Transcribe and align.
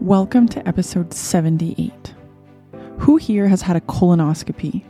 Welcome 0.00 0.48
to 0.48 0.66
episode 0.66 1.14
78. 1.14 2.14
Who 2.98 3.16
here 3.18 3.46
has 3.46 3.62
had 3.62 3.76
a 3.76 3.80
colonoscopy? 3.80 4.84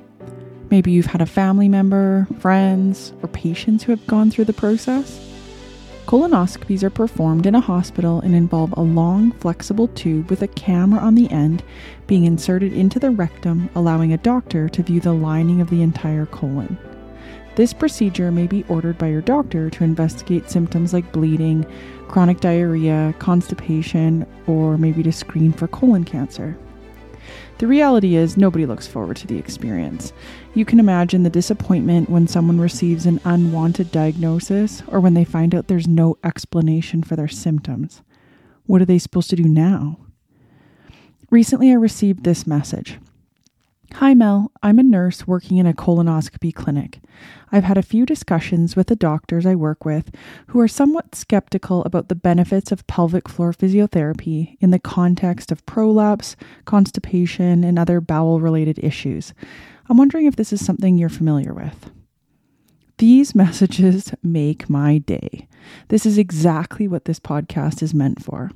Maybe 0.70 0.90
you've 0.92 1.06
had 1.06 1.20
a 1.20 1.26
family 1.26 1.68
member, 1.68 2.26
friends, 2.38 3.12
or 3.22 3.28
patients 3.28 3.84
who 3.84 3.92
have 3.92 4.06
gone 4.06 4.30
through 4.30 4.46
the 4.46 4.54
process. 4.54 5.20
Colonoscopies 6.06 6.82
are 6.82 6.90
performed 6.90 7.44
in 7.44 7.54
a 7.54 7.60
hospital 7.60 8.20
and 8.20 8.34
involve 8.34 8.72
a 8.72 8.82
long, 8.82 9.32
flexible 9.32 9.88
tube 9.88 10.30
with 10.30 10.40
a 10.40 10.48
camera 10.48 11.00
on 11.00 11.14
the 11.14 11.30
end 11.30 11.62
being 12.06 12.24
inserted 12.24 12.72
into 12.72 12.98
the 12.98 13.10
rectum, 13.10 13.68
allowing 13.74 14.12
a 14.12 14.18
doctor 14.18 14.68
to 14.70 14.82
view 14.82 15.00
the 15.00 15.12
lining 15.12 15.60
of 15.60 15.68
the 15.68 15.82
entire 15.82 16.26
colon. 16.26 16.78
This 17.54 17.74
procedure 17.74 18.32
may 18.32 18.46
be 18.46 18.64
ordered 18.68 18.96
by 18.96 19.08
your 19.08 19.20
doctor 19.20 19.68
to 19.68 19.84
investigate 19.84 20.48
symptoms 20.48 20.94
like 20.94 21.12
bleeding, 21.12 21.66
chronic 22.08 22.40
diarrhea, 22.40 23.14
constipation, 23.18 24.26
or 24.46 24.78
maybe 24.78 25.02
to 25.02 25.12
screen 25.12 25.52
for 25.52 25.68
colon 25.68 26.04
cancer. 26.04 26.56
The 27.58 27.66
reality 27.66 28.16
is, 28.16 28.38
nobody 28.38 28.64
looks 28.64 28.86
forward 28.86 29.18
to 29.18 29.26
the 29.26 29.38
experience. 29.38 30.12
You 30.54 30.64
can 30.64 30.80
imagine 30.80 31.22
the 31.22 31.30
disappointment 31.30 32.08
when 32.08 32.26
someone 32.26 32.58
receives 32.58 33.04
an 33.04 33.20
unwanted 33.24 33.92
diagnosis 33.92 34.82
or 34.88 34.98
when 34.98 35.14
they 35.14 35.24
find 35.24 35.54
out 35.54 35.68
there's 35.68 35.86
no 35.86 36.16
explanation 36.24 37.02
for 37.02 37.16
their 37.16 37.28
symptoms. 37.28 38.00
What 38.64 38.80
are 38.80 38.86
they 38.86 38.98
supposed 38.98 39.30
to 39.30 39.36
do 39.36 39.44
now? 39.44 39.98
Recently, 41.30 41.70
I 41.70 41.74
received 41.74 42.24
this 42.24 42.46
message 42.46 42.98
Hi, 43.96 44.14
Mel. 44.14 44.50
I'm 44.62 44.78
a 44.78 44.82
nurse 44.82 45.26
working 45.26 45.58
in 45.58 45.66
a 45.66 45.74
colonoscopy 45.74 46.54
clinic. 46.54 47.00
I've 47.52 47.64
had 47.64 47.76
a 47.76 47.82
few 47.82 48.06
discussions 48.06 48.74
with 48.74 48.86
the 48.86 48.96
doctors 48.96 49.44
I 49.44 49.54
work 49.54 49.84
with 49.84 50.10
who 50.48 50.60
are 50.60 50.66
somewhat 50.66 51.14
skeptical 51.14 51.84
about 51.84 52.08
the 52.08 52.14
benefits 52.14 52.72
of 52.72 52.86
pelvic 52.86 53.28
floor 53.28 53.52
physiotherapy 53.52 54.56
in 54.60 54.70
the 54.70 54.78
context 54.78 55.52
of 55.52 55.64
prolapse, 55.66 56.36
constipation, 56.64 57.62
and 57.62 57.78
other 57.78 58.00
bowel 58.00 58.40
related 58.40 58.78
issues. 58.82 59.34
I'm 59.88 59.98
wondering 59.98 60.26
if 60.26 60.36
this 60.36 60.54
is 60.54 60.64
something 60.64 60.96
you're 60.96 61.10
familiar 61.10 61.52
with. 61.52 61.90
These 62.96 63.34
messages 63.36 64.14
make 64.22 64.70
my 64.70 64.98
day. 64.98 65.48
This 65.88 66.06
is 66.06 66.16
exactly 66.16 66.88
what 66.88 67.04
this 67.04 67.20
podcast 67.20 67.82
is 67.82 67.92
meant 67.92 68.24
for. 68.24 68.50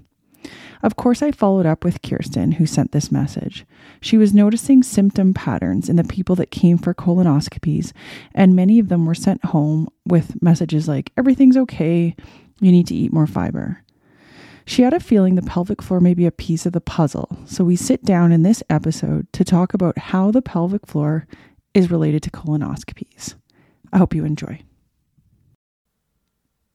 Of 0.83 0.97
course, 0.97 1.23
I 1.23 1.31
followed 1.31 1.67
up 1.67 1.85
with 1.85 2.03
Kirsten, 2.03 2.53
who 2.53 2.67
sent 2.67 2.93
this 2.93 3.11
message. 3.11 3.65
She 4.01 4.19
was 4.19 4.35
noticing 4.35 4.83
symptom 4.83 5.35
patterns 5.35 5.89
in 5.89 5.97
the 5.97 6.05
people 6.05 6.37
that 6.37 6.51
came 6.51 6.79
for 6.79 6.95
colonoscopies, 6.95 7.93
and 8.35 8.55
many 8.55 8.79
of 8.79 8.89
them 8.89 9.07
were 9.07 9.15
sent 9.15 9.45
home 9.47 9.89
with 10.07 10.41
messages 10.43 10.87
like, 10.89 11.13
Everything's 11.17 11.57
okay, 11.57 12.15
you 12.61 12.73
need 12.73 12.87
to 12.89 12.95
eat 12.95 13.13
more 13.13 13.27
fiber. 13.27 13.83
She 14.67 14.83
had 14.83 14.95
a 14.95 15.01
feeling 15.01 15.37
the 15.37 15.43
pelvic 15.43 15.81
floor 15.81 16.01
may 16.01 16.15
be 16.15 16.27
a 16.27 16.33
piece 16.33 16.67
of 16.67 16.73
the 16.73 16.81
puzzle, 16.81 17.39
so 17.47 17.63
we 17.63 17.77
sit 17.77 18.05
down 18.05 18.33
in 18.33 18.43
this 18.43 18.63
episode 18.69 19.33
to 19.33 19.45
talk 19.45 19.75
about 19.75 19.97
how 19.97 20.33
the 20.33 20.43
pelvic 20.43 20.87
floor 20.87 21.27
is 21.73 21.91
related 21.91 22.23
to 22.25 22.31
colonoscopies. 22.31 23.35
I 23.93 23.99
hope 23.99 24.15
you 24.15 24.25
enjoy. 24.25 24.63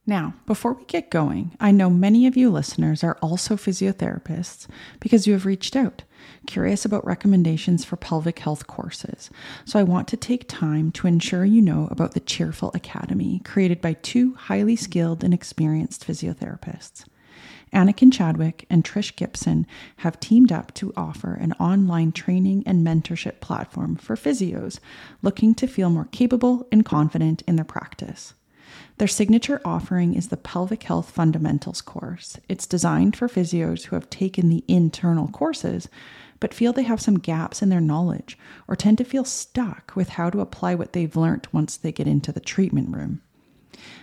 Now, 0.04 0.34
before 0.46 0.72
we 0.72 0.84
get 0.84 1.10
going, 1.10 1.56
I 1.60 1.70
know 1.70 1.88
many 1.88 2.26
of 2.26 2.36
you 2.36 2.50
listeners 2.50 3.04
are 3.04 3.16
also 3.22 3.54
physiotherapists 3.54 4.66
because 4.98 5.28
you 5.28 5.32
have 5.32 5.46
reached 5.46 5.76
out, 5.76 6.02
curious 6.44 6.84
about 6.84 7.06
recommendations 7.06 7.84
for 7.84 7.94
pelvic 7.94 8.40
health 8.40 8.66
courses. 8.66 9.30
So 9.64 9.78
I 9.78 9.84
want 9.84 10.08
to 10.08 10.16
take 10.16 10.48
time 10.48 10.90
to 10.92 11.06
ensure 11.06 11.44
you 11.44 11.62
know 11.62 11.86
about 11.88 12.14
the 12.14 12.20
Cheerful 12.20 12.72
Academy, 12.74 13.42
created 13.44 13.80
by 13.80 13.92
two 13.92 14.34
highly 14.34 14.74
skilled 14.74 15.22
and 15.22 15.32
experienced 15.32 16.04
physiotherapists. 16.04 17.04
Anakin 17.72 18.12
Chadwick 18.12 18.66
and 18.68 18.84
Trish 18.84 19.14
Gibson 19.14 19.68
have 19.98 20.18
teamed 20.18 20.50
up 20.50 20.74
to 20.74 20.92
offer 20.96 21.34
an 21.34 21.52
online 21.54 22.10
training 22.10 22.64
and 22.66 22.84
mentorship 22.84 23.38
platform 23.38 23.94
for 23.94 24.16
physios 24.16 24.80
looking 25.22 25.54
to 25.54 25.68
feel 25.68 25.90
more 25.90 26.08
capable 26.10 26.66
and 26.72 26.84
confident 26.84 27.42
in 27.46 27.54
their 27.54 27.64
practice. 27.64 28.34
Their 28.98 29.08
signature 29.08 29.60
offering 29.64 30.14
is 30.14 30.28
the 30.28 30.36
Pelvic 30.36 30.82
Health 30.84 31.10
Fundamentals 31.10 31.80
course. 31.80 32.38
It's 32.48 32.66
designed 32.66 33.16
for 33.16 33.28
physios 33.28 33.84
who 33.84 33.96
have 33.96 34.10
taken 34.10 34.48
the 34.48 34.64
internal 34.68 35.28
courses 35.28 35.88
but 36.42 36.52
feel 36.52 36.72
they 36.72 36.82
have 36.82 37.00
some 37.00 37.20
gaps 37.20 37.62
in 37.62 37.68
their 37.68 37.80
knowledge 37.80 38.36
or 38.66 38.74
tend 38.74 38.98
to 38.98 39.04
feel 39.04 39.24
stuck 39.24 39.92
with 39.94 40.08
how 40.08 40.28
to 40.28 40.40
apply 40.40 40.74
what 40.74 40.92
they've 40.92 41.14
learned 41.14 41.46
once 41.52 41.76
they 41.76 41.92
get 41.92 42.08
into 42.08 42.32
the 42.32 42.40
treatment 42.40 42.92
room. 42.92 43.20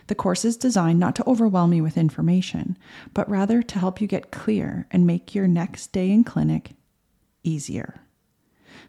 The 0.07 0.15
course 0.15 0.45
is 0.45 0.55
designed 0.55 1.01
not 1.01 1.17
to 1.17 1.27
overwhelm 1.27 1.73
you 1.73 1.83
with 1.83 1.97
information, 1.97 2.77
but 3.13 3.29
rather 3.29 3.61
to 3.61 3.79
help 3.79 3.99
you 3.99 4.07
get 4.07 4.31
clear 4.31 4.87
and 4.89 5.05
make 5.05 5.35
your 5.35 5.49
next 5.49 5.91
day 5.91 6.09
in 6.09 6.23
clinic 6.23 6.71
easier. 7.43 7.99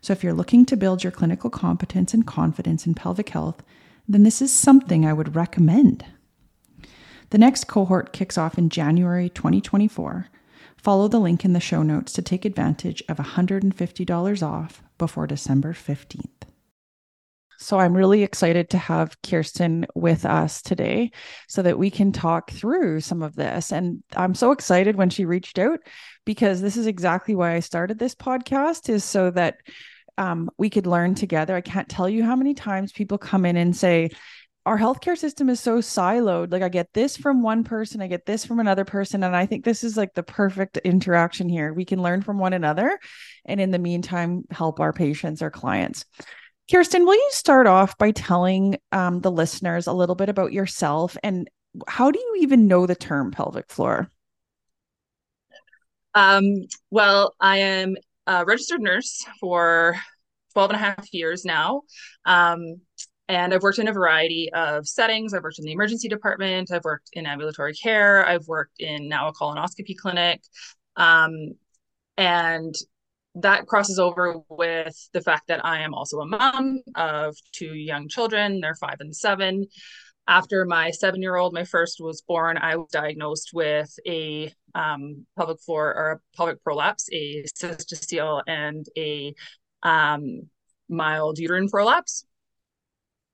So, 0.00 0.12
if 0.12 0.22
you're 0.22 0.32
looking 0.32 0.64
to 0.66 0.76
build 0.76 1.02
your 1.02 1.10
clinical 1.10 1.50
competence 1.50 2.14
and 2.14 2.24
confidence 2.24 2.86
in 2.86 2.94
pelvic 2.94 3.30
health, 3.30 3.64
then 4.12 4.24
this 4.24 4.42
is 4.42 4.52
something 4.52 5.06
I 5.06 5.12
would 5.12 5.36
recommend. 5.36 6.04
The 7.30 7.38
next 7.38 7.68
cohort 7.68 8.12
kicks 8.12 8.36
off 8.36 8.58
in 8.58 8.68
January 8.68 9.28
2024. 9.28 10.26
Follow 10.76 11.06
the 11.06 11.20
link 11.20 11.44
in 11.44 11.52
the 11.52 11.60
show 11.60 11.82
notes 11.82 12.12
to 12.14 12.22
take 12.22 12.44
advantage 12.44 13.04
of 13.08 13.18
$150 13.18 14.42
off 14.42 14.82
before 14.98 15.28
December 15.28 15.72
15th. 15.72 16.26
So 17.58 17.78
I'm 17.78 17.96
really 17.96 18.22
excited 18.22 18.70
to 18.70 18.78
have 18.78 19.20
Kirsten 19.22 19.86
with 19.94 20.24
us 20.24 20.62
today 20.62 21.12
so 21.46 21.60
that 21.62 21.78
we 21.78 21.90
can 21.90 22.10
talk 22.10 22.50
through 22.50 23.00
some 23.02 23.22
of 23.22 23.36
this. 23.36 23.70
And 23.70 24.02
I'm 24.16 24.34
so 24.34 24.50
excited 24.50 24.96
when 24.96 25.10
she 25.10 25.26
reached 25.26 25.58
out 25.58 25.78
because 26.24 26.62
this 26.62 26.78
is 26.78 26.86
exactly 26.86 27.34
why 27.34 27.54
I 27.54 27.60
started 27.60 27.98
this 27.98 28.14
podcast 28.14 28.88
is 28.88 29.04
so 29.04 29.30
that 29.32 29.58
um, 30.18 30.50
we 30.58 30.70
could 30.70 30.86
learn 30.86 31.14
together. 31.14 31.56
I 31.56 31.60
can't 31.60 31.88
tell 31.88 32.08
you 32.08 32.24
how 32.24 32.36
many 32.36 32.54
times 32.54 32.92
people 32.92 33.18
come 33.18 33.44
in 33.44 33.56
and 33.56 33.74
say, 33.76 34.10
our 34.66 34.78
healthcare 34.78 35.16
system 35.16 35.48
is 35.48 35.58
so 35.58 35.78
siloed. 35.78 36.52
Like 36.52 36.62
I 36.62 36.68
get 36.68 36.92
this 36.92 37.16
from 37.16 37.42
one 37.42 37.64
person, 37.64 38.02
I 38.02 38.08
get 38.08 38.26
this 38.26 38.44
from 38.44 38.60
another 38.60 38.84
person. 38.84 39.24
And 39.24 39.34
I 39.34 39.46
think 39.46 39.64
this 39.64 39.82
is 39.82 39.96
like 39.96 40.12
the 40.14 40.22
perfect 40.22 40.76
interaction 40.78 41.48
here. 41.48 41.72
We 41.72 41.86
can 41.86 42.02
learn 42.02 42.22
from 42.22 42.38
one 42.38 42.52
another. 42.52 42.98
And 43.46 43.60
in 43.60 43.70
the 43.70 43.78
meantime, 43.78 44.44
help 44.50 44.78
our 44.78 44.92
patients, 44.92 45.40
our 45.40 45.50
clients. 45.50 46.04
Kirsten, 46.70 47.04
will 47.04 47.14
you 47.14 47.28
start 47.32 47.66
off 47.66 47.96
by 47.98 48.12
telling 48.12 48.76
um, 48.92 49.20
the 49.20 49.30
listeners 49.30 49.86
a 49.86 49.92
little 49.92 50.14
bit 50.14 50.28
about 50.28 50.52
yourself 50.52 51.16
and 51.22 51.48
how 51.88 52.10
do 52.10 52.18
you 52.18 52.36
even 52.40 52.68
know 52.68 52.86
the 52.86 52.94
term 52.94 53.30
pelvic 53.30 53.70
floor? 53.70 54.10
Um, 56.14 56.66
well, 56.90 57.34
I 57.40 57.58
am 57.58 57.96
a 58.26 58.44
registered 58.44 58.80
nurse 58.80 59.24
for 59.40 59.96
12 60.52 60.70
and 60.70 60.76
a 60.76 60.82
half 60.82 61.12
years 61.12 61.44
now. 61.44 61.82
Um, 62.24 62.80
and 63.28 63.54
I've 63.54 63.62
worked 63.62 63.78
in 63.78 63.86
a 63.86 63.92
variety 63.92 64.52
of 64.52 64.88
settings. 64.88 65.32
I've 65.32 65.44
worked 65.44 65.60
in 65.60 65.64
the 65.64 65.72
emergency 65.72 66.08
department. 66.08 66.72
I've 66.72 66.84
worked 66.84 67.10
in 67.12 67.26
ambulatory 67.26 67.74
care. 67.74 68.26
I've 68.26 68.46
worked 68.48 68.80
in 68.80 69.08
now 69.08 69.28
a 69.28 69.32
colonoscopy 69.32 69.96
clinic. 69.96 70.42
Um, 70.96 71.54
and 72.16 72.74
that 73.36 73.66
crosses 73.66 74.00
over 74.00 74.40
with 74.48 75.08
the 75.12 75.20
fact 75.20 75.44
that 75.46 75.64
I 75.64 75.82
am 75.82 75.94
also 75.94 76.18
a 76.18 76.26
mom 76.26 76.82
of 76.96 77.36
two 77.52 77.74
young 77.74 78.08
children. 78.08 78.60
They're 78.60 78.74
five 78.74 78.96
and 78.98 79.14
seven 79.14 79.66
after 80.30 80.64
my 80.64 80.92
seven 80.92 81.20
year 81.20 81.34
old, 81.34 81.52
my 81.52 81.64
first 81.64 82.00
was 82.00 82.22
born, 82.22 82.56
I 82.56 82.76
was 82.76 82.88
diagnosed 82.92 83.50
with 83.52 83.92
a 84.06 84.52
um, 84.76 85.26
pelvic 85.36 85.60
floor 85.60 85.92
or 85.92 86.10
a 86.12 86.36
pelvic 86.36 86.62
prolapse, 86.62 87.08
a 87.12 87.42
cystocele, 87.42 88.40
and 88.46 88.86
a 88.96 89.34
um, 89.82 90.42
mild 90.88 91.40
uterine 91.40 91.68
prolapse, 91.68 92.24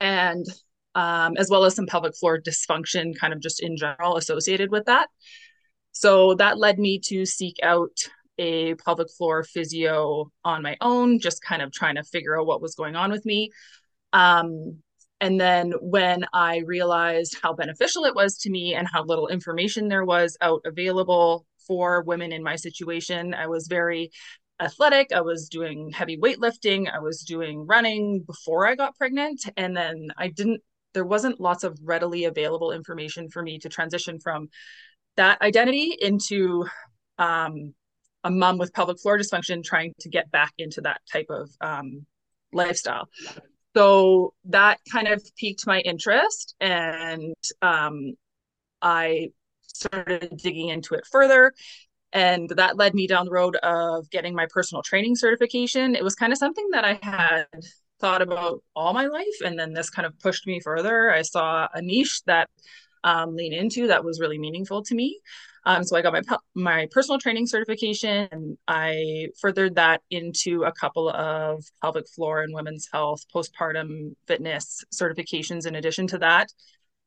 and 0.01 0.47
um, 0.95 1.37
as 1.37 1.51
well 1.51 1.65
as 1.65 1.75
some 1.75 1.87
pelvic 1.87 2.17
floor 2.17 2.41
dysfunction, 2.41 3.15
kind 3.15 3.35
of 3.35 3.41
just 3.41 3.63
in 3.63 3.77
general 3.77 4.17
associated 4.17 4.71
with 4.71 4.87
that. 4.87 5.09
So 5.93 6.35
that 6.37 6.59
led 6.59 6.79
me 6.79 6.99
to 7.09 7.27
seek 7.27 7.57
out 7.63 7.99
a 8.39 8.75
pelvic 8.77 9.09
floor 9.19 9.45
physio 9.45 10.31
on 10.45 10.63
my 10.63 10.79
own, 10.81 11.21
just 11.21 11.43
kind 11.43 11.61
of 11.61 11.73
trying 11.73 11.97
to 11.97 12.05
figure 12.05 12.41
out 12.41 12.47
what 12.47 12.63
was 12.63 12.75
going 12.75 12.97
on 12.97 13.11
with 13.11 13.27
me. 13.27 13.51
Um, 14.15 14.79
and 15.21 15.41
then 15.41 15.73
when 15.81 16.27
I 16.33 16.59
realized 16.67 17.39
how 17.43 17.55
beneficial 17.55 18.05
it 18.05 18.15
was 18.15 18.37
to 18.39 18.51
me 18.51 18.75
and 18.75 18.87
how 18.87 19.05
little 19.05 19.29
information 19.29 19.89
there 19.89 20.05
was 20.05 20.37
out 20.41 20.61
available 20.67 21.47
for 21.67 22.03
women 22.03 22.33
in 22.33 22.43
my 22.43 22.57
situation, 22.57 23.33
I 23.33 23.47
was 23.47 23.67
very 23.67 24.11
athletic. 24.61 25.13
I 25.13 25.23
was 25.23 25.49
doing 25.49 25.91
heavy 25.91 26.19
weightlifting. 26.19 26.93
I 26.93 26.99
was 26.99 27.23
doing 27.23 27.67
running 27.67 28.25
before 28.27 28.67
I 28.67 28.75
got 28.75 28.97
pregnant. 28.97 29.43
And 29.57 29.77
then 29.77 30.09
I 30.19 30.29
didn't, 30.29 30.61
there 30.93 31.05
wasn't 31.05 31.41
lots 31.41 31.65
of 31.65 31.79
readily 31.83 32.25
available 32.25 32.73
information 32.73 33.31
for 33.31 33.43
me 33.43 33.59
to 33.61 33.69
transition 33.69 34.21
from 34.21 34.49
that 35.17 35.41
identity 35.41 35.97
into 35.99 36.67
um, 37.19 37.75
a 38.23 38.31
mom 38.31 38.59
with 38.59 38.75
pelvic 38.75 39.01
floor 39.01 39.19
dysfunction 39.19 39.65
trying 39.65 39.95
to 40.01 40.11
get 40.11 40.31
back 40.31 40.53
into 40.59 40.83
that 40.83 41.01
type 41.11 41.27
of 41.31 41.51
um, 41.63 42.05
lifestyle 42.53 43.09
so 43.77 44.33
that 44.45 44.79
kind 44.91 45.09
of 45.09 45.23
piqued 45.37 45.67
my 45.67 45.81
interest 45.81 46.55
and 46.61 47.35
um, 47.63 48.15
i 48.81 49.29
started 49.63 50.37
digging 50.43 50.69
into 50.69 50.95
it 50.95 51.05
further 51.11 51.53
and 52.13 52.49
that 52.51 52.77
led 52.77 52.95
me 52.95 53.07
down 53.07 53.27
the 53.27 53.31
road 53.31 53.57
of 53.57 54.09
getting 54.11 54.35
my 54.35 54.47
personal 54.49 54.83
training 54.83 55.17
certification. 55.17 55.95
It 55.95 56.03
was 56.03 56.15
kind 56.15 56.33
of 56.33 56.39
something 56.39 56.67
that 56.71 56.83
I 56.83 56.99
had 57.03 57.47
thought 58.01 58.23
about 58.23 58.63
all 58.75 58.95
my 58.95 59.07
life. 59.07 59.41
And 59.45 59.59
then 59.59 59.75
this 59.75 59.91
kind 59.91 60.07
of 60.07 60.19
pushed 60.21 60.47
me 60.47 60.61
further. 60.61 61.13
I 61.13 61.21
saw 61.21 61.69
a 61.75 61.83
niche 61.83 62.23
that 62.25 62.49
um, 63.05 63.37
lean 63.37 63.53
into 63.53 63.89
that 63.89 64.03
was 64.03 64.19
really 64.19 64.39
meaningful 64.39 64.83
to 64.85 64.95
me. 64.95 65.21
Um, 65.67 65.83
so 65.83 65.97
I 65.97 66.03
got 66.03 66.13
my 66.13 66.23
my 66.55 66.89
personal 66.93 67.19
training 67.19 67.49
certification, 67.49 68.29
and 68.31 68.57
I 68.69 69.29
furthered 69.41 69.75
that 69.75 70.01
into 70.11 70.63
a 70.63 70.73
couple 70.73 71.11
of 71.11 71.65
pelvic 71.83 72.09
floor 72.09 72.43
and 72.43 72.55
women's 72.55 72.89
health 72.91 73.25
postpartum 73.35 74.15
fitness 74.29 74.85
certifications. 74.95 75.67
In 75.67 75.75
addition 75.75 76.07
to 76.09 76.19
that, 76.19 76.53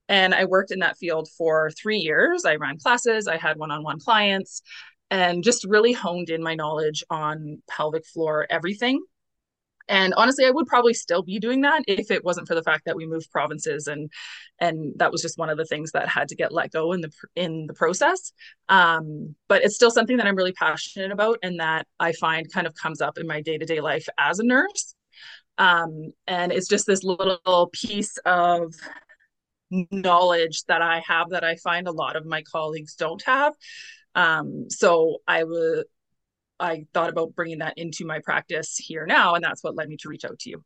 and 0.09 0.35
I 0.35 0.43
worked 0.43 0.71
in 0.71 0.79
that 0.79 0.97
field 0.97 1.29
for 1.37 1.71
three 1.71 1.99
years. 1.99 2.43
I 2.43 2.55
ran 2.57 2.77
classes, 2.79 3.27
I 3.27 3.37
had 3.37 3.57
one 3.57 3.71
on 3.71 3.81
one 3.81 3.99
clients, 3.99 4.61
and 5.09 5.41
just 5.41 5.63
really 5.63 5.93
honed 5.93 6.29
in 6.29 6.43
my 6.43 6.55
knowledge 6.55 7.01
on 7.09 7.61
pelvic 7.69 8.05
floor 8.05 8.45
everything. 8.49 9.01
And 9.89 10.13
honestly, 10.15 10.45
I 10.45 10.51
would 10.51 10.67
probably 10.67 10.93
still 10.93 11.23
be 11.23 11.39
doing 11.39 11.61
that 11.61 11.83
if 11.87 12.11
it 12.11 12.23
wasn't 12.23 12.47
for 12.47 12.55
the 12.55 12.63
fact 12.63 12.85
that 12.85 12.95
we 12.95 13.07
moved 13.07 13.31
provinces 13.31 13.87
and 13.87 14.11
and 14.59 14.93
that 14.97 15.11
was 15.11 15.21
just 15.21 15.37
one 15.37 15.49
of 15.49 15.57
the 15.57 15.65
things 15.65 15.91
that 15.91 16.07
had 16.07 16.29
to 16.29 16.35
get 16.35 16.53
let 16.53 16.71
go 16.71 16.93
in 16.93 17.01
the 17.01 17.11
in 17.35 17.65
the 17.67 17.73
process. 17.73 18.31
Um, 18.69 19.35
but 19.47 19.63
it's 19.63 19.75
still 19.75 19.91
something 19.91 20.17
that 20.17 20.27
I'm 20.27 20.35
really 20.35 20.53
passionate 20.53 21.11
about 21.11 21.39
and 21.43 21.59
that 21.59 21.87
I 21.99 22.13
find 22.13 22.51
kind 22.53 22.67
of 22.67 22.75
comes 22.75 23.01
up 23.01 23.17
in 23.17 23.27
my 23.27 23.41
day 23.41 23.57
to 23.57 23.65
day 23.65 23.81
life 23.81 24.07
as 24.17 24.39
a 24.39 24.45
nurse. 24.45 24.95
Um, 25.57 26.13
and 26.25 26.53
it's 26.53 26.69
just 26.69 26.85
this 26.85 27.03
little 27.03 27.69
piece 27.73 28.17
of 28.25 28.73
knowledge 29.91 30.63
that 30.65 30.81
I 30.81 31.01
have 31.07 31.29
that 31.31 31.43
I 31.43 31.55
find 31.55 31.87
a 31.87 31.91
lot 31.91 32.15
of 32.15 32.25
my 32.25 32.43
colleagues 32.43 32.95
don't 32.95 33.21
have. 33.23 33.53
Um, 34.15 34.69
so 34.69 35.17
I 35.27 35.43
would 35.43 35.85
I 36.59 36.85
thought 36.93 37.09
about 37.09 37.35
bringing 37.35 37.59
that 37.59 37.77
into 37.77 38.05
my 38.05 38.19
practice 38.19 38.77
here 38.77 39.05
now, 39.05 39.35
and 39.35 39.43
that's 39.43 39.63
what 39.63 39.75
led 39.75 39.89
me 39.89 39.97
to 39.97 40.09
reach 40.09 40.25
out 40.25 40.39
to 40.39 40.49
you. 40.49 40.63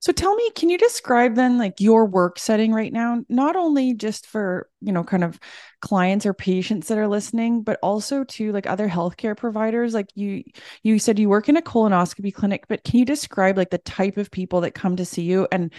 So 0.00 0.12
tell 0.12 0.36
me, 0.36 0.48
can 0.52 0.70
you 0.70 0.78
describe 0.78 1.34
then 1.34 1.58
like 1.58 1.80
your 1.80 2.06
work 2.06 2.38
setting 2.38 2.72
right 2.72 2.92
now, 2.92 3.24
not 3.28 3.56
only 3.56 3.94
just 3.94 4.26
for, 4.26 4.70
you 4.80 4.92
know, 4.92 5.02
kind 5.02 5.24
of 5.24 5.40
clients 5.80 6.24
or 6.24 6.32
patients 6.32 6.86
that 6.86 6.98
are 6.98 7.08
listening, 7.08 7.62
but 7.62 7.80
also 7.82 8.22
to 8.22 8.52
like 8.52 8.68
other 8.68 8.88
healthcare 8.88 9.36
providers? 9.36 9.94
Like 9.94 10.06
you 10.14 10.44
you 10.84 11.00
said 11.00 11.18
you 11.18 11.28
work 11.28 11.48
in 11.48 11.56
a 11.56 11.62
colonoscopy 11.62 12.32
clinic, 12.32 12.66
but 12.68 12.84
can 12.84 13.00
you 13.00 13.04
describe 13.04 13.56
like 13.56 13.70
the 13.70 13.78
type 13.78 14.18
of 14.18 14.30
people 14.30 14.60
that 14.60 14.74
come 14.74 14.94
to 14.96 15.04
see 15.04 15.22
you 15.22 15.48
and 15.50 15.72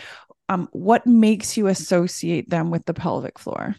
um, 0.50 0.68
what 0.72 1.08
makes 1.08 1.56
you 1.56 1.68
associate 1.68 2.50
them 2.50 2.72
with 2.72 2.86
the 2.86 2.94
pelvic 2.94 3.40
floor? 3.40 3.76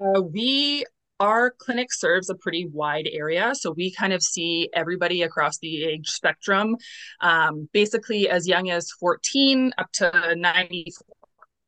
Uh, 0.00 0.20
we 0.20 0.84
our 1.22 1.52
clinic 1.52 1.92
serves 1.92 2.28
a 2.28 2.34
pretty 2.34 2.66
wide 2.66 3.08
area. 3.12 3.52
So 3.54 3.70
we 3.70 3.92
kind 3.92 4.12
of 4.12 4.22
see 4.22 4.68
everybody 4.74 5.22
across 5.22 5.58
the 5.58 5.84
age 5.84 6.08
spectrum, 6.08 6.76
um, 7.20 7.68
basically 7.72 8.28
as 8.28 8.48
young 8.48 8.70
as 8.70 8.90
14 8.98 9.72
up 9.78 9.92
to 9.92 10.34
94. 10.36 11.06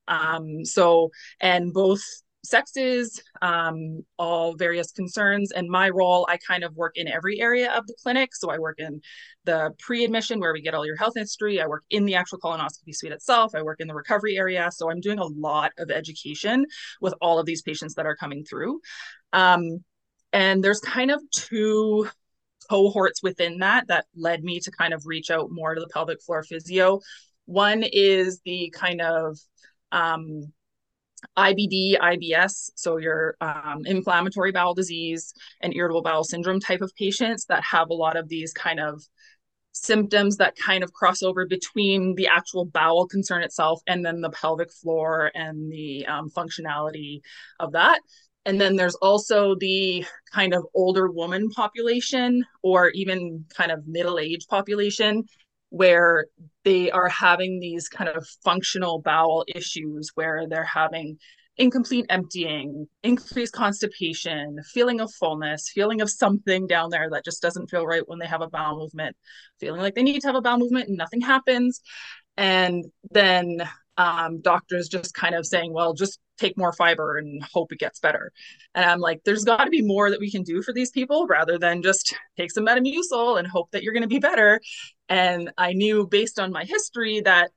Um, 0.08 0.64
so, 0.64 1.12
and 1.40 1.72
both 1.72 2.02
sexes, 2.44 3.22
um, 3.42 4.04
all 4.18 4.54
various 4.54 4.92
concerns. 4.92 5.50
And 5.52 5.68
my 5.68 5.88
role, 5.88 6.26
I 6.28 6.36
kind 6.36 6.62
of 6.62 6.74
work 6.76 6.96
in 6.96 7.08
every 7.08 7.40
area 7.40 7.72
of 7.72 7.86
the 7.86 7.94
clinic. 8.02 8.34
So 8.34 8.50
I 8.50 8.58
work 8.58 8.78
in 8.78 9.00
the 9.44 9.74
pre-admission 9.78 10.40
where 10.40 10.52
we 10.52 10.62
get 10.62 10.74
all 10.74 10.86
your 10.86 10.96
health 10.96 11.14
history. 11.16 11.60
I 11.60 11.66
work 11.66 11.84
in 11.90 12.04
the 12.04 12.14
actual 12.14 12.38
colonoscopy 12.38 12.94
suite 12.94 13.12
itself. 13.12 13.54
I 13.54 13.62
work 13.62 13.80
in 13.80 13.88
the 13.88 13.94
recovery 13.94 14.36
area. 14.36 14.70
So 14.72 14.90
I'm 14.90 15.00
doing 15.00 15.18
a 15.18 15.26
lot 15.26 15.72
of 15.78 15.90
education 15.90 16.66
with 17.00 17.14
all 17.20 17.38
of 17.38 17.46
these 17.46 17.62
patients 17.62 17.94
that 17.94 18.06
are 18.06 18.16
coming 18.16 18.44
through. 18.44 18.80
Um, 19.32 19.84
and 20.32 20.62
there's 20.62 20.80
kind 20.80 21.10
of 21.10 21.20
two 21.30 22.08
cohorts 22.68 23.22
within 23.22 23.58
that 23.58 23.86
that 23.88 24.06
led 24.16 24.42
me 24.42 24.60
to 24.60 24.70
kind 24.70 24.94
of 24.94 25.06
reach 25.06 25.30
out 25.30 25.48
more 25.50 25.74
to 25.74 25.80
the 25.80 25.88
pelvic 25.88 26.22
floor 26.22 26.42
physio. 26.42 27.00
One 27.46 27.84
is 27.84 28.40
the 28.44 28.72
kind 28.74 29.00
of 29.00 29.38
um, 29.92 30.52
IBD, 31.36 31.98
IBS, 31.98 32.70
so 32.76 32.96
your 32.96 33.36
um, 33.40 33.82
inflammatory 33.84 34.52
bowel 34.52 34.74
disease 34.74 35.32
and 35.60 35.74
irritable 35.74 36.02
bowel 36.02 36.24
syndrome 36.24 36.60
type 36.60 36.80
of 36.80 36.94
patients 36.96 37.46
that 37.46 37.62
have 37.64 37.90
a 37.90 37.94
lot 37.94 38.16
of 38.16 38.28
these 38.28 38.52
kind 38.52 38.80
of 38.80 39.02
symptoms 39.72 40.36
that 40.36 40.54
kind 40.56 40.84
of 40.84 40.92
cross 40.92 41.22
over 41.22 41.46
between 41.46 42.14
the 42.14 42.28
actual 42.28 42.64
bowel 42.64 43.06
concern 43.08 43.42
itself 43.42 43.80
and 43.88 44.04
then 44.04 44.20
the 44.20 44.30
pelvic 44.30 44.72
floor 44.72 45.32
and 45.34 45.70
the 45.70 46.06
um, 46.06 46.30
functionality 46.30 47.20
of 47.58 47.72
that. 47.72 48.00
And 48.46 48.60
then 48.60 48.76
there's 48.76 48.94
also 48.96 49.56
the 49.58 50.04
kind 50.32 50.54
of 50.54 50.64
older 50.74 51.10
woman 51.10 51.48
population 51.50 52.44
or 52.62 52.90
even 52.90 53.44
kind 53.56 53.72
of 53.72 53.86
middle 53.86 54.18
age 54.18 54.46
population 54.48 55.24
where 55.74 56.26
they 56.62 56.88
are 56.92 57.08
having 57.08 57.58
these 57.58 57.88
kind 57.88 58.08
of 58.08 58.24
functional 58.44 59.02
bowel 59.02 59.44
issues 59.48 60.12
where 60.14 60.46
they're 60.48 60.62
having 60.62 61.18
incomplete 61.56 62.06
emptying, 62.10 62.86
increased 63.02 63.52
constipation, 63.52 64.56
feeling 64.72 65.00
of 65.00 65.12
fullness, 65.14 65.68
feeling 65.74 66.00
of 66.00 66.08
something 66.08 66.68
down 66.68 66.90
there 66.90 67.10
that 67.10 67.24
just 67.24 67.42
doesn't 67.42 67.68
feel 67.68 67.84
right 67.84 68.06
when 68.08 68.20
they 68.20 68.26
have 68.26 68.40
a 68.40 68.48
bowel 68.48 68.78
movement, 68.78 69.16
feeling 69.58 69.80
like 69.80 69.96
they 69.96 70.04
need 70.04 70.20
to 70.20 70.28
have 70.28 70.36
a 70.36 70.40
bowel 70.40 70.58
movement 70.58 70.86
and 70.86 70.96
nothing 70.96 71.20
happens. 71.20 71.80
And 72.36 72.84
then 73.10 73.68
um, 73.96 74.40
doctors 74.42 74.88
just 74.88 75.12
kind 75.12 75.34
of 75.34 75.44
saying, 75.44 75.72
well, 75.72 75.92
just 75.92 76.20
take 76.38 76.56
more 76.56 76.72
fiber 76.72 77.18
and 77.18 77.42
hope 77.52 77.72
it 77.72 77.78
gets 77.78 78.00
better. 78.00 78.32
And 78.74 78.84
I'm 78.84 79.00
like, 79.00 79.22
there's 79.24 79.44
got 79.44 79.64
to 79.64 79.70
be 79.70 79.82
more 79.82 80.10
that 80.10 80.20
we 80.20 80.30
can 80.30 80.42
do 80.42 80.62
for 80.62 80.72
these 80.72 80.90
people 80.90 81.26
rather 81.26 81.58
than 81.58 81.82
just 81.82 82.14
take 82.36 82.50
some 82.50 82.66
Metamucil 82.66 83.38
and 83.38 83.46
hope 83.46 83.70
that 83.70 83.82
you're 83.82 83.92
going 83.92 84.02
to 84.02 84.08
be 84.08 84.18
better. 84.18 84.60
And 85.08 85.50
I 85.58 85.72
knew 85.72 86.06
based 86.06 86.38
on 86.38 86.52
my 86.52 86.64
history 86.64 87.20
that 87.20 87.50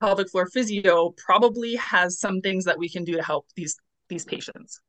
pelvic 0.00 0.30
floor 0.30 0.46
physio 0.46 1.14
probably 1.16 1.76
has 1.76 2.18
some 2.18 2.40
things 2.40 2.64
that 2.64 2.78
we 2.78 2.88
can 2.88 3.04
do 3.04 3.16
to 3.16 3.22
help 3.22 3.46
these 3.54 3.76
these 4.08 4.24
patients. 4.24 4.80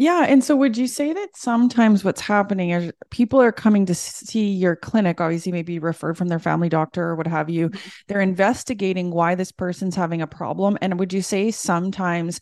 Yeah. 0.00 0.24
And 0.26 0.42
so 0.42 0.56
would 0.56 0.78
you 0.78 0.86
say 0.86 1.12
that 1.12 1.36
sometimes 1.36 2.04
what's 2.04 2.22
happening 2.22 2.70
is 2.70 2.90
people 3.10 3.38
are 3.38 3.52
coming 3.52 3.84
to 3.84 3.94
see 3.94 4.50
your 4.50 4.74
clinic, 4.74 5.20
obviously, 5.20 5.52
maybe 5.52 5.78
referred 5.78 6.16
from 6.16 6.28
their 6.28 6.38
family 6.38 6.70
doctor 6.70 7.04
or 7.10 7.16
what 7.16 7.26
have 7.26 7.50
you. 7.50 7.68
Mm-hmm. 7.68 7.88
They're 8.08 8.22
investigating 8.22 9.10
why 9.10 9.34
this 9.34 9.52
person's 9.52 9.94
having 9.94 10.22
a 10.22 10.26
problem. 10.26 10.78
And 10.80 10.98
would 10.98 11.12
you 11.12 11.20
say 11.20 11.50
sometimes 11.50 12.40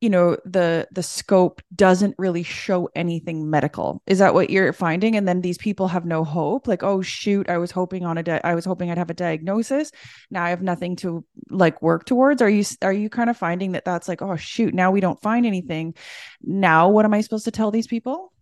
you 0.00 0.10
know 0.10 0.36
the 0.44 0.86
the 0.92 1.02
scope 1.02 1.62
doesn't 1.74 2.14
really 2.18 2.42
show 2.42 2.88
anything 2.94 3.48
medical. 3.48 4.02
Is 4.06 4.18
that 4.18 4.34
what 4.34 4.50
you're 4.50 4.72
finding? 4.72 5.16
And 5.16 5.26
then 5.26 5.40
these 5.40 5.56
people 5.56 5.88
have 5.88 6.04
no 6.04 6.22
hope 6.22 6.66
like 6.66 6.82
oh 6.82 7.00
shoot 7.00 7.48
i 7.48 7.56
was 7.56 7.70
hoping 7.70 8.04
on 8.04 8.18
a 8.18 8.22
di- 8.22 8.40
i 8.44 8.54
was 8.54 8.64
hoping 8.64 8.90
i'd 8.90 8.98
have 8.98 9.10
a 9.10 9.14
diagnosis. 9.14 9.90
Now 10.30 10.44
i 10.44 10.50
have 10.50 10.62
nothing 10.62 10.96
to 10.96 11.24
like 11.50 11.80
work 11.80 12.04
towards. 12.04 12.42
Are 12.42 12.50
you 12.50 12.64
are 12.82 12.92
you 12.92 13.08
kind 13.08 13.30
of 13.30 13.36
finding 13.36 13.72
that 13.72 13.84
that's 13.84 14.08
like 14.08 14.20
oh 14.22 14.36
shoot 14.36 14.74
now 14.74 14.90
we 14.90 15.00
don't 15.00 15.20
find 15.22 15.46
anything. 15.46 15.94
Now 16.42 16.90
what 16.90 17.04
am 17.04 17.14
i 17.14 17.20
supposed 17.22 17.46
to 17.46 17.50
tell 17.50 17.70
these 17.70 17.86
people? 17.86 18.32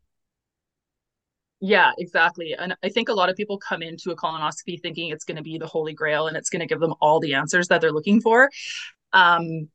Yeah, 1.61 1.93
exactly. 1.97 2.55
And 2.59 2.76
I 2.83 2.90
think 2.90 3.09
a 3.09 3.14
lot 3.14 3.31
of 3.31 3.37
people 3.37 3.59
come 3.59 3.81
into 3.81 4.11
a 4.11 4.17
colonoscopy 4.17 4.83
thinking 4.83 5.11
it's 5.11 5.25
going 5.25 5.37
to 5.37 5.43
be 5.43 5.57
the 5.57 5.67
holy 5.67 5.95
grail 5.95 6.26
and 6.26 6.37
it's 6.37 6.50
going 6.50 6.61
to 6.61 6.67
give 6.67 6.81
them 6.81 6.95
all 7.00 7.21
the 7.21 7.35
answers 7.35 7.69
that 7.69 7.81
they're 7.81 7.93
looking 7.93 8.21
for. 8.21 8.50
Um, 9.14 9.69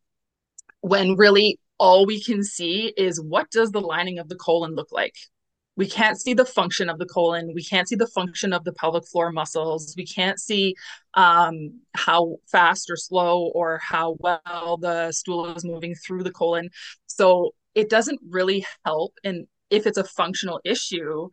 when 0.82 1.16
really 1.16 1.58
all 1.80 2.06
we 2.06 2.22
can 2.22 2.44
see 2.44 2.94
is 2.98 3.22
what 3.22 3.50
does 3.52 3.72
the 3.72 3.82
lining 3.82 4.20
of 4.20 4.30
the 4.30 4.36
colon 4.36 4.76
look 4.76 4.92
like? 4.92 5.16
We 5.76 5.88
can't 5.88 6.20
see 6.20 6.34
the 6.34 6.46
function 6.46 6.90
of 6.90 7.00
the 7.00 7.06
colon. 7.06 7.54
We 7.56 7.64
can't 7.64 7.88
see 7.88 7.96
the 7.96 8.08
function 8.08 8.52
of 8.52 8.66
the 8.66 8.74
pelvic 8.74 9.08
floor 9.08 9.32
muscles. 9.32 9.94
We 9.96 10.06
can't 10.06 10.40
see 10.40 10.76
um, 11.14 11.80
how 11.96 12.38
fast 12.52 12.90
or 12.90 12.98
slow 12.98 13.46
or 13.56 13.80
how 13.82 14.18
well 14.20 14.78
the 14.78 15.14
stool 15.14 15.46
is 15.56 15.64
moving 15.64 15.96
through 15.96 16.24
the 16.24 16.32
colon. 16.32 16.70
So 17.08 17.52
it 17.76 17.90
doesn't 17.90 18.20
really 18.30 18.66
help 18.84 19.14
and 19.24 19.48
if 19.70 19.86
it's 19.86 19.98
a 19.98 20.04
functional 20.04 20.60
issue 20.66 21.30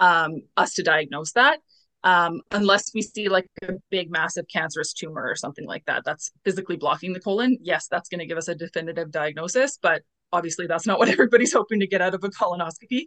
um, 0.00 0.42
us 0.56 0.74
to 0.74 0.82
diagnose 0.82 1.32
that 1.32 1.58
um, 2.04 2.42
unless 2.50 2.92
we 2.94 3.00
see 3.00 3.28
like 3.28 3.48
a 3.62 3.72
big, 3.90 4.10
massive 4.10 4.44
cancerous 4.52 4.92
tumor 4.92 5.26
or 5.26 5.34
something 5.34 5.66
like 5.66 5.84
that 5.86 6.02
that's 6.04 6.30
physically 6.44 6.76
blocking 6.76 7.14
the 7.14 7.20
colon. 7.20 7.58
Yes, 7.62 7.88
that's 7.88 8.10
going 8.10 8.18
to 8.20 8.26
give 8.26 8.36
us 8.36 8.48
a 8.48 8.54
definitive 8.54 9.10
diagnosis, 9.10 9.78
but 9.80 10.02
obviously 10.30 10.66
that's 10.66 10.86
not 10.86 10.98
what 10.98 11.08
everybody's 11.14 11.54
hoping 11.54 11.80
to 11.80 11.86
get 11.86 12.02
out 12.02 12.14
of 12.14 12.22
a 12.22 12.28
colonoscopy. 12.28 13.06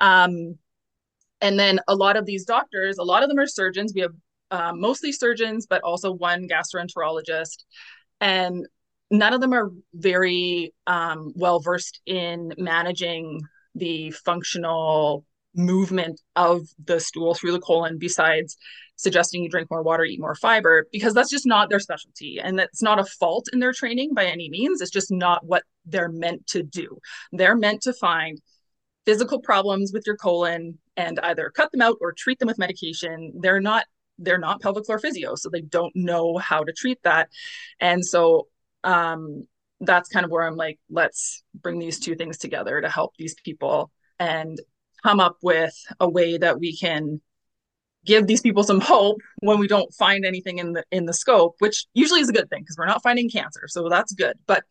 Um, 0.00 0.58
and 1.40 1.58
then 1.58 1.78
a 1.86 1.94
lot 1.94 2.16
of 2.16 2.26
these 2.26 2.44
doctors, 2.44 2.98
a 2.98 3.04
lot 3.04 3.22
of 3.22 3.28
them 3.28 3.38
are 3.38 3.46
surgeons. 3.46 3.92
We 3.94 4.00
have 4.02 4.14
uh, 4.50 4.72
mostly 4.74 5.12
surgeons, 5.12 5.66
but 5.66 5.82
also 5.82 6.12
one 6.12 6.48
gastroenterologist. 6.48 7.64
And 8.20 8.66
none 9.10 9.34
of 9.34 9.40
them 9.40 9.52
are 9.52 9.70
very 9.94 10.74
um, 10.88 11.32
well 11.36 11.60
versed 11.60 12.00
in 12.06 12.52
managing 12.58 13.40
the 13.76 14.10
functional 14.10 15.24
movement 15.54 16.20
of 16.36 16.62
the 16.84 17.00
stool 17.00 17.34
through 17.34 17.52
the 17.52 17.60
colon 17.60 17.98
besides 17.98 18.56
suggesting 18.96 19.42
you 19.42 19.48
drink 19.48 19.70
more 19.70 19.82
water, 19.82 20.04
eat 20.04 20.20
more 20.20 20.34
fiber, 20.34 20.86
because 20.92 21.12
that's 21.12 21.30
just 21.30 21.46
not 21.46 21.68
their 21.68 21.80
specialty. 21.80 22.38
And 22.40 22.58
that's 22.58 22.82
not 22.82 23.00
a 23.00 23.04
fault 23.04 23.48
in 23.52 23.58
their 23.58 23.72
training 23.72 24.14
by 24.14 24.26
any 24.26 24.48
means. 24.48 24.80
It's 24.80 24.90
just 24.90 25.10
not 25.10 25.44
what 25.44 25.64
they're 25.84 26.08
meant 26.08 26.46
to 26.48 26.62
do. 26.62 26.98
They're 27.32 27.56
meant 27.56 27.82
to 27.82 27.92
find 27.92 28.40
physical 29.04 29.40
problems 29.40 29.92
with 29.92 30.04
your 30.06 30.16
colon 30.16 30.78
and 30.96 31.18
either 31.20 31.50
cut 31.50 31.72
them 31.72 31.82
out 31.82 31.96
or 32.00 32.12
treat 32.12 32.38
them 32.38 32.46
with 32.46 32.58
medication. 32.58 33.32
They're 33.40 33.60
not 33.60 33.86
they're 34.18 34.38
not 34.38 34.60
pelvic 34.60 34.86
floor 34.86 34.98
physio, 34.98 35.34
so 35.34 35.48
they 35.48 35.62
don't 35.62 35.96
know 35.96 36.36
how 36.36 36.62
to 36.62 36.72
treat 36.72 37.02
that. 37.02 37.28
And 37.80 38.04
so 38.04 38.46
um, 38.84 39.48
that's 39.80 40.08
kind 40.08 40.24
of 40.24 40.30
where 40.30 40.46
I'm 40.46 40.54
like, 40.54 40.78
let's 40.90 41.42
bring 41.54 41.78
these 41.78 41.98
two 41.98 42.14
things 42.14 42.38
together 42.38 42.80
to 42.80 42.88
help 42.88 43.16
these 43.16 43.34
people 43.42 43.90
and 44.18 44.60
come 45.02 45.20
up 45.20 45.36
with 45.42 45.74
a 46.00 46.08
way 46.08 46.38
that 46.38 46.58
we 46.58 46.76
can 46.76 47.20
give 48.04 48.26
these 48.26 48.40
people 48.40 48.64
some 48.64 48.80
hope 48.80 49.20
when 49.40 49.58
we 49.58 49.68
don't 49.68 49.92
find 49.94 50.24
anything 50.24 50.58
in 50.58 50.72
the 50.72 50.84
in 50.90 51.06
the 51.06 51.12
scope 51.12 51.54
which 51.60 51.86
usually 51.94 52.20
is 52.20 52.28
a 52.28 52.32
good 52.32 52.50
thing 52.50 52.62
because 52.62 52.76
we're 52.76 52.86
not 52.86 53.02
finding 53.02 53.30
cancer 53.30 53.68
so 53.68 53.88
that's 53.88 54.12
good 54.12 54.36
but 54.46 54.64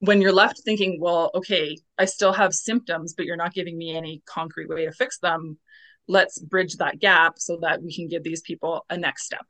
when 0.00 0.20
you're 0.20 0.32
left 0.32 0.60
thinking 0.64 0.98
well 1.00 1.30
okay 1.34 1.76
i 1.98 2.04
still 2.04 2.32
have 2.32 2.52
symptoms 2.52 3.14
but 3.14 3.24
you're 3.24 3.36
not 3.36 3.54
giving 3.54 3.78
me 3.78 3.96
any 3.96 4.22
concrete 4.26 4.68
way 4.68 4.84
to 4.84 4.92
fix 4.92 5.18
them 5.18 5.58
let's 6.08 6.38
bridge 6.38 6.76
that 6.76 6.98
gap 6.98 7.38
so 7.38 7.58
that 7.62 7.82
we 7.82 7.94
can 7.94 8.08
give 8.08 8.22
these 8.22 8.42
people 8.42 8.84
a 8.90 8.96
next 8.96 9.24
step 9.24 9.46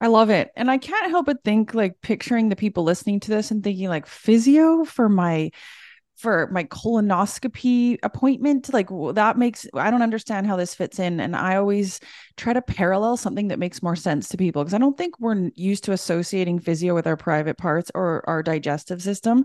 I 0.00 0.08
love 0.08 0.30
it. 0.30 0.50
And 0.56 0.68
I 0.68 0.78
can't 0.78 1.10
help 1.10 1.26
but 1.26 1.44
think 1.44 1.74
like 1.74 2.00
picturing 2.00 2.48
the 2.48 2.56
people 2.56 2.82
listening 2.82 3.20
to 3.20 3.30
this 3.30 3.52
and 3.52 3.62
thinking 3.62 3.88
like 3.88 4.08
physio 4.08 4.84
for 4.84 5.08
my 5.08 5.52
for 6.22 6.48
my 6.50 6.64
colonoscopy 6.64 7.98
appointment 8.02 8.72
like 8.72 8.88
that 9.14 9.36
makes 9.36 9.66
i 9.74 9.90
don't 9.90 10.02
understand 10.02 10.46
how 10.46 10.56
this 10.56 10.74
fits 10.74 10.98
in 10.98 11.20
and 11.20 11.36
i 11.36 11.56
always 11.56 12.00
try 12.36 12.52
to 12.52 12.62
parallel 12.62 13.16
something 13.16 13.48
that 13.48 13.58
makes 13.58 13.82
more 13.82 13.96
sense 13.96 14.28
to 14.28 14.36
people 14.36 14.62
because 14.62 14.74
i 14.74 14.78
don't 14.78 14.96
think 14.96 15.18
we're 15.20 15.50
used 15.54 15.84
to 15.84 15.92
associating 15.92 16.58
physio 16.58 16.94
with 16.94 17.06
our 17.06 17.16
private 17.16 17.58
parts 17.58 17.90
or 17.94 18.24
our 18.28 18.42
digestive 18.42 19.02
system 19.02 19.44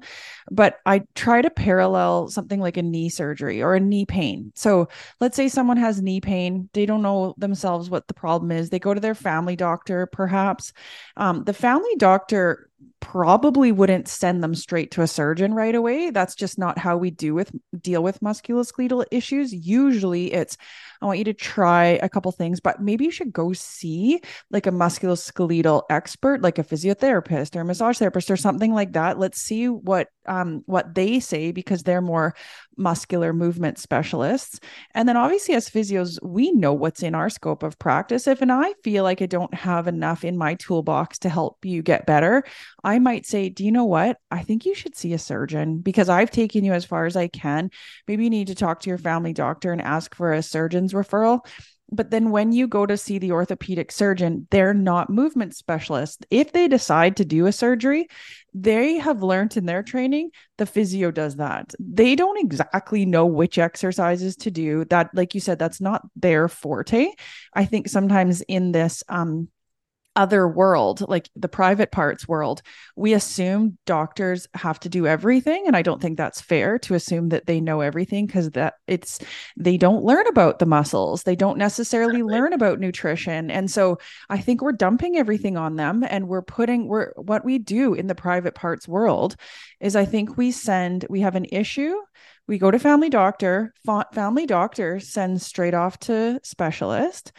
but 0.52 0.80
i 0.86 1.02
try 1.16 1.42
to 1.42 1.50
parallel 1.50 2.28
something 2.30 2.60
like 2.60 2.78
a 2.78 2.82
knee 2.82 3.10
surgery 3.10 3.62
or 3.62 3.76
a 3.76 3.80
knee 3.80 4.06
pain. 4.06 4.52
So 4.56 4.88
let's 5.20 5.36
say 5.36 5.48
someone 5.48 5.78
has 5.78 6.02
knee 6.02 6.22
pain 6.22 6.70
they 6.74 6.86
don't 6.86 7.02
know 7.02 7.34
themselves 7.38 7.90
what 7.90 8.08
the 8.08 8.14
problem 8.14 8.52
is 8.52 8.70
they 8.70 8.80
go 8.80 8.94
to 8.94 9.00
their 9.00 9.16
family 9.16 9.56
doctor 9.56 10.06
perhaps. 10.06 10.74
Um, 11.16 11.44
the 11.44 11.54
family 11.54 11.96
doctor 11.98 12.67
probably 13.00 13.72
wouldn't 13.72 14.08
send 14.08 14.44
them 14.44 14.54
straight 14.54 14.92
to 14.92 15.02
a 15.02 15.08
surgeon 15.08 15.54
right 15.54 15.74
away. 15.74 16.10
That's 16.10 16.36
just 16.36 16.60
not 16.60 16.78
how 16.78 16.98
we 16.98 17.10
do 17.10 17.34
with 17.34 17.52
deal 17.80 18.04
with 18.04 18.20
musculoskeletal 18.20 19.06
issues. 19.12 19.54
Usually 19.54 20.34
it's 20.34 20.58
I 21.02 21.06
want 21.06 21.20
you 21.20 21.26
to 21.26 21.34
try 21.34 22.00
a 22.02 22.10
couple 22.10 22.32
things, 22.32 22.60
but 22.60 22.82
maybe 22.82 23.06
you 23.06 23.12
should 23.12 23.34
go 23.34 23.54
see 23.54 24.22
like 24.52 24.68
a 24.68 24.72
musculoskeletal 24.72 25.84
expert, 25.90 26.42
like 26.42 26.58
a 26.60 26.64
physiotherapist 26.64 27.56
or 27.56 27.62
a 27.62 27.66
massage 27.66 27.98
therapist 27.98 28.32
or 28.32 28.38
something 28.38 28.74
like 28.74 28.94
that. 28.94 29.20
Let's 29.20 29.40
see 29.42 29.68
what 29.68 30.08
um 30.26 30.64
what 30.66 30.94
they 30.94 31.20
say 31.20 31.52
because 31.52 31.84
they're 31.84 32.02
more 32.02 32.36
muscular 32.78 33.34
movement 33.34 33.80
specialists. 33.80 34.60
And 34.94 35.08
then 35.08 35.18
obviously 35.18 35.56
as 35.56 35.70
physios, 35.70 36.20
we 36.22 36.52
know 36.52 36.74
what's 36.74 37.02
in 37.02 37.16
our 37.16 37.30
scope 37.30 37.64
of 37.64 37.80
practice. 37.80 38.28
If 38.28 38.42
and 38.42 38.52
I 38.52 38.74
feel 38.84 39.04
like 39.04 39.22
I 39.22 39.26
don't 39.26 39.54
have 39.54 39.88
enough 39.88 40.24
in 40.24 40.38
my 40.38 40.56
toolbox 40.56 41.20
to 41.20 41.30
help 41.30 41.58
you 41.64 41.82
get 41.82 42.06
better, 42.06 42.44
I 42.84 43.00
might 43.00 43.26
say, 43.26 43.50
"Do 43.50 43.64
you 43.66 43.72
know 43.72 43.86
what? 43.86 44.18
I 44.32 44.44
think 44.44 44.66
you 44.66 44.76
should 44.76 44.96
see 44.96 45.14
a 45.14 45.18
surgeon 45.20 45.80
because 45.80 46.10
I've 46.10 46.32
taken 46.32 46.64
you 46.64 46.74
as 46.74 46.86
far 46.86 47.06
as 47.06 47.16
I 47.16 47.28
can. 47.28 47.70
Maybe 48.08 48.24
you 48.24 48.30
need 48.30 48.48
to 48.48 48.56
talk 48.56 48.82
to 48.82 48.90
your 48.90 48.98
family 48.98 49.34
doctor 49.34 49.72
and 49.72 49.82
ask 49.82 50.16
for 50.16 50.34
a 50.34 50.44
referral." 50.94 51.46
But 51.90 52.12
then 52.12 52.32
when 52.32 52.52
you 52.52 52.68
go 52.68 52.86
to 52.86 52.98
see 52.98 53.18
the 53.18 53.32
orthopedic 53.32 53.92
surgeon, 53.92 54.48
they're 54.52 54.74
not 54.74 55.10
movement 55.10 55.56
specialists. 55.56 56.22
If 56.30 56.52
they 56.52 56.68
decide 56.68 57.16
to 57.18 57.26
do 57.26 57.46
a 57.46 57.52
surgery, 57.52 58.08
they 58.54 58.98
have 58.98 59.24
learned 59.24 59.56
in 59.56 59.66
their 59.66 59.84
training 59.84 60.32
the 60.58 60.66
physio 60.66 61.12
does 61.12 61.36
that. 61.36 61.74
They 61.80 62.16
don't 62.16 62.40
exactly 62.40 63.06
know 63.06 63.26
which 63.26 63.58
exercises 63.58 64.36
to 64.38 64.52
do. 64.52 64.86
That 64.86 65.12
like 65.14 65.34
you 65.34 65.40
said 65.40 65.60
that's 65.60 65.80
not 65.80 66.02
their 66.16 66.48
forte. 66.48 67.12
I 67.54 67.66
think 67.66 67.88
sometimes 67.88 68.42
in 68.42 68.72
this 68.72 69.04
um 69.08 69.50
other 70.18 70.48
world, 70.48 71.08
like 71.08 71.30
the 71.36 71.48
private 71.48 71.92
parts 71.92 72.28
world, 72.28 72.62
we 72.96 73.14
assume 73.14 73.78
doctors 73.86 74.48
have 74.56 74.80
to 74.82 74.90
do 74.90 75.06
everything. 75.06 75.66
And 75.68 75.76
I 75.78 75.84
don't 75.84 76.02
think 76.02 76.18
that's 76.18 76.42
fair 76.42 76.80
to 76.80 76.96
assume 76.96 77.30
that 77.30 77.46
they 77.46 77.62
know 77.62 77.82
everything 77.82 78.26
because 78.26 78.50
that 78.52 78.74
it's, 78.88 79.20
they 79.56 79.78
don't 79.78 80.04
learn 80.04 80.26
about 80.28 80.60
the 80.60 80.66
muscles. 80.66 81.24
They 81.24 81.36
don't 81.36 81.58
necessarily 81.58 82.20
exactly. 82.20 82.34
learn 82.34 82.54
about 82.54 82.80
nutrition. 82.80 83.52
And 83.52 83.70
so 83.70 84.00
I 84.30 84.40
think 84.40 84.62
we're 84.62 84.72
dumping 84.72 85.18
everything 85.18 85.56
on 85.56 85.76
them 85.76 86.04
and 86.04 86.28
we're 86.28 86.42
putting, 86.42 86.88
we're, 86.88 87.14
what 87.16 87.46
we 87.46 87.60
do 87.60 87.94
in 87.94 88.08
the 88.08 88.16
private 88.16 88.56
parts 88.56 88.88
world 88.88 89.36
is 89.80 89.96
I 89.96 90.06
think 90.06 90.36
we 90.36 90.52
send, 90.52 91.06
we 91.10 91.22
have 91.22 91.36
an 91.36 91.46
issue 91.52 91.96
we 92.48 92.58
go 92.58 92.72
to 92.72 92.80
family 92.80 93.10
doctor 93.10 93.74
family 94.14 94.46
doctor 94.46 95.02
sends 95.02 95.46
straight 95.46 95.74
off 95.74 96.00
to 96.00 96.40
specialist 96.44 97.34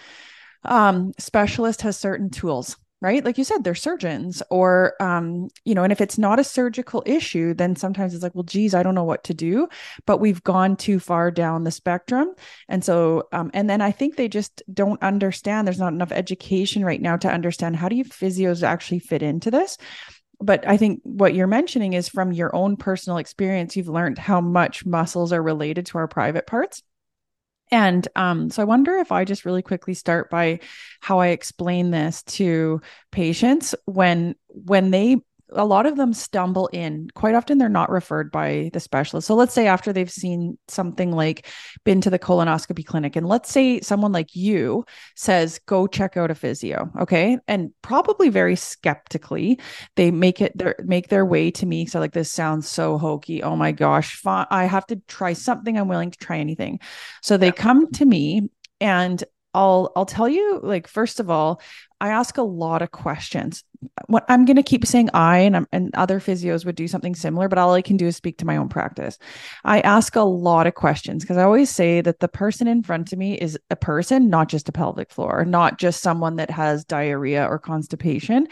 um, 0.69 1.13
specialist 1.19 1.83
has 1.83 1.97
certain 1.97 2.31
tools 2.31 2.77
right? 3.01 3.25
Like 3.25 3.39
you 3.39 3.45
said 3.45 3.63
they're 3.63 3.75
surgeons 3.75 4.43
or 4.51 4.95
um, 5.01 5.49
you 5.65 5.75
know 5.75 5.85
and 5.85 5.93
if 5.93 6.01
it's 6.01 6.19
not 6.19 6.41
a 6.41 6.45
surgical 6.45 7.03
issue 7.07 7.55
then 7.55 7.77
sometimes 7.77 8.15
it's 8.15 8.23
like 8.23 8.35
well 8.35 8.45
geez 8.45 8.75
i 8.75 8.83
don't 8.83 8.95
know 8.95 9.05
what 9.05 9.25
to 9.25 9.35
do 9.35 9.69
but 10.07 10.19
we've 10.19 10.43
gone 10.43 10.77
too 10.77 10.99
far 10.99 11.31
down 11.31 11.65
the 11.65 11.71
spectrum. 11.71 12.35
And 12.69 12.85
so 12.85 13.29
um, 13.33 13.51
and 13.55 13.69
then 13.71 13.81
i 13.81 13.91
think 13.91 14.17
they 14.17 14.29
just 14.29 14.63
don't 14.73 15.03
understand. 15.03 15.67
There's 15.67 15.79
not 15.79 15.93
enough 15.93 16.13
education 16.13 16.85
right 16.85 17.01
now 17.01 17.17
to 17.17 17.31
understand 17.31 17.77
how 17.77 17.89
do 17.89 17.97
you 17.97 18.05
physios 18.05 18.63
actually 18.63 19.01
fit 19.01 19.23
into 19.23 19.51
this. 19.51 19.79
But 20.41 20.67
I 20.69 20.77
think 20.77 21.01
what 21.03 21.35
you're 21.35 21.49
mentioning 21.49 21.95
is 21.95 22.09
from 22.09 22.33
your 22.33 22.55
own 22.55 22.77
personal 22.77 23.19
experience, 23.19 23.77
you've 23.77 23.89
learned 23.89 24.19
how 24.19 24.41
much 24.41 24.87
muscles 24.87 25.33
are 25.33 25.43
related 25.43 25.87
to 25.87 25.99
our 25.99 26.07
private 26.07 26.47
parts. 26.47 26.83
And 27.71 28.07
um, 28.17 28.51
so 28.51 28.63
I 28.63 28.67
wonder 28.67 28.97
if 28.97 29.13
I 29.13 29.25
just 29.25 29.45
really 29.45 29.63
quickly 29.63 29.95
start 29.95 30.31
by 30.31 30.61
how 31.01 31.19
I 31.19 31.29
explain 31.29 31.91
this 31.91 32.23
to 32.25 32.81
patients 33.11 33.75
when 33.85 34.35
when 34.49 34.91
they 34.91 35.19
a 35.53 35.65
lot 35.65 35.87
of 35.87 35.97
them 35.97 36.13
stumble 36.13 36.69
in. 36.69 37.09
Quite 37.15 37.35
often, 37.35 37.59
they're 37.59 37.69
not 37.69 37.91
referred 37.91 38.31
by 38.31 38.71
the 38.73 38.81
specialist. 38.81 39.27
So, 39.27 39.35
let's 39.35 39.55
say 39.55 39.67
after 39.67 39.93
they've 39.93 40.11
seen 40.11 40.59
something 40.69 41.13
like 41.13 41.47
been 41.85 42.01
to 42.03 42.11
the 42.11 42.19
colonoscopy 42.19 42.85
clinic, 42.85 43.17
and 43.17 43.27
let's 43.27 43.51
say 43.51 43.81
someone 43.81 44.13
like 44.13 44.35
you 44.35 44.85
says, 45.17 45.59
go 45.67 45.87
check 45.87 46.17
out 46.17 46.31
a 46.31 46.35
physio. 46.35 46.91
Okay. 47.01 47.39
And 47.49 47.71
probably 47.83 48.29
very 48.29 48.57
skeptically, 48.57 49.61
they 49.97 50.11
make 50.11 50.41
it 50.41 50.57
their 50.57 50.77
make 50.85 51.09
their 51.09 51.25
way 51.25 51.51
to 51.53 51.67
me. 51.67 51.87
So, 51.87 52.01
like, 52.01 52.13
this 52.13 52.31
sounds 52.31 52.69
so 52.69 52.99
hokey. 52.99 53.43
Oh 53.43 53.57
my 53.57 53.73
gosh, 53.73 54.23
I 54.27 54.65
have 54.65 54.87
to 54.87 54.97
try 55.09 55.33
something. 55.33 55.79
I'm 55.79 55.89
willing 55.89 56.11
to 56.11 56.19
try 56.19 56.39
anything. 56.39 56.81
So, 57.23 57.37
they 57.37 57.53
come 57.53 57.91
to 57.93 58.05
me 58.05 58.49
and 58.81 59.23
I'll 59.55 59.93
I'll 59.97 60.07
tell 60.07 60.29
you 60.29 60.61
like 60.63 60.87
first 60.87 61.21
of 61.21 61.31
all 61.31 61.61
I 62.01 62.11
ask 62.11 62.37
a 62.39 62.43
lot 62.43 62.83
of 62.83 62.91
questions. 62.91 63.65
What 64.07 64.25
I'm 64.29 64.45
going 64.45 64.57
to 64.57 64.63
keep 64.63 64.85
saying 64.85 65.11
I 65.15 65.39
and 65.39 65.67
and 65.73 65.95
other 65.95 66.21
physios 66.21 66.65
would 66.65 66.75
do 66.75 66.89
something 66.89 67.15
similar, 67.15 67.49
but 67.49 67.59
all 67.59 67.75
I 67.75 67.83
can 67.83 67.97
do 67.97 68.07
is 68.07 68.17
speak 68.17 68.39
to 68.39 68.47
my 68.47 68.57
own 68.57 68.69
practice. 68.69 69.19
I 69.65 69.81
ask 69.81 70.17
a 70.17 70.23
lot 70.23 70.67
of 70.67 70.75
questions 70.75 71.23
because 71.23 71.37
I 71.37 71.45
always 71.45 71.71
say 71.71 72.01
that 72.01 72.21
the 72.21 72.29
person 72.29 72.67
in 72.67 72.83
front 72.83 73.13
of 73.13 73.19
me 73.19 73.35
is 73.35 73.59
a 73.71 73.77
person, 73.77 74.31
not 74.31 74.49
just 74.49 74.69
a 74.69 74.73
pelvic 74.73 75.11
floor, 75.11 75.45
not 75.45 75.79
just 75.79 76.03
someone 76.03 76.37
that 76.37 76.51
has 76.51 76.85
diarrhea 76.85 77.47
or 77.47 77.59
constipation, 77.59 78.49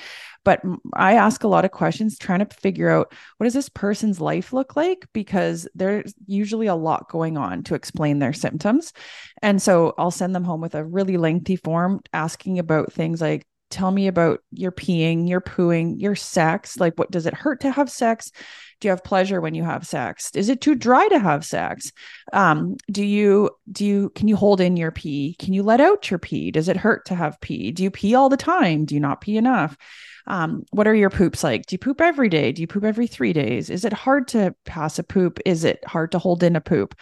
but 0.47 0.63
I 0.95 1.15
ask 1.15 1.43
a 1.43 1.49
lot 1.49 1.65
of 1.65 1.73
questions 1.73 2.17
trying 2.17 2.39
to 2.39 2.55
figure 2.55 2.89
out 2.89 3.13
what 3.37 3.45
does 3.47 3.55
this 3.55 3.69
person's 3.69 4.21
life 4.21 4.53
look 4.53 4.77
like 4.77 5.05
because 5.13 5.67
there's 5.75 6.15
usually 6.29 6.69
a 6.69 6.77
lot 6.77 7.11
going 7.11 7.37
on 7.37 7.65
to 7.65 7.75
explain 7.75 8.21
their 8.21 8.33
symptoms. 8.33 8.93
And 9.43 9.61
so 9.61 9.93
I'll 9.99 10.13
send 10.13 10.37
them 10.37 10.45
home 10.45 10.61
with 10.61 10.77
a 10.77 10.85
really 10.85 11.17
lengthy 11.17 11.57
form 11.57 11.99
asking 12.13 12.61
about 12.61 12.93
things 12.93 13.21
like 13.21 13.45
tell 13.71 13.91
me 13.91 14.07
about 14.07 14.41
your 14.53 14.73
peeing, 14.73 15.29
your 15.29 15.41
pooing, 15.41 16.01
your 16.01 16.15
sex. 16.15 16.79
Like, 16.79 16.95
what 16.99 17.11
does 17.11 17.27
it 17.27 17.35
hurt 17.35 17.61
to 17.61 17.71
have 17.71 17.91
sex? 17.91 18.31
Do 18.81 18.89
you 18.89 18.91
have 18.91 19.05
pleasure 19.05 19.41
when 19.41 19.55
you 19.55 19.65
have 19.65 19.87
sex? 19.87 20.31
Is 20.35 20.49
it 20.49 20.61
too 20.61 20.75
dry 20.75 21.09
to 21.09 21.19
have 21.19 21.45
sex? 21.45 21.93
Um, 22.33 22.77
do 22.91 23.05
you, 23.05 23.51
do 23.71 23.87
you, 23.87 24.11
can 24.11 24.29
you 24.29 24.37
hold 24.37 24.61
in 24.61 24.77
your 24.77 24.91
pee? 24.91 25.35
Can 25.39 25.55
you 25.55 25.63
let 25.63 25.81
out 25.81 26.11
your 26.11 26.19
pee? 26.19 26.51
Does 26.51 26.69
it 26.69 26.77
hurt 26.77 27.07
to 27.07 27.15
have 27.15 27.41
pee? 27.41 27.73
Do 27.73 27.83
you 27.83 27.91
pee 27.91 28.15
all 28.15 28.29
the 28.29 28.37
time? 28.37 28.85
Do 28.85 28.95
you 28.95 29.01
not 29.01 29.21
pee 29.21 29.37
enough? 29.37 29.77
Um, 30.27 30.65
what 30.71 30.89
are 30.89 30.95
your 30.95 31.11
poops 31.11 31.45
like? 31.45 31.67
Do 31.67 31.75
you 31.75 31.79
poop 31.79 32.01
every 32.01 32.29
day? 32.29 32.53
Do 32.53 32.61
you 32.61 32.67
poop 32.67 32.85
every 32.85 33.07
three 33.07 33.33
days? 33.33 33.71
Is 33.71 33.85
it 33.85 33.93
hard 33.93 34.29
to 34.29 34.55
pass 34.65 34.99
a 34.99 35.03
poop? 35.05 35.39
Is 35.45 35.65
it 35.65 35.85
hard 35.87 36.13
to 36.13 36.19
hold 36.19 36.43
in 36.43 36.57
a 36.57 36.61
poop? 36.61 36.95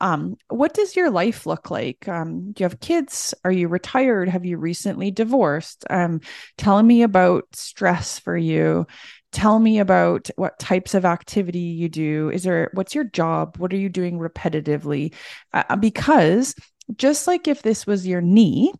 Um, 0.00 0.36
what 0.48 0.74
does 0.74 0.94
your 0.94 1.10
life 1.10 1.46
look 1.46 1.70
like? 1.70 2.06
Um, 2.08 2.52
do 2.52 2.62
you 2.62 2.68
have 2.68 2.80
kids? 2.80 3.34
Are 3.44 3.50
you 3.50 3.68
retired? 3.68 4.28
Have 4.28 4.44
you 4.44 4.58
recently 4.58 5.10
divorced? 5.10 5.84
Um, 5.90 6.20
tell 6.56 6.82
me 6.82 7.02
about 7.02 7.44
stress 7.52 8.18
for 8.18 8.36
you. 8.36 8.86
Tell 9.32 9.58
me 9.58 9.78
about 9.78 10.30
what 10.36 10.58
types 10.58 10.94
of 10.94 11.04
activity 11.04 11.58
you 11.58 11.88
do. 11.88 12.30
Is 12.30 12.44
there, 12.44 12.70
what's 12.74 12.94
your 12.94 13.04
job? 13.04 13.56
What 13.58 13.72
are 13.72 13.76
you 13.76 13.88
doing 13.88 14.18
repetitively? 14.18 15.14
Uh, 15.52 15.76
because 15.76 16.54
just 16.96 17.26
like 17.26 17.48
if 17.48 17.62
this 17.62 17.86
was 17.86 18.06
your 18.06 18.20
knee, 18.20 18.72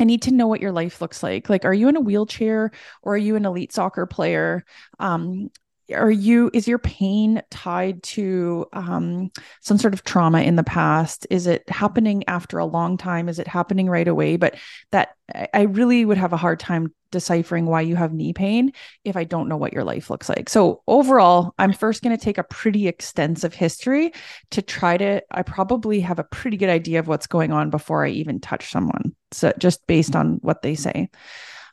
I 0.00 0.04
need 0.04 0.22
to 0.22 0.32
know 0.32 0.48
what 0.48 0.60
your 0.60 0.72
life 0.72 1.00
looks 1.00 1.22
like. 1.22 1.48
Like, 1.48 1.64
are 1.64 1.74
you 1.74 1.88
in 1.88 1.96
a 1.96 2.00
wheelchair 2.00 2.72
or 3.02 3.14
are 3.14 3.18
you 3.18 3.36
an 3.36 3.46
elite 3.46 3.72
soccer 3.72 4.06
player? 4.06 4.64
Um, 4.98 5.50
are 5.92 6.10
you 6.10 6.50
is 6.52 6.66
your 6.66 6.78
pain 6.78 7.42
tied 7.50 8.02
to 8.02 8.66
um, 8.72 9.30
some 9.60 9.78
sort 9.78 9.94
of 9.94 10.04
trauma 10.04 10.42
in 10.42 10.56
the 10.56 10.64
past? 10.64 11.26
Is 11.30 11.46
it 11.46 11.68
happening 11.68 12.24
after 12.28 12.58
a 12.58 12.64
long 12.64 12.96
time? 12.96 13.28
Is 13.28 13.38
it 13.38 13.48
happening 13.48 13.88
right 13.88 14.08
away? 14.08 14.36
But 14.36 14.56
that 14.90 15.14
i 15.54 15.62
really 15.62 16.04
would 16.04 16.18
have 16.18 16.34
a 16.34 16.36
hard 16.36 16.60
time 16.60 16.92
deciphering 17.10 17.64
why 17.64 17.80
you 17.80 17.96
have 17.96 18.12
knee 18.12 18.34
pain 18.34 18.70
if 19.04 19.16
i 19.16 19.24
don't 19.24 19.48
know 19.48 19.56
what 19.56 19.72
your 19.72 19.84
life 19.84 20.10
looks 20.10 20.28
like. 20.28 20.50
So 20.50 20.82
overall 20.86 21.54
i'm 21.58 21.72
first 21.72 22.02
going 22.02 22.14
to 22.14 22.22
take 22.22 22.36
a 22.36 22.44
pretty 22.44 22.88
extensive 22.88 23.54
history 23.54 24.12
to 24.50 24.60
try 24.60 24.98
to 24.98 25.22
i 25.30 25.42
probably 25.42 26.00
have 26.00 26.18
a 26.18 26.24
pretty 26.24 26.58
good 26.58 26.68
idea 26.68 26.98
of 26.98 27.08
what's 27.08 27.26
going 27.26 27.52
on 27.52 27.70
before 27.70 28.04
i 28.04 28.10
even 28.10 28.38
touch 28.38 28.70
someone 28.70 29.14
so 29.34 29.52
just 29.58 29.86
based 29.86 30.16
on 30.16 30.38
what 30.42 30.62
they 30.62 30.74
say. 30.74 31.10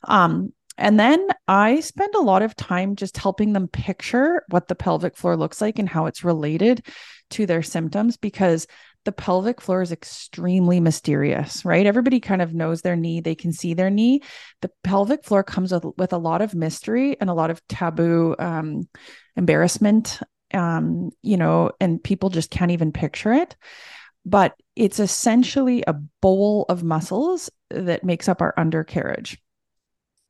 Um, 0.04 0.52
and 0.78 0.98
then 0.98 1.28
I 1.46 1.80
spend 1.80 2.14
a 2.14 2.20
lot 2.22 2.42
of 2.42 2.56
time 2.56 2.96
just 2.96 3.16
helping 3.16 3.52
them 3.52 3.68
picture 3.68 4.44
what 4.48 4.68
the 4.68 4.74
pelvic 4.74 5.16
floor 5.16 5.36
looks 5.36 5.60
like 5.60 5.78
and 5.78 5.88
how 5.88 6.06
it's 6.06 6.24
related 6.24 6.86
to 7.30 7.46
their 7.46 7.62
symptoms 7.62 8.16
because 8.16 8.66
the 9.04 9.12
pelvic 9.12 9.60
floor 9.60 9.82
is 9.82 9.90
extremely 9.90 10.78
mysterious, 10.80 11.64
right? 11.64 11.86
Everybody 11.86 12.20
kind 12.20 12.40
of 12.40 12.54
knows 12.54 12.82
their 12.82 12.96
knee, 12.96 13.20
they 13.20 13.34
can 13.34 13.52
see 13.52 13.74
their 13.74 13.90
knee. 13.90 14.20
The 14.60 14.70
pelvic 14.84 15.24
floor 15.24 15.42
comes 15.42 15.72
with, 15.72 15.84
with 15.96 16.12
a 16.12 16.18
lot 16.18 16.40
of 16.40 16.54
mystery 16.54 17.16
and 17.20 17.28
a 17.28 17.34
lot 17.34 17.50
of 17.50 17.66
taboo, 17.68 18.36
um, 18.38 18.88
embarrassment, 19.36 20.20
um, 20.54 21.10
you 21.22 21.36
know, 21.36 21.72
and 21.80 22.02
people 22.02 22.30
just 22.30 22.50
can't 22.50 22.70
even 22.70 22.92
picture 22.92 23.32
it. 23.32 23.56
But 24.24 24.54
it's 24.76 25.00
essentially 25.00 25.82
a 25.86 25.94
bowl 26.20 26.64
of 26.68 26.84
muscles 26.84 27.50
that 27.70 28.04
makes 28.04 28.28
up 28.28 28.40
our 28.40 28.54
undercarriage. 28.56 29.38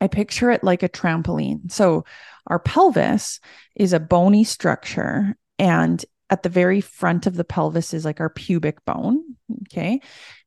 I 0.03 0.09
picture 0.09 0.51
it 0.51 0.65
like 0.65 0.83
a 0.83 0.89
trampoline. 0.89 1.71
So 1.71 2.05
our 2.49 2.59
pelvis 2.59 3.39
is 3.77 3.93
a 3.93 4.01
bony 4.01 4.43
structure 4.43 5.37
and 5.61 6.05
at 6.29 6.43
the 6.43 6.49
very 6.49 6.81
front 6.81 7.29
of 7.29 7.37
the 7.37 7.45
pelvis 7.45 7.95
is 7.95 8.05
like 8.05 8.19
our 8.19 8.29
pubic 8.29 8.85
bone. 8.85 9.23
Okay. 9.69 10.01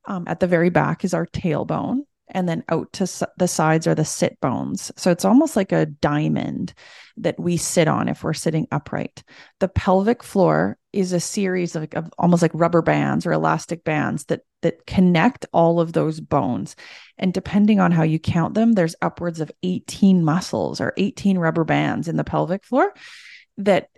Um, 0.03 0.25
at 0.27 0.41
the 0.41 0.47
very 0.47 0.69
back 0.69 1.05
is 1.05 1.13
our 1.13 1.25
tailbone. 1.25 2.01
And 2.27 2.49
then 2.49 2.63
out 2.69 2.91
to 2.93 3.27
the 3.37 3.47
sides 3.47 3.85
are 3.87 3.95
the 3.95 4.05
sit 4.05 4.39
bones. 4.39 4.91
So 4.97 5.11
it's 5.11 5.25
almost 5.25 5.55
like 5.55 5.71
a 5.71 5.85
diamond 5.85 6.73
that 7.17 7.39
we 7.39 7.55
sit 7.57 7.87
on 7.87 8.07
if 8.07 8.23
we're 8.23 8.33
sitting 8.33 8.67
upright. 8.71 9.23
The 9.59 9.67
pelvic 9.67 10.23
floor 10.23 10.77
is 10.91 11.13
a 11.13 11.19
series 11.19 11.75
of, 11.75 11.87
of 11.93 12.11
almost 12.17 12.41
like 12.41 12.51
rubber 12.53 12.81
bands 12.81 13.25
or 13.25 13.31
elastic 13.31 13.83
bands 13.83 14.25
that 14.25 14.41
that 14.61 14.87
connect 14.87 15.45
all 15.53 15.79
of 15.79 15.93
those 15.93 16.19
bones. 16.19 16.75
And 17.17 17.33
depending 17.33 17.79
on 17.79 17.91
how 17.91 18.03
you 18.03 18.17
count 18.17 18.55
them, 18.55 18.73
there's 18.73 18.95
upwards 19.01 19.39
of 19.39 19.51
18 19.61 20.25
muscles 20.25 20.81
or 20.81 20.93
18 20.97 21.37
rubber 21.37 21.63
bands 21.63 22.07
in 22.07 22.17
the 22.17 22.23
pelvic 22.23 22.63
floor 22.63 22.93
that 23.57 23.89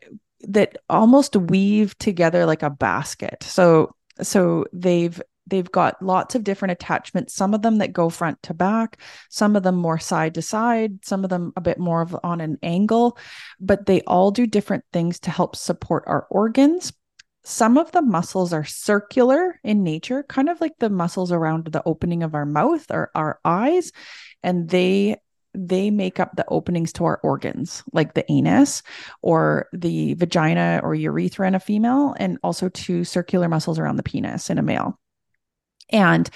that 0.41 0.77
almost 0.89 1.36
weave 1.36 1.98
together 1.98 2.46
like 2.46 2.63
a 2.63 2.69
basket. 2.69 3.43
So 3.43 3.96
so 4.22 4.65
they've 4.74 5.22
they've 5.48 5.72
got 5.72 6.01
lots 6.01 6.36
of 6.36 6.44
different 6.44 6.72
attachments 6.72 7.34
some 7.34 7.54
of 7.54 7.62
them 7.62 7.77
that 7.77 7.94
go 7.94 8.10
front 8.10 8.42
to 8.44 8.54
back 8.54 9.00
some 9.30 9.56
of 9.56 9.63
them 9.63 9.75
more 9.75 10.00
side 10.00 10.34
to 10.34 10.42
side 10.42 11.04
some 11.04 11.24
of 11.24 11.30
them 11.30 11.54
a 11.56 11.62
bit 11.62 11.80
more 11.80 12.01
of 12.01 12.16
on 12.24 12.42
an 12.42 12.58
angle 12.63 13.18
but 13.60 13.86
they 13.86 14.01
all 14.01 14.32
do 14.32 14.46
different 14.46 14.84
things 14.94 15.20
to 15.20 15.32
help 15.32 15.56
support 15.56 16.04
our 16.08 16.27
organs 16.30 16.94
some 17.44 17.77
of 17.77 17.92
the 17.94 18.01
muscles 18.01 18.51
are 18.51 18.66
circular 18.66 19.60
in 19.63 19.84
nature 19.84 20.24
kind 20.24 20.50
of 20.50 20.60
like 20.60 20.74
the 20.80 20.89
muscles 20.89 21.32
around 21.32 21.66
the 21.66 21.84
opening 21.86 22.24
of 22.24 22.36
our 22.36 22.46
mouth 22.46 22.86
or 22.92 23.10
our 23.16 23.39
eyes 23.46 23.92
and 24.44 24.70
they 24.70 25.16
they 25.58 25.89
make 25.89 26.20
up 26.20 26.36
the 26.36 26.46
openings 26.50 26.94
to 26.94 27.06
our 27.06 27.20
organs, 27.24 27.84
like 27.92 28.13
the 28.13 28.30
anus 28.32 28.84
or 29.22 29.68
the 29.74 30.13
vagina 30.13 30.80
or 30.84 30.94
urethra 30.94 31.48
in 31.48 31.56
a 31.56 31.60
female, 31.60 32.16
and 32.20 32.38
also 32.44 32.70
two 32.70 33.04
circular 33.04 33.50
muscles 33.50 33.80
around 33.80 33.96
the 33.96 34.04
penis 34.04 34.50
in 34.50 34.60
a 34.60 34.62
male. 34.62 35.00
And 35.89 36.29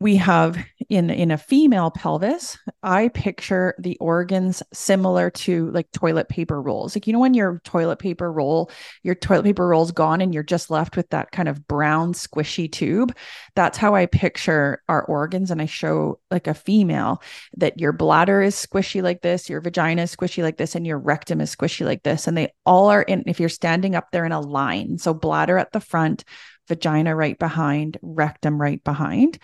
we 0.00 0.16
have 0.16 0.56
in 0.88 1.10
in 1.10 1.30
a 1.30 1.38
female 1.38 1.90
pelvis 1.90 2.56
i 2.82 3.08
picture 3.08 3.74
the 3.78 3.96
organs 3.98 4.62
similar 4.72 5.28
to 5.28 5.70
like 5.72 5.90
toilet 5.90 6.28
paper 6.28 6.62
rolls. 6.62 6.94
Like 6.94 7.06
you 7.06 7.12
know 7.12 7.18
when 7.18 7.34
your 7.34 7.60
toilet 7.64 7.98
paper 7.98 8.30
roll 8.30 8.70
your 9.02 9.14
toilet 9.14 9.42
paper 9.42 9.66
roll's 9.66 9.90
gone 9.90 10.20
and 10.20 10.32
you're 10.32 10.42
just 10.42 10.70
left 10.70 10.96
with 10.96 11.10
that 11.10 11.32
kind 11.32 11.48
of 11.48 11.66
brown 11.66 12.12
squishy 12.12 12.70
tube? 12.70 13.16
That's 13.56 13.76
how 13.78 13.94
i 13.94 14.06
picture 14.06 14.82
our 14.88 15.02
organs 15.04 15.50
and 15.50 15.60
i 15.60 15.66
show 15.66 16.20
like 16.30 16.46
a 16.46 16.54
female 16.54 17.22
that 17.56 17.78
your 17.80 17.92
bladder 17.92 18.40
is 18.40 18.54
squishy 18.54 19.02
like 19.02 19.22
this 19.22 19.48
your 19.50 19.60
vagina 19.60 20.02
is 20.02 20.14
squishy 20.14 20.42
like 20.42 20.58
this 20.58 20.74
and 20.74 20.86
your 20.86 20.98
rectum 20.98 21.40
is 21.40 21.54
squishy 21.54 21.84
like 21.84 22.04
this 22.04 22.26
and 22.26 22.36
they 22.36 22.52
all 22.64 22.88
are 22.88 23.02
in 23.02 23.24
if 23.26 23.40
you're 23.40 23.48
standing 23.48 23.94
up 23.94 24.10
there 24.12 24.24
in 24.24 24.32
a 24.32 24.40
line. 24.40 24.98
So 24.98 25.12
bladder 25.12 25.58
at 25.58 25.72
the 25.72 25.80
front 25.80 26.24
vagina 26.68 27.14
right 27.14 27.38
behind, 27.38 27.98
rectum 28.02 28.60
right 28.60 28.82
behind. 28.84 29.38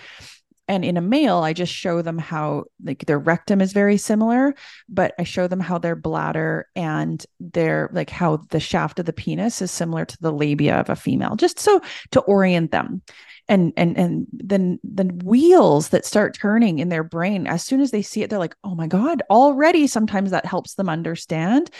And 0.66 0.82
in 0.82 0.96
a 0.96 1.02
male, 1.02 1.38
I 1.38 1.52
just 1.52 1.74
show 1.74 2.00
them 2.00 2.16
how 2.16 2.64
like 2.82 3.04
their 3.04 3.18
rectum 3.18 3.60
is 3.60 3.74
very 3.74 3.98
similar, 3.98 4.54
but 4.88 5.14
I 5.18 5.24
show 5.24 5.46
them 5.46 5.60
how 5.60 5.76
their 5.76 5.94
bladder 5.94 6.68
and 6.74 7.24
their 7.38 7.90
like 7.92 8.08
how 8.08 8.38
the 8.48 8.60
shaft 8.60 8.98
of 8.98 9.04
the 9.04 9.12
penis 9.12 9.60
is 9.60 9.70
similar 9.70 10.06
to 10.06 10.16
the 10.22 10.32
labia 10.32 10.80
of 10.80 10.88
a 10.88 10.96
female, 10.96 11.36
just 11.36 11.58
so 11.58 11.82
to 12.12 12.20
orient 12.20 12.70
them 12.70 13.02
and 13.48 13.72
and 13.76 13.96
and 13.98 14.26
then 14.32 14.78
the 14.82 15.04
wheels 15.24 15.90
that 15.90 16.04
start 16.04 16.34
turning 16.34 16.78
in 16.78 16.88
their 16.88 17.04
brain 17.04 17.46
as 17.46 17.62
soon 17.64 17.80
as 17.80 17.90
they 17.90 18.02
see 18.02 18.22
it 18.22 18.30
they're 18.30 18.38
like 18.38 18.56
oh 18.64 18.74
my 18.74 18.86
god 18.86 19.22
already 19.30 19.86
sometimes 19.86 20.30
that 20.30 20.46
helps 20.46 20.74
them 20.74 20.88
understand 20.88 21.70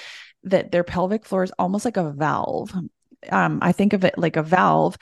that 0.42 0.72
their 0.72 0.84
pelvic 0.84 1.24
floor 1.24 1.42
is 1.42 1.52
almost 1.58 1.84
like 1.84 1.96
a 1.96 2.10
valve 2.10 2.74
um, 3.30 3.58
i 3.62 3.72
think 3.72 3.92
of 3.92 4.04
it 4.04 4.18
like 4.18 4.36
a 4.36 4.42
valve 4.42 4.96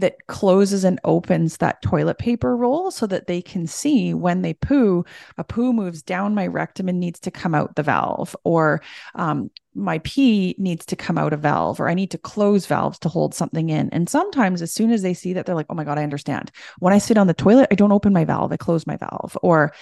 that 0.00 0.16
closes 0.26 0.84
and 0.84 1.00
opens 1.04 1.56
that 1.56 1.82
toilet 1.82 2.18
paper 2.18 2.56
roll 2.56 2.90
so 2.90 3.06
that 3.06 3.26
they 3.26 3.40
can 3.40 3.66
see 3.66 4.14
when 4.14 4.42
they 4.42 4.54
poo, 4.54 5.04
a 5.38 5.44
poo 5.44 5.72
moves 5.72 6.02
down 6.02 6.34
my 6.34 6.46
rectum 6.46 6.88
and 6.88 7.00
needs 7.00 7.20
to 7.20 7.30
come 7.30 7.54
out 7.54 7.74
the 7.76 7.82
valve, 7.82 8.36
or 8.44 8.82
um, 9.14 9.50
my 9.74 9.98
pee 10.00 10.54
needs 10.58 10.86
to 10.86 10.96
come 10.96 11.18
out 11.18 11.32
a 11.32 11.36
valve, 11.36 11.80
or 11.80 11.88
I 11.88 11.94
need 11.94 12.10
to 12.12 12.18
close 12.18 12.66
valves 12.66 12.98
to 13.00 13.08
hold 13.08 13.34
something 13.34 13.68
in. 13.68 13.88
And 13.90 14.08
sometimes, 14.08 14.62
as 14.62 14.72
soon 14.72 14.90
as 14.90 15.02
they 15.02 15.14
see 15.14 15.32
that, 15.34 15.46
they're 15.46 15.54
like, 15.54 15.66
oh 15.70 15.74
my 15.74 15.84
God, 15.84 15.98
I 15.98 16.02
understand. 16.02 16.50
When 16.78 16.92
I 16.92 16.98
sit 16.98 17.18
on 17.18 17.26
the 17.26 17.34
toilet, 17.34 17.68
I 17.70 17.74
don't 17.74 17.92
open 17.92 18.12
my 18.12 18.24
valve, 18.24 18.52
I 18.52 18.56
close 18.56 18.86
my 18.86 18.96
valve. 18.96 19.36
Or 19.42 19.72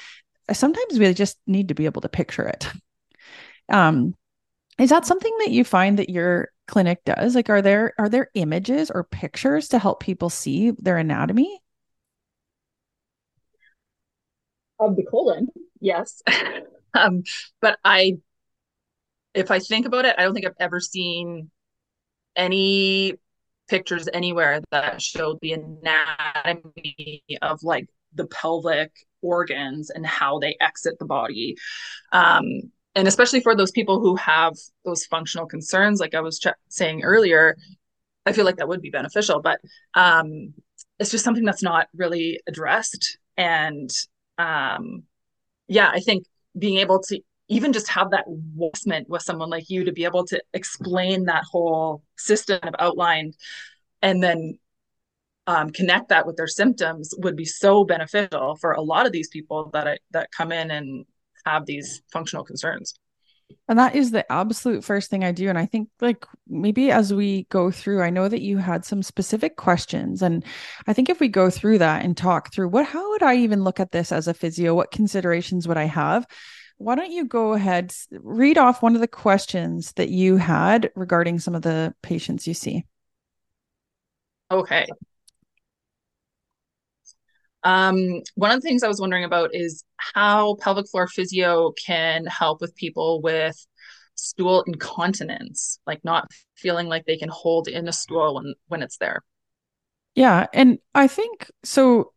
sometimes 0.52 0.98
we 0.98 1.12
just 1.14 1.38
need 1.46 1.68
to 1.68 1.74
be 1.74 1.86
able 1.86 2.02
to 2.02 2.08
picture 2.08 2.46
it. 2.46 2.68
Um, 3.68 4.14
is 4.78 4.90
that 4.90 5.06
something 5.06 5.34
that 5.38 5.50
you 5.50 5.64
find 5.64 5.98
that 5.98 6.10
your 6.10 6.50
clinic 6.66 7.04
does? 7.04 7.34
Like 7.34 7.50
are 7.50 7.62
there 7.62 7.94
are 7.98 8.08
there 8.08 8.30
images 8.34 8.90
or 8.90 9.04
pictures 9.04 9.68
to 9.68 9.78
help 9.78 10.00
people 10.00 10.30
see 10.30 10.70
their 10.72 10.98
anatomy? 10.98 11.60
Of 14.78 14.96
the 14.96 15.04
colon, 15.04 15.48
yes. 15.80 16.22
um, 16.94 17.22
but 17.60 17.78
I 17.84 18.18
if 19.34 19.50
I 19.50 19.58
think 19.58 19.86
about 19.86 20.04
it, 20.04 20.14
I 20.16 20.22
don't 20.22 20.34
think 20.34 20.46
I've 20.46 20.52
ever 20.60 20.80
seen 20.80 21.50
any 22.36 23.14
pictures 23.68 24.08
anywhere 24.12 24.60
that 24.70 25.00
showed 25.00 25.38
the 25.40 25.52
anatomy 25.52 27.22
of 27.42 27.62
like 27.62 27.88
the 28.14 28.26
pelvic 28.26 28.92
organs 29.22 29.90
and 29.90 30.06
how 30.06 30.38
they 30.38 30.56
exit 30.60 30.98
the 30.98 31.06
body. 31.06 31.56
Um, 32.12 32.70
and 32.94 33.08
especially 33.08 33.40
for 33.40 33.54
those 33.54 33.70
people 33.70 34.00
who 34.00 34.16
have 34.16 34.54
those 34.84 35.04
functional 35.04 35.46
concerns 35.46 36.00
like 36.00 36.14
i 36.14 36.20
was 36.20 36.38
ch- 36.38 36.48
saying 36.68 37.02
earlier 37.02 37.56
i 38.26 38.32
feel 38.32 38.44
like 38.44 38.56
that 38.56 38.68
would 38.68 38.82
be 38.82 38.90
beneficial 38.90 39.40
but 39.40 39.60
um, 39.94 40.54
it's 40.98 41.10
just 41.10 41.24
something 41.24 41.44
that's 41.44 41.62
not 41.62 41.88
really 41.94 42.40
addressed. 42.46 43.18
And 43.36 43.90
um, 44.38 45.04
yeah 45.68 45.90
i 45.90 46.00
think 46.00 46.24
being 46.56 46.78
able 46.78 47.00
to 47.00 47.20
even 47.48 47.72
just 47.72 47.88
have 47.88 48.10
that 48.10 48.26
investment 48.26 49.08
with 49.08 49.22
someone 49.22 49.50
like 49.50 49.68
you 49.68 49.84
to 49.84 49.92
be 49.92 50.04
able 50.04 50.24
to 50.24 50.42
explain 50.54 51.24
that 51.24 51.44
whole 51.50 52.02
system 52.16 52.58
of 52.62 52.74
outlined 52.78 53.36
and 54.02 54.22
then 54.22 54.58
um, 55.46 55.70
connect 55.70 56.08
that 56.08 56.26
with 56.26 56.36
their 56.36 56.46
symptoms 56.46 57.12
would 57.18 57.36
be 57.36 57.44
so 57.44 57.84
beneficial 57.84 58.56
for 58.56 58.72
a 58.72 58.80
lot 58.80 59.06
of 59.06 59.12
these 59.12 59.28
people 59.28 59.70
that 59.74 59.86
I, 59.86 59.98
that 60.12 60.30
come 60.32 60.52
in 60.52 60.70
and 60.70 61.04
have 61.44 61.66
these 61.66 62.02
functional 62.12 62.44
concerns. 62.44 62.94
And 63.68 63.78
that 63.78 63.94
is 63.94 64.10
the 64.10 64.30
absolute 64.32 64.84
first 64.84 65.10
thing 65.10 65.22
I 65.22 65.32
do. 65.32 65.48
And 65.48 65.58
I 65.58 65.66
think, 65.66 65.88
like, 66.00 66.26
maybe 66.48 66.90
as 66.90 67.12
we 67.12 67.44
go 67.50 67.70
through, 67.70 68.02
I 68.02 68.10
know 68.10 68.28
that 68.28 68.40
you 68.40 68.56
had 68.56 68.84
some 68.84 69.02
specific 69.02 69.56
questions. 69.56 70.22
And 70.22 70.44
I 70.86 70.92
think 70.92 71.08
if 71.08 71.20
we 71.20 71.28
go 71.28 71.50
through 71.50 71.78
that 71.78 72.04
and 72.04 72.16
talk 72.16 72.52
through 72.52 72.68
what, 72.68 72.86
how 72.86 73.10
would 73.10 73.22
I 73.22 73.36
even 73.36 73.62
look 73.62 73.80
at 73.80 73.92
this 73.92 74.12
as 74.12 74.28
a 74.28 74.34
physio? 74.34 74.74
What 74.74 74.90
considerations 74.90 75.68
would 75.68 75.76
I 75.76 75.84
have? 75.84 76.26
Why 76.78 76.94
don't 76.94 77.12
you 77.12 77.26
go 77.26 77.52
ahead, 77.52 77.94
read 78.10 78.58
off 78.58 78.82
one 78.82 78.94
of 78.94 79.00
the 79.00 79.08
questions 79.08 79.92
that 79.92 80.08
you 80.08 80.36
had 80.36 80.90
regarding 80.96 81.38
some 81.38 81.54
of 81.54 81.62
the 81.62 81.94
patients 82.02 82.46
you 82.46 82.54
see? 82.54 82.84
Okay. 84.50 84.86
Um, 87.64 88.22
one 88.34 88.50
of 88.50 88.60
the 88.60 88.66
things 88.66 88.82
I 88.82 88.88
was 88.88 89.00
wondering 89.00 89.24
about 89.24 89.54
is 89.54 89.84
how 89.96 90.56
pelvic 90.56 90.88
floor 90.88 91.08
physio 91.08 91.72
can 91.84 92.26
help 92.26 92.60
with 92.60 92.76
people 92.76 93.22
with 93.22 93.56
stool 94.14 94.62
incontinence, 94.66 95.80
like 95.86 96.04
not 96.04 96.30
feeling 96.56 96.88
like 96.88 97.04
they 97.06 97.16
can 97.16 97.30
hold 97.30 97.68
in 97.68 97.88
a 97.88 97.92
stool 97.92 98.36
when 98.36 98.54
when 98.68 98.82
it's 98.82 98.98
there. 98.98 99.22
Yeah, 100.14 100.46
and 100.52 100.78
I 100.94 101.08
think 101.08 101.50
so 101.64 102.12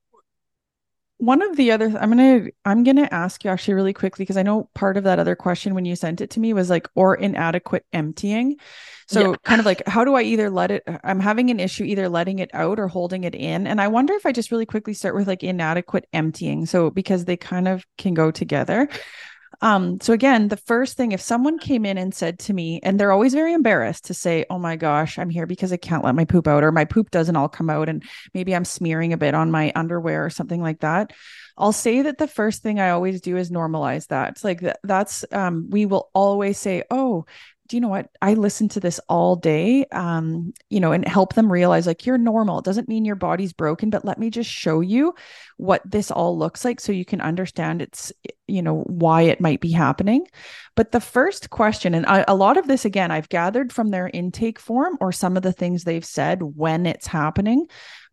one 1.20 1.42
of 1.42 1.56
the 1.56 1.72
other 1.72 1.86
i'm 2.00 2.10
gonna 2.10 2.46
i'm 2.66 2.84
gonna 2.84 3.08
ask 3.12 3.44
you 3.44 3.50
actually 3.50 3.74
really 3.74 3.94
quickly 3.94 4.24
because 4.24 4.38
i 4.38 4.44
know 4.44 4.70
part 4.76 4.98
of 4.98 5.04
that 5.04 5.18
other 5.18 5.36
question 5.36 5.74
when 5.74 5.84
you 5.84 5.96
sent 5.96 6.22
it 6.22 6.30
to 6.30 6.40
me 6.40 6.54
was 6.54 6.70
like 6.70 6.88
or 6.96 7.16
inadequate 7.16 7.86
emptying. 7.92 8.58
So 9.08 9.32
yeah. 9.32 9.36
kind 9.44 9.60
of 9.60 9.66
like 9.66 9.82
how 9.88 10.04
do 10.04 10.14
i 10.16 10.22
either 10.22 10.50
let 10.50 10.70
it 10.70 10.84
i'm 11.04 11.20
having 11.20 11.50
an 11.50 11.60
issue 11.60 11.86
either 11.86 12.10
letting 12.10 12.40
it 12.40 12.52
out 12.54 12.80
or 12.80 12.88
holding 12.88 13.24
it 13.24 13.34
in. 13.34 13.66
And 13.66 13.82
i 13.82 13.88
wonder 13.88 14.14
if 14.14 14.26
i 14.26 14.32
just 14.32 14.52
really 14.52 14.66
quickly 14.66 14.94
start 14.94 15.16
with 15.16 15.28
like 15.28 15.44
inadequate 15.44 16.08
emptying. 16.14 16.66
So 16.66 16.90
because 16.92 17.26
they 17.26 17.38
kind 17.38 17.68
of 17.68 17.86
can 17.98 18.14
go 18.14 18.30
together 18.30 18.88
um, 19.62 20.00
so 20.02 20.14
again, 20.14 20.50
the 20.50 20.58
first 20.58 20.98
thing, 20.98 21.12
if 21.12 21.22
someone 21.22 21.58
came 21.58 21.86
in 21.86 21.98
and 21.98 22.14
said 22.14 22.38
to 22.40 22.54
me, 22.54 22.80
and 22.84 23.00
they're 23.00 23.12
always 23.12 23.34
very 23.34 23.54
embarrassed 23.54 24.06
to 24.06 24.14
say, 24.14 24.46
Oh 24.50 24.60
my 24.60 24.76
gosh, 24.76 25.18
I'm 25.18 25.32
here 25.32 25.48
because 25.48 25.74
I 25.74 25.78
can't 25.78 26.04
let 26.04 26.16
my 26.16 26.26
poop 26.26 26.48
out, 26.48 26.64
or 26.64 26.72
my 26.72 26.86
poop 26.86 27.10
doesn't 27.10 27.36
all 27.36 27.50
come 27.50 27.70
out, 27.70 27.90
and 27.90 28.04
maybe 28.34 28.56
I'm 28.56 28.66
smearing 28.66 29.14
a 29.14 29.18
bit 29.18 29.34
on 29.34 29.50
my 29.50 29.72
underwear 29.76 30.24
or 30.26 30.30
something 30.30 30.62
like 30.62 30.82
that. 30.82 31.12
I'll 31.58 31.74
say 31.74 32.04
that 32.04 32.20
the 32.20 32.28
first 32.28 32.62
thing 32.62 32.80
I 32.80 32.92
always 32.92 33.20
do 33.20 33.36
is 33.36 33.50
normalize 33.50 34.08
that. 34.08 34.30
It's 34.30 34.44
like 34.44 34.62
that's 34.84 35.26
um, 35.32 35.70
we 35.72 35.88
will 35.88 36.12
always 36.14 36.60
say, 36.60 36.84
Oh, 36.92 37.26
do 37.68 37.76
you 37.76 37.82
know 37.82 37.88
what? 37.88 38.10
I 38.22 38.34
listen 38.34 38.70
to 38.70 38.80
this 38.80 39.00
all 39.10 39.36
day 39.36 39.86
um 39.92 40.54
you 40.70 40.80
know 40.80 40.92
and 40.92 41.08
help 41.08 41.34
them 41.34 41.52
realize 41.52 41.88
like 41.88 42.06
you're 42.06 42.18
normal. 42.18 42.60
It 42.60 42.66
doesn't 42.66 42.90
mean 42.90 43.06
your 43.06 43.16
body's 43.16 43.54
broken 43.54 43.90
but 43.90 44.06
let 44.06 44.20
me 44.20 44.30
just 44.30 44.50
show 44.50 44.80
you 44.80 45.14
what 45.58 45.82
this 45.86 46.12
all 46.12 46.38
looks 46.38 46.64
like 46.64 46.80
so 46.80 46.92
you 46.92 47.06
can 47.06 47.22
understand 47.22 47.82
it's 47.82 48.14
you 48.48 48.62
know 48.62 48.84
why 48.88 49.24
it 49.24 49.42
might 49.42 49.62
be 49.62 49.72
happening. 49.72 50.26
But 50.76 50.92
the 50.92 51.02
first 51.02 51.50
question 51.50 51.94
and 51.94 52.06
I, 52.06 52.24
a 52.28 52.36
lot 52.36 52.58
of 52.58 52.68
this 52.68 52.86
again 52.86 53.12
i've 53.12 53.30
gathered 53.30 53.74
from 53.74 53.90
their 53.90 54.10
intake 54.14 54.60
form 54.60 54.98
or 55.02 55.12
some 55.12 55.38
of 55.38 55.44
the 55.44 55.54
things 55.54 55.84
they've 55.84 56.06
said 56.06 56.42
when 56.42 56.86
it's 56.86 57.08
happening. 57.08 57.68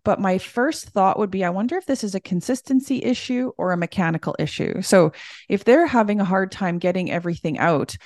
But 0.04 0.20
my 0.20 0.38
first 0.38 0.90
thought 0.90 1.18
would 1.18 1.30
be 1.30 1.44
I 1.44 1.50
wonder 1.50 1.76
if 1.76 1.86
this 1.86 2.04
is 2.04 2.14
a 2.14 2.20
consistency 2.20 3.02
issue 3.02 3.52
or 3.56 3.72
a 3.72 3.76
mechanical 3.76 4.36
issue. 4.38 4.82
So 4.82 5.12
if 5.48 5.64
they're 5.64 5.86
having 5.86 6.20
a 6.20 6.26
hard 6.26 6.52
time 6.52 6.78
getting 6.78 7.10
everything 7.10 7.58
out, 7.58 7.96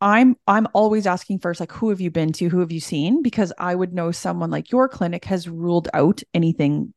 I'm 0.00 0.36
I'm 0.46 0.68
always 0.74 1.06
asking 1.06 1.40
first 1.40 1.60
like 1.60 1.72
who 1.72 1.90
have 1.90 2.00
you 2.00 2.10
been 2.10 2.32
to? 2.34 2.48
Who 2.48 2.60
have 2.60 2.72
you 2.72 2.80
seen? 2.80 3.22
Because 3.22 3.52
I 3.58 3.74
would 3.74 3.92
know 3.92 4.12
someone 4.12 4.50
like 4.50 4.70
your 4.70 4.88
clinic 4.88 5.24
has 5.24 5.48
ruled 5.48 5.88
out 5.92 6.22
anything 6.34 6.94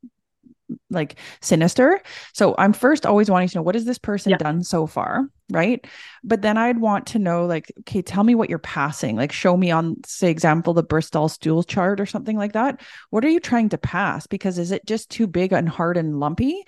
like 0.88 1.18
sinister. 1.40 2.00
So 2.32 2.54
I'm 2.56 2.72
first 2.72 3.04
always 3.04 3.28
wanting 3.30 3.48
to 3.48 3.58
know 3.58 3.62
what 3.62 3.74
has 3.74 3.84
this 3.84 3.98
person 3.98 4.30
yeah. 4.30 4.38
done 4.38 4.62
so 4.62 4.86
far? 4.86 5.28
Right? 5.50 5.84
But 6.24 6.42
then 6.42 6.56
I'd 6.56 6.78
want 6.78 7.08
to 7.08 7.18
know 7.18 7.46
like 7.46 7.72
okay 7.80 8.02
tell 8.02 8.24
me 8.24 8.34
what 8.34 8.48
you're 8.48 8.58
passing. 8.58 9.16
Like 9.16 9.32
show 9.32 9.56
me 9.56 9.70
on 9.70 9.96
say 10.06 10.30
example 10.30 10.72
the 10.72 10.82
Bristol 10.82 11.28
stool 11.28 11.64
chart 11.64 12.00
or 12.00 12.06
something 12.06 12.36
like 12.36 12.52
that. 12.52 12.80
What 13.10 13.24
are 13.24 13.30
you 13.30 13.40
trying 13.40 13.70
to 13.70 13.78
pass? 13.78 14.26
Because 14.26 14.58
is 14.58 14.70
it 14.70 14.86
just 14.86 15.10
too 15.10 15.26
big 15.26 15.52
and 15.52 15.68
hard 15.68 15.96
and 15.96 16.20
lumpy 16.20 16.64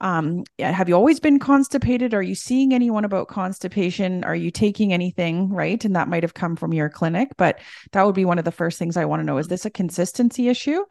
um, 0.00 0.44
have 0.58 0.88
you 0.88 0.94
always 0.94 1.20
been 1.20 1.38
constipated? 1.38 2.14
Are 2.14 2.22
you 2.22 2.34
seeing 2.34 2.74
anyone 2.74 3.04
about 3.04 3.28
constipation? 3.28 4.24
Are 4.24 4.34
you 4.34 4.50
taking 4.50 4.92
anything? 4.92 5.50
Right. 5.50 5.82
And 5.84 5.96
that 5.96 6.08
might 6.08 6.22
have 6.22 6.34
come 6.34 6.56
from 6.56 6.72
your 6.72 6.88
clinic, 6.88 7.32
but 7.36 7.60
that 7.92 8.04
would 8.04 8.14
be 8.14 8.24
one 8.24 8.38
of 8.38 8.44
the 8.44 8.52
first 8.52 8.78
things 8.78 8.96
I 8.96 9.04
want 9.04 9.20
to 9.20 9.24
know. 9.24 9.38
Is 9.38 9.48
this 9.48 9.64
a 9.64 9.70
consistency 9.70 10.48
issue? 10.48 10.84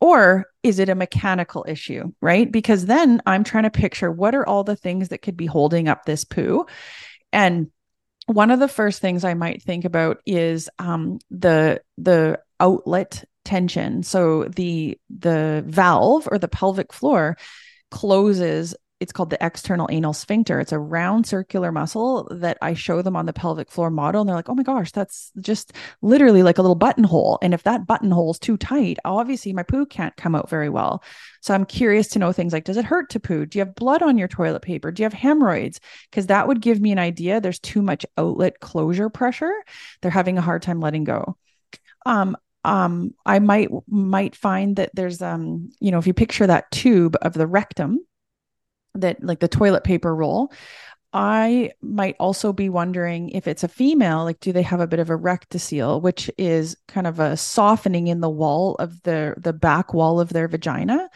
Or 0.00 0.46
is 0.62 0.78
it 0.78 0.90
a 0.90 0.94
mechanical 0.94 1.64
issue? 1.66 2.12
Right. 2.20 2.50
Because 2.50 2.84
then 2.84 3.22
I'm 3.24 3.44
trying 3.44 3.64
to 3.64 3.70
picture 3.70 4.10
what 4.10 4.34
are 4.34 4.46
all 4.46 4.62
the 4.62 4.76
things 4.76 5.08
that 5.08 5.22
could 5.22 5.36
be 5.36 5.46
holding 5.46 5.88
up 5.88 6.04
this 6.04 6.24
poo. 6.24 6.66
And 7.32 7.70
one 8.26 8.50
of 8.50 8.60
the 8.60 8.68
first 8.68 9.00
things 9.00 9.24
I 9.24 9.34
might 9.34 9.62
think 9.62 9.84
about 9.84 10.18
is 10.26 10.68
um, 10.78 11.18
the 11.30 11.80
the 11.96 12.40
outlet 12.60 13.24
tension. 13.44 14.02
So 14.02 14.44
the 14.44 14.98
the 15.08 15.64
valve 15.66 16.28
or 16.30 16.38
the 16.38 16.48
pelvic 16.48 16.92
floor 16.92 17.38
closes 17.90 18.74
it's 18.98 19.12
called 19.12 19.28
the 19.28 19.44
external 19.44 19.88
anal 19.90 20.14
sphincter. 20.14 20.58
It's 20.58 20.72
a 20.72 20.78
round 20.78 21.26
circular 21.26 21.70
muscle 21.70 22.28
that 22.30 22.56
I 22.62 22.72
show 22.72 23.02
them 23.02 23.14
on 23.14 23.26
the 23.26 23.32
pelvic 23.32 23.70
floor 23.70 23.90
model. 23.90 24.22
And 24.22 24.28
they're 24.28 24.36
like, 24.36 24.48
oh 24.48 24.54
my 24.54 24.62
gosh, 24.62 24.90
that's 24.90 25.32
just 25.38 25.74
literally 26.00 26.42
like 26.42 26.56
a 26.56 26.62
little 26.62 26.76
buttonhole. 26.76 27.38
And 27.42 27.52
if 27.52 27.62
that 27.64 27.86
buttonhole 27.86 28.30
is 28.30 28.38
too 28.38 28.56
tight, 28.56 28.98
obviously 29.04 29.52
my 29.52 29.64
poo 29.64 29.84
can't 29.84 30.16
come 30.16 30.34
out 30.34 30.48
very 30.48 30.70
well. 30.70 31.02
So 31.42 31.52
I'm 31.52 31.66
curious 31.66 32.08
to 32.08 32.18
know 32.18 32.32
things 32.32 32.54
like, 32.54 32.64
does 32.64 32.78
it 32.78 32.86
hurt 32.86 33.10
to 33.10 33.20
poo? 33.20 33.44
Do 33.44 33.58
you 33.58 33.64
have 33.64 33.74
blood 33.74 34.02
on 34.02 34.16
your 34.16 34.28
toilet 34.28 34.62
paper? 34.62 34.90
Do 34.90 35.02
you 35.02 35.04
have 35.04 35.12
hemorrhoids? 35.12 35.78
Because 36.10 36.28
that 36.28 36.48
would 36.48 36.62
give 36.62 36.80
me 36.80 36.90
an 36.90 36.98
idea. 36.98 37.40
There's 37.40 37.58
too 37.58 37.82
much 37.82 38.06
outlet 38.16 38.60
closure 38.60 39.10
pressure. 39.10 39.52
They're 40.00 40.10
having 40.10 40.38
a 40.38 40.42
hard 40.42 40.62
time 40.62 40.80
letting 40.80 41.04
go. 41.04 41.36
Um, 42.06 42.36
um, 42.66 43.14
I 43.24 43.38
might 43.38 43.70
might 43.88 44.34
find 44.34 44.74
that 44.76 44.90
there's 44.92 45.22
um, 45.22 45.70
you 45.80 45.92
know, 45.92 45.98
if 45.98 46.06
you 46.06 46.12
picture 46.12 46.46
that 46.46 46.70
tube 46.72 47.16
of 47.22 47.32
the 47.32 47.46
rectum, 47.46 48.04
that 48.94 49.22
like 49.22 49.38
the 49.38 49.48
toilet 49.48 49.84
paper 49.84 50.14
roll, 50.14 50.52
I 51.12 51.70
might 51.80 52.16
also 52.18 52.52
be 52.52 52.68
wondering 52.68 53.30
if 53.30 53.46
it's 53.46 53.62
a 53.62 53.68
female, 53.68 54.24
like 54.24 54.40
do 54.40 54.52
they 54.52 54.62
have 54.62 54.80
a 54.80 54.88
bit 54.88 54.98
of 54.98 55.10
a 55.10 55.16
rectocele, 55.16 56.02
which 56.02 56.28
is 56.36 56.76
kind 56.88 57.06
of 57.06 57.20
a 57.20 57.36
softening 57.36 58.08
in 58.08 58.20
the 58.20 58.28
wall 58.28 58.74
of 58.80 59.00
the 59.04 59.34
the 59.38 59.52
back 59.52 59.94
wall 59.94 60.18
of 60.18 60.30
their 60.30 60.48
vagina 60.48 61.08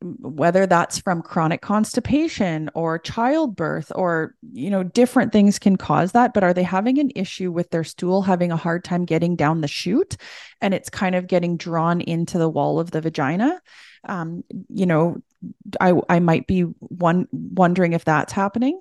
whether 0.00 0.66
that's 0.66 0.98
from 0.98 1.22
chronic 1.22 1.60
constipation 1.60 2.70
or 2.74 2.98
childbirth 2.98 3.90
or 3.94 4.34
you 4.52 4.70
know 4.70 4.84
different 4.84 5.32
things 5.32 5.58
can 5.58 5.76
cause 5.76 6.12
that 6.12 6.32
but 6.32 6.44
are 6.44 6.54
they 6.54 6.62
having 6.62 6.98
an 7.00 7.10
issue 7.16 7.50
with 7.50 7.70
their 7.70 7.82
stool 7.82 8.22
having 8.22 8.52
a 8.52 8.56
hard 8.56 8.84
time 8.84 9.04
getting 9.04 9.34
down 9.34 9.60
the 9.60 9.68
chute? 9.68 10.16
And 10.60 10.72
it's 10.74 10.90
kind 10.90 11.14
of 11.14 11.26
getting 11.26 11.56
drawn 11.56 12.00
into 12.00 12.38
the 12.38 12.48
wall 12.48 12.78
of 12.80 12.90
the 12.90 13.00
vagina. 13.00 13.60
Um, 14.04 14.44
you 14.68 14.86
know 14.86 15.22
i 15.80 15.92
i 16.08 16.18
might 16.18 16.46
be 16.46 16.62
one 16.62 17.26
wondering 17.32 17.92
if 17.92 18.04
that's 18.04 18.32
happening 18.32 18.80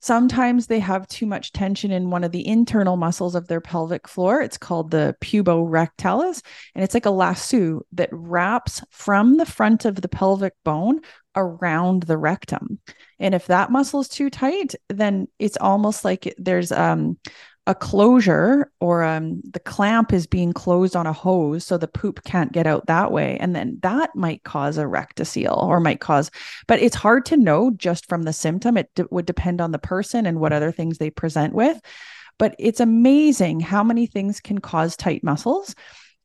Sometimes 0.00 0.66
they 0.66 0.80
have 0.80 1.06
too 1.08 1.26
much 1.26 1.52
tension 1.52 1.90
in 1.90 2.10
one 2.10 2.24
of 2.24 2.32
the 2.32 2.46
internal 2.46 2.96
muscles 2.96 3.34
of 3.34 3.48
their 3.48 3.60
pelvic 3.60 4.08
floor. 4.08 4.40
It's 4.40 4.56
called 4.56 4.90
the 4.90 5.14
puborectalis, 5.20 6.42
and 6.74 6.82
it's 6.82 6.94
like 6.94 7.06
a 7.06 7.10
lasso 7.10 7.82
that 7.92 8.08
wraps 8.10 8.82
from 8.90 9.36
the 9.36 9.46
front 9.46 9.84
of 9.84 9.96
the 9.96 10.08
pelvic 10.08 10.54
bone 10.64 11.00
around 11.36 12.04
the 12.04 12.16
rectum. 12.16 12.80
And 13.18 13.34
if 13.34 13.46
that 13.46 13.70
muscle 13.70 14.00
is 14.00 14.08
too 14.08 14.30
tight, 14.30 14.74
then 14.88 15.28
it's 15.38 15.58
almost 15.58 16.04
like 16.04 16.34
there's 16.38 16.72
um, 16.72 17.18
a 17.70 17.74
closure 17.74 18.72
or 18.80 19.04
um, 19.04 19.40
the 19.44 19.60
clamp 19.60 20.12
is 20.12 20.26
being 20.26 20.52
closed 20.52 20.96
on 20.96 21.06
a 21.06 21.12
hose 21.12 21.64
so 21.64 21.78
the 21.78 21.86
poop 21.86 22.24
can't 22.24 22.50
get 22.50 22.66
out 22.66 22.86
that 22.86 23.12
way. 23.12 23.38
And 23.38 23.54
then 23.54 23.78
that 23.82 24.10
might 24.16 24.42
cause 24.42 24.76
a 24.76 24.82
rectocele 24.82 25.56
or 25.56 25.78
might 25.78 26.00
cause 26.00 26.32
but 26.66 26.80
it's 26.80 26.96
hard 26.96 27.24
to 27.26 27.36
know 27.36 27.70
just 27.70 28.08
from 28.08 28.24
the 28.24 28.32
symptom. 28.32 28.76
It 28.76 28.90
d- 28.96 29.04
would 29.12 29.24
depend 29.24 29.60
on 29.60 29.70
the 29.70 29.78
person 29.78 30.26
and 30.26 30.40
what 30.40 30.52
other 30.52 30.72
things 30.72 30.98
they 30.98 31.10
present 31.10 31.54
with. 31.54 31.80
But 32.40 32.56
it's 32.58 32.80
amazing 32.80 33.60
how 33.60 33.84
many 33.84 34.06
things 34.06 34.40
can 34.40 34.58
cause 34.58 34.96
tight 34.96 35.22
muscles 35.22 35.76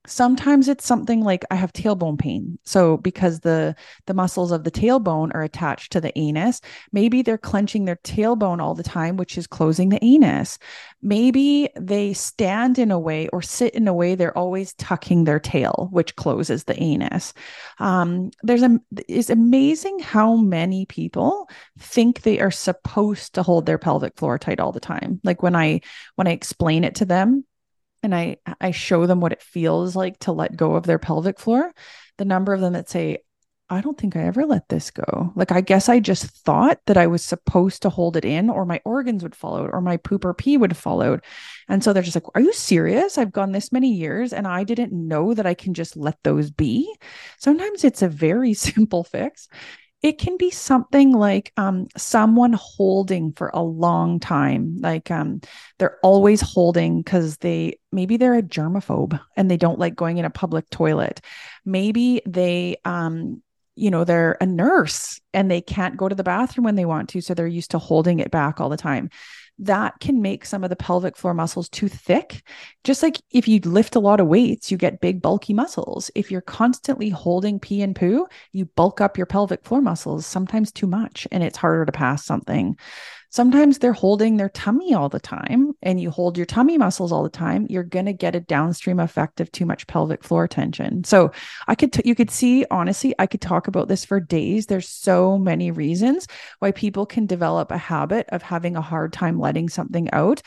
sometimes 0.08 0.68
it's 0.68 0.86
something 0.86 1.22
like 1.22 1.44
i 1.52 1.56
have 1.56 1.74
tailbone 1.74 2.18
pain. 2.18 2.58
So 2.64 2.98
because 2.98 3.42
the 3.42 3.76
the 4.06 4.14
muscles 4.14 4.52
of 4.52 4.64
the 4.64 4.72
tailbone 4.72 5.32
are 5.34 5.44
attached 5.44 5.92
to 5.94 6.02
the 6.02 6.18
anus 6.18 6.62
maybe 6.92 7.22
they're 7.22 7.38
clenching 7.38 7.86
their 7.86 7.98
tailbone 7.98 8.62
all 8.62 8.76
the 8.76 8.84
time 8.84 9.18
which 9.18 9.38
is 9.38 9.48
closing 9.48 9.90
the 9.90 10.04
anus. 10.04 10.58
Maybe 11.02 11.70
they 11.76 12.14
stand 12.14 12.80
in 12.80 12.92
a 12.92 13.00
way 13.00 13.28
or 13.30 13.42
sit 13.42 13.74
in 13.76 13.88
a 13.88 13.94
way 13.94 14.16
they're 14.16 14.38
always 14.38 14.74
tucking 14.74 15.24
their 15.24 15.40
tail 15.40 15.90
which 15.92 16.16
closes 16.16 16.64
the 16.64 16.82
anus. 16.82 17.34
Um, 17.80 18.32
there's 18.44 18.64
a 18.64 18.80
it's 19.08 19.30
amazing 19.30 20.00
how 20.00 20.36
many 20.36 20.86
people 20.86 21.50
think 21.80 22.22
they 22.22 22.40
are 22.40 22.52
supposed 22.52 23.36
to 23.36 23.44
hold 23.44 23.66
their 23.66 23.78
pelvic 23.78 24.18
floor 24.18 24.38
tight 24.38 24.60
all 24.60 24.72
the 24.72 24.80
time. 24.80 25.20
Like 25.24 25.44
when 25.44 25.56
i 25.56 25.82
when 26.16 26.28
i 26.28 26.32
explain 26.32 26.84
it 26.84 26.96
to 26.96 27.06
them 27.06 27.46
and 28.06 28.16
I 28.16 28.38
I 28.62 28.72
show 28.72 29.06
them 29.06 29.20
what 29.20 29.34
it 29.34 29.42
feels 29.42 29.96
like 29.96 30.20
to 30.20 30.32
let 30.32 30.56
go 30.56 30.76
of 30.76 30.86
their 30.86 31.00
pelvic 31.00 31.40
floor, 31.40 31.74
the 32.18 32.26
number 32.26 32.54
of 32.54 32.62
them 32.62 32.74
that 32.74 32.90
say, 32.90 33.20
I 33.68 33.82
don't 33.82 33.98
think 33.98 34.16
I 34.16 34.22
ever 34.26 34.46
let 34.46 34.70
this 34.70 34.92
go. 34.92 35.34
Like 35.36 35.52
I 35.52 35.62
guess 35.62 35.90
I 35.90 36.00
just 36.00 36.26
thought 36.46 36.80
that 36.86 36.98
I 36.98 37.08
was 37.08 37.26
supposed 37.26 37.82
to 37.82 37.90
hold 37.90 38.16
it 38.16 38.24
in 38.24 38.50
or 38.52 38.64
my 38.64 38.80
organs 38.86 39.24
would 39.24 39.34
fall 39.34 39.58
out 39.58 39.72
or 39.74 39.82
my 39.82 39.98
poop 39.98 40.24
or 40.24 40.36
pee 40.36 40.56
would 40.56 40.78
fall 40.78 41.02
out. 41.02 41.24
And 41.68 41.84
so 41.84 41.92
they're 41.92 42.04
just 42.04 42.16
like, 42.16 42.28
Are 42.36 42.42
you 42.42 42.54
serious? 42.54 43.18
I've 43.18 43.32
gone 43.32 43.52
this 43.52 43.72
many 43.72 43.92
years 43.92 44.34
and 44.34 44.48
I 44.48 44.64
didn't 44.64 44.94
know 44.94 45.34
that 45.34 45.48
I 45.48 45.56
can 45.56 45.74
just 45.74 45.98
let 45.98 46.22
those 46.24 46.52
be. 46.52 46.94
Sometimes 47.40 47.84
it's 47.84 48.04
a 48.04 48.08
very 48.08 48.54
simple 48.68 49.04
fix 49.04 49.48
it 50.06 50.20
can 50.20 50.38
be 50.38 50.52
something 50.52 51.14
like 51.14 51.52
um, 51.58 51.88
someone 51.98 52.54
holding 52.54 53.32
for 53.32 53.50
a 53.56 53.64
long 53.64 54.20
time 54.20 54.78
like 54.80 55.10
um, 55.10 55.42
they're 55.80 55.98
always 56.04 56.42
holding 56.42 57.02
because 57.02 57.38
they 57.38 57.80
maybe 57.92 58.16
they're 58.16 58.36
a 58.36 58.44
germaphobe 58.44 59.20
and 59.36 59.50
they 59.50 59.58
don't 59.58 59.80
like 59.80 59.96
going 59.96 60.20
in 60.20 60.26
a 60.26 60.30
public 60.30 60.70
toilet. 60.70 61.22
Maybe 61.66 62.22
they 62.28 62.78
um, 62.86 63.42
you 63.76 63.90
know 63.90 64.04
they're 64.04 64.38
a 64.40 64.46
nurse 64.46 65.20
and 65.34 65.50
they 65.50 65.60
can't 65.60 65.98
go 65.98 66.08
to 66.08 66.14
the 66.14 66.24
bathroom 66.24 66.66
when 66.66 66.76
they 66.76 66.86
want 66.86 67.10
to 67.10 67.22
so 67.22 67.34
they're 67.34 67.48
used 67.48 67.72
to 67.72 67.80
holding 67.80 68.20
it 68.20 68.30
back 68.30 68.62
all 68.62 68.70
the 68.70 68.78
time 68.78 69.10
that 69.60 70.00
can 70.00 70.22
make 70.22 70.46
some 70.46 70.64
of 70.64 70.70
the 70.70 70.76
pelvic 70.76 71.16
floor 71.16 71.34
muscles 71.34 71.70
too 71.70 71.88
thick. 71.88 72.44
Just 72.84 73.02
like 73.02 73.22
if 73.32 73.48
you 73.48 73.60
lift 73.62 73.96
a 73.96 74.00
lot 74.00 74.20
of 74.20 74.28
weights, 74.28 74.70
you 74.70 74.78
get 74.78 75.02
big, 75.02 75.22
bulky 75.22 75.54
muscles. 75.54 76.12
If 76.14 76.30
you're 76.30 76.42
constantly 76.42 77.10
holding 77.10 77.60
pee 77.60 77.82
and 77.82 77.96
poo, 77.96 78.28
you 78.52 78.66
bulk 78.66 79.00
up 79.00 79.18
your 79.18 79.28
pelvic 79.28 79.64
floor 79.64 79.82
muscles, 79.82 80.26
sometimes 80.26 80.72
too 80.72 80.88
much, 80.88 81.28
and 81.32 81.44
it's 81.44 81.58
harder 81.58 81.86
to 81.86 81.92
pass 81.92 82.26
something. 82.26 82.78
Sometimes 83.36 83.80
they're 83.80 83.92
holding 83.92 84.38
their 84.38 84.48
tummy 84.48 84.94
all 84.94 85.10
the 85.10 85.20
time, 85.20 85.74
and 85.82 86.00
you 86.00 86.10
hold 86.10 86.38
your 86.38 86.46
tummy 86.46 86.78
muscles 86.78 87.12
all 87.12 87.22
the 87.22 87.30
time. 87.30 87.68
You're 87.70 87.84
going 87.84 88.06
to 88.06 88.14
get 88.14 88.34
a 88.34 88.40
downstream 88.40 88.98
effect 88.98 89.42
of 89.42 89.52
too 89.52 89.66
much 89.66 89.88
pelvic 89.88 90.24
floor 90.24 90.48
tension. 90.48 91.04
So 91.04 91.34
I 91.68 91.76
could, 91.76 91.92
t- 91.92 92.04
you 92.06 92.16
could 92.16 92.32
see, 92.32 92.66
honestly, 92.72 93.14
I 93.20 93.28
could 93.28 93.42
talk 93.42 93.68
about 93.68 93.90
this 93.90 94.06
for 94.06 94.22
days. 94.22 94.68
There's 94.68 94.88
so 94.88 95.38
many 95.38 95.70
reasons 95.70 96.28
why 96.60 96.72
people 96.72 97.06
can 97.06 97.26
develop 97.26 97.72
a 97.72 97.78
habit 97.78 98.26
of 98.30 98.42
having 98.42 98.78
a 98.78 98.82
hard 98.82 99.12
time 99.12 99.38
letting 99.38 99.68
something 99.68 100.10
out 100.14 100.42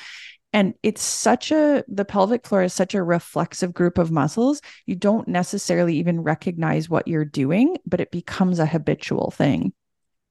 and 0.54 0.72
it's 0.82 1.02
such 1.02 1.52
a 1.52 1.84
the 1.88 2.06
pelvic 2.06 2.46
floor 2.46 2.62
is 2.62 2.72
such 2.72 2.94
a 2.94 3.02
reflexive 3.02 3.74
group 3.74 3.98
of 3.98 4.10
muscles 4.10 4.62
you 4.86 4.94
don't 4.94 5.28
necessarily 5.28 5.96
even 5.96 6.22
recognize 6.22 6.88
what 6.88 7.06
you're 7.06 7.26
doing 7.26 7.76
but 7.84 8.00
it 8.00 8.10
becomes 8.10 8.58
a 8.58 8.64
habitual 8.64 9.30
thing 9.30 9.74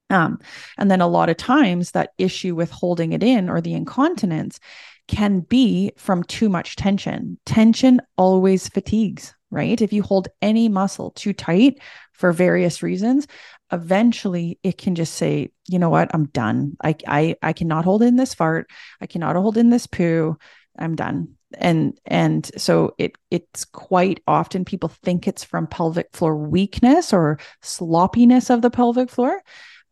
um, 0.09 0.39
and 0.77 0.89
then 0.89 1.01
a 1.01 1.07
lot 1.07 1.29
of 1.29 1.37
times 1.37 1.91
that 1.91 2.13
issue 2.17 2.55
with 2.55 2.71
holding 2.71 3.13
it 3.13 3.23
in 3.23 3.49
or 3.49 3.61
the 3.61 3.73
incontinence 3.73 4.59
can 5.07 5.39
be 5.41 5.91
from 5.97 6.23
too 6.23 6.49
much 6.49 6.75
tension. 6.75 7.37
Tension 7.45 8.01
always 8.17 8.67
fatigues, 8.67 9.33
right? 9.51 9.81
If 9.81 9.93
you 9.93 10.03
hold 10.03 10.27
any 10.41 10.69
muscle 10.69 11.11
too 11.11 11.33
tight 11.33 11.79
for 12.13 12.31
various 12.31 12.83
reasons, 12.83 13.27
eventually 13.71 14.59
it 14.63 14.77
can 14.77 14.95
just 14.95 15.15
say, 15.15 15.51
you 15.67 15.79
know 15.79 15.89
what, 15.89 16.13
I'm 16.13 16.25
done. 16.25 16.77
I 16.83 16.95
I 17.07 17.35
I 17.41 17.53
cannot 17.53 17.85
hold 17.85 18.01
in 18.01 18.15
this 18.15 18.33
fart. 18.33 18.69
I 19.01 19.07
cannot 19.07 19.35
hold 19.35 19.57
in 19.57 19.69
this 19.69 19.87
poo. 19.87 20.37
I'm 20.77 20.95
done. 20.95 21.35
And 21.57 21.97
and 22.05 22.49
so 22.57 22.93
it 22.97 23.13
it's 23.31 23.63
quite 23.63 24.21
often 24.27 24.65
people 24.65 24.89
think 24.89 25.27
it's 25.27 25.45
from 25.45 25.67
pelvic 25.67 26.09
floor 26.11 26.35
weakness 26.35 27.13
or 27.13 27.39
sloppiness 27.61 28.49
of 28.49 28.61
the 28.61 28.69
pelvic 28.69 29.09
floor 29.09 29.41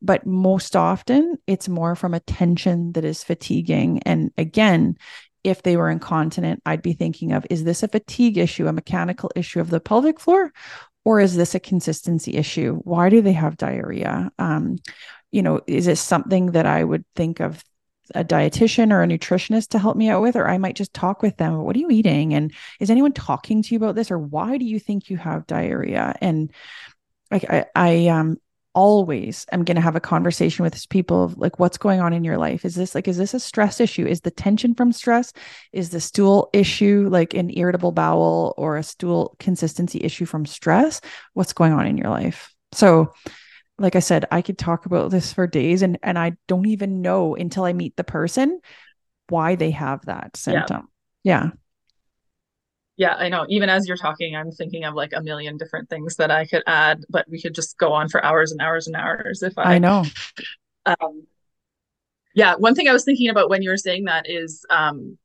but 0.02 0.26
most 0.26 0.76
often 0.76 1.38
it's 1.48 1.70
more 1.70 1.96
from 1.96 2.14
a 2.14 2.20
tension 2.22 2.92
that 2.94 3.06
is 3.06 3.24
fatiguing. 3.24 4.02
And 4.06 4.32
again, 4.38 4.98
if 5.44 5.62
they 5.62 5.78
were 5.78 5.90
incontinent, 5.90 6.62
I'd 6.66 6.82
be 6.82 6.94
thinking 6.94 7.32
of 7.32 7.46
is 7.50 7.64
this 7.64 7.84
a 7.84 7.88
fatigue 7.88 8.38
issue, 8.38 8.68
a 8.68 8.74
mechanical 8.74 9.32
issue 9.36 9.60
of 9.60 9.70
the 9.70 9.80
pelvic 9.80 10.20
floor, 10.20 10.52
or 11.04 11.20
is 11.20 11.36
this 11.36 11.54
a 11.54 11.60
consistency 11.60 12.36
issue? 12.36 12.76
Why 12.84 13.10
do 13.10 13.22
they 13.22 13.34
have 13.34 13.58
diarrhea? 13.58 14.32
Um, 14.40 14.78
you 15.32 15.44
know, 15.44 15.62
is 15.68 15.86
this 15.86 16.02
something 16.02 16.52
that 16.52 16.66
I 16.66 16.84
would 16.84 17.06
think 17.16 17.40
of 17.40 17.64
a 18.14 18.24
dietitian 18.24 18.92
or 18.92 19.02
a 19.02 19.08
nutritionist 19.08 19.70
to 19.70 19.80
help 19.80 19.98
me 19.98 20.10
out 20.10 20.22
with, 20.22 20.36
or 20.36 20.48
I 20.48 20.58
might 20.58 20.76
just 20.76 20.94
talk 20.94 21.22
with 21.22 21.38
them. 21.38 21.58
What 21.64 21.76
are 21.76 21.80
you 21.80 21.90
eating? 21.90 22.34
And 22.34 22.54
is 22.80 22.90
anyone 22.90 23.14
talking 23.14 23.64
to 23.64 23.70
you 23.74 23.78
about 23.78 23.96
this? 23.96 24.12
Or 24.12 24.20
why 24.20 24.58
do 24.58 24.66
you 24.66 24.80
think 24.80 25.10
you 25.10 25.18
have 25.18 25.48
diarrhea? 25.48 26.16
And 26.22 26.52
like 27.32 27.50
I, 27.50 27.66
I 27.76 28.08
um 28.08 28.38
always 28.76 29.46
am 29.52 29.64
going 29.64 29.76
to 29.76 29.82
have 29.82 29.96
a 29.96 30.02
conversation 30.02 30.64
with 30.64 30.88
people 30.90 31.24
of 31.24 31.38
like 31.38 31.58
what's 31.58 31.78
going 31.78 32.02
on 32.02 32.14
in 32.14 32.24
your 32.24 32.38
life? 32.38 32.66
Is 32.66 32.76
this 32.76 32.94
like 32.94 33.08
is 33.08 33.18
this 33.18 33.34
a 33.34 33.40
stress 33.40 33.80
issue? 33.80 34.06
Is 34.06 34.22
the 34.22 34.32
tension 34.32 34.76
from 34.76 34.92
stress? 34.92 35.34
Is 35.74 35.90
the 35.90 36.02
stool 36.02 36.50
issue 36.54 37.08
like 37.10 37.34
an 37.34 37.50
irritable 37.58 37.92
bowel 37.92 38.54
or 38.58 38.78
a 38.78 38.84
stool 38.84 39.36
consistency 39.40 40.00
issue 40.04 40.26
from 40.26 40.46
stress? 40.46 41.02
What's 41.34 41.54
going 41.54 41.74
on 41.74 41.88
in 41.88 41.98
your 41.98 42.10
life? 42.10 42.54
So 42.74 43.14
like 43.78 43.98
i 43.98 44.00
said 44.00 44.26
i 44.32 44.42
could 44.42 44.58
talk 44.58 44.86
about 44.86 45.12
this 45.12 45.34
for 45.34 45.46
days 45.48 45.82
and 45.82 46.00
and 46.02 46.18
i 46.18 46.32
don't 46.48 46.66
even 46.66 47.02
know 47.02 47.36
until 47.36 47.66
i 47.66 47.74
meet 47.74 47.94
the 47.98 48.06
person 48.06 48.62
why 49.30 49.56
they 49.56 49.72
have 49.72 50.06
that 50.06 50.38
symptom. 50.38 50.88
Yeah, 51.24 51.44
yeah 51.46 51.52
yeah, 52.98 53.16
I 53.16 53.30
know. 53.30 53.46
Even 53.50 53.70
as 53.70 53.88
you're 53.88 53.98
talking, 53.98 54.36
I'm 54.36 54.52
thinking 54.52 54.86
of 54.86 54.94
like 54.94 55.12
a 55.14 55.22
million 55.22 55.58
different 55.58 55.90
things 55.90 56.16
that 56.16 56.32
I 56.32 56.46
could 56.46 56.64
add, 56.66 57.04
but 57.10 57.28
we 57.30 57.42
could 57.42 57.54
just 57.54 57.78
go 57.78 57.92
on 57.92 58.08
for 58.10 58.24
hours 58.24 58.52
and 58.52 58.62
hours 58.62 58.88
and 58.88 58.96
hours 58.96 59.44
if 59.44 59.58
I 59.58 59.76
I 59.76 59.80
know. 59.80 60.06
Um, 60.86 61.28
yeah, 62.36 62.56
one 62.56 62.76
thing 62.76 62.88
I 62.88 62.94
was 62.94 63.04
thinking 63.04 63.30
about 63.30 63.50
when 63.50 63.62
you 63.62 63.70
were 63.70 63.78
saying 63.78 64.06
that 64.06 64.30
is 64.30 64.66
um 64.70 65.18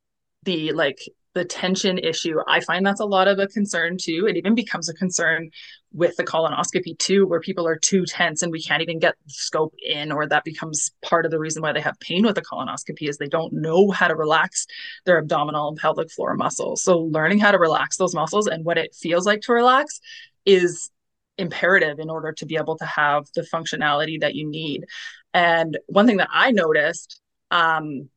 the 0.43 0.73
like 0.73 0.99
the 1.33 1.45
tension 1.45 1.97
issue. 1.97 2.39
I 2.47 2.59
find 2.59 2.85
that's 2.85 2.99
a 2.99 3.05
lot 3.05 3.27
of 3.27 3.39
a 3.39 3.47
concern 3.47 3.97
too. 3.97 4.25
It 4.27 4.35
even 4.37 4.55
becomes 4.55 4.89
a 4.89 4.93
concern 4.93 5.49
with 5.93 6.15
the 6.15 6.23
colonoscopy 6.23 6.97
too, 6.97 7.27
where 7.27 7.41
people 7.41 7.67
are 7.67 7.77
too 7.77 8.05
tense 8.05 8.41
and 8.41 8.51
we 8.51 8.61
can't 8.61 8.81
even 8.81 8.99
get 8.99 9.15
the 9.25 9.33
scope 9.33 9.73
in, 9.85 10.11
or 10.11 10.25
that 10.25 10.45
becomes 10.45 10.91
part 11.03 11.25
of 11.25 11.31
the 11.31 11.39
reason 11.39 11.61
why 11.61 11.73
they 11.73 11.81
have 11.81 11.99
pain 11.99 12.25
with 12.25 12.35
the 12.35 12.41
colonoscopy 12.41 13.09
is 13.09 13.17
they 13.17 13.27
don't 13.27 13.51
know 13.51 13.91
how 13.91 14.07
to 14.07 14.15
relax 14.15 14.67
their 15.05 15.17
abdominal 15.17 15.67
and 15.67 15.77
pelvic 15.77 16.09
floor 16.09 16.33
muscles. 16.35 16.81
So 16.81 16.99
learning 16.99 17.39
how 17.39 17.51
to 17.51 17.59
relax 17.59 17.97
those 17.97 18.15
muscles 18.15 18.47
and 18.47 18.63
what 18.63 18.77
it 18.77 18.95
feels 18.95 19.25
like 19.25 19.41
to 19.41 19.53
relax 19.53 19.99
is 20.45 20.89
imperative 21.37 21.99
in 21.99 22.09
order 22.09 22.31
to 22.33 22.45
be 22.45 22.55
able 22.55 22.77
to 22.77 22.85
have 22.85 23.27
the 23.35 23.41
functionality 23.41 24.21
that 24.21 24.35
you 24.35 24.49
need. 24.49 24.85
And 25.33 25.77
one 25.87 26.07
thing 26.07 26.17
that 26.17 26.29
I 26.31 26.51
noticed 26.51 27.19
um, 27.49 28.09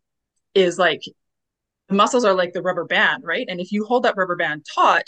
is 0.54 0.78
like 0.78 1.02
the 1.88 1.94
muscles 1.94 2.24
are 2.24 2.34
like 2.34 2.52
the 2.52 2.62
rubber 2.62 2.84
band, 2.84 3.24
right? 3.24 3.46
And 3.48 3.60
if 3.60 3.72
you 3.72 3.84
hold 3.84 4.04
that 4.04 4.16
rubber 4.16 4.36
band 4.36 4.64
taut, 4.72 5.04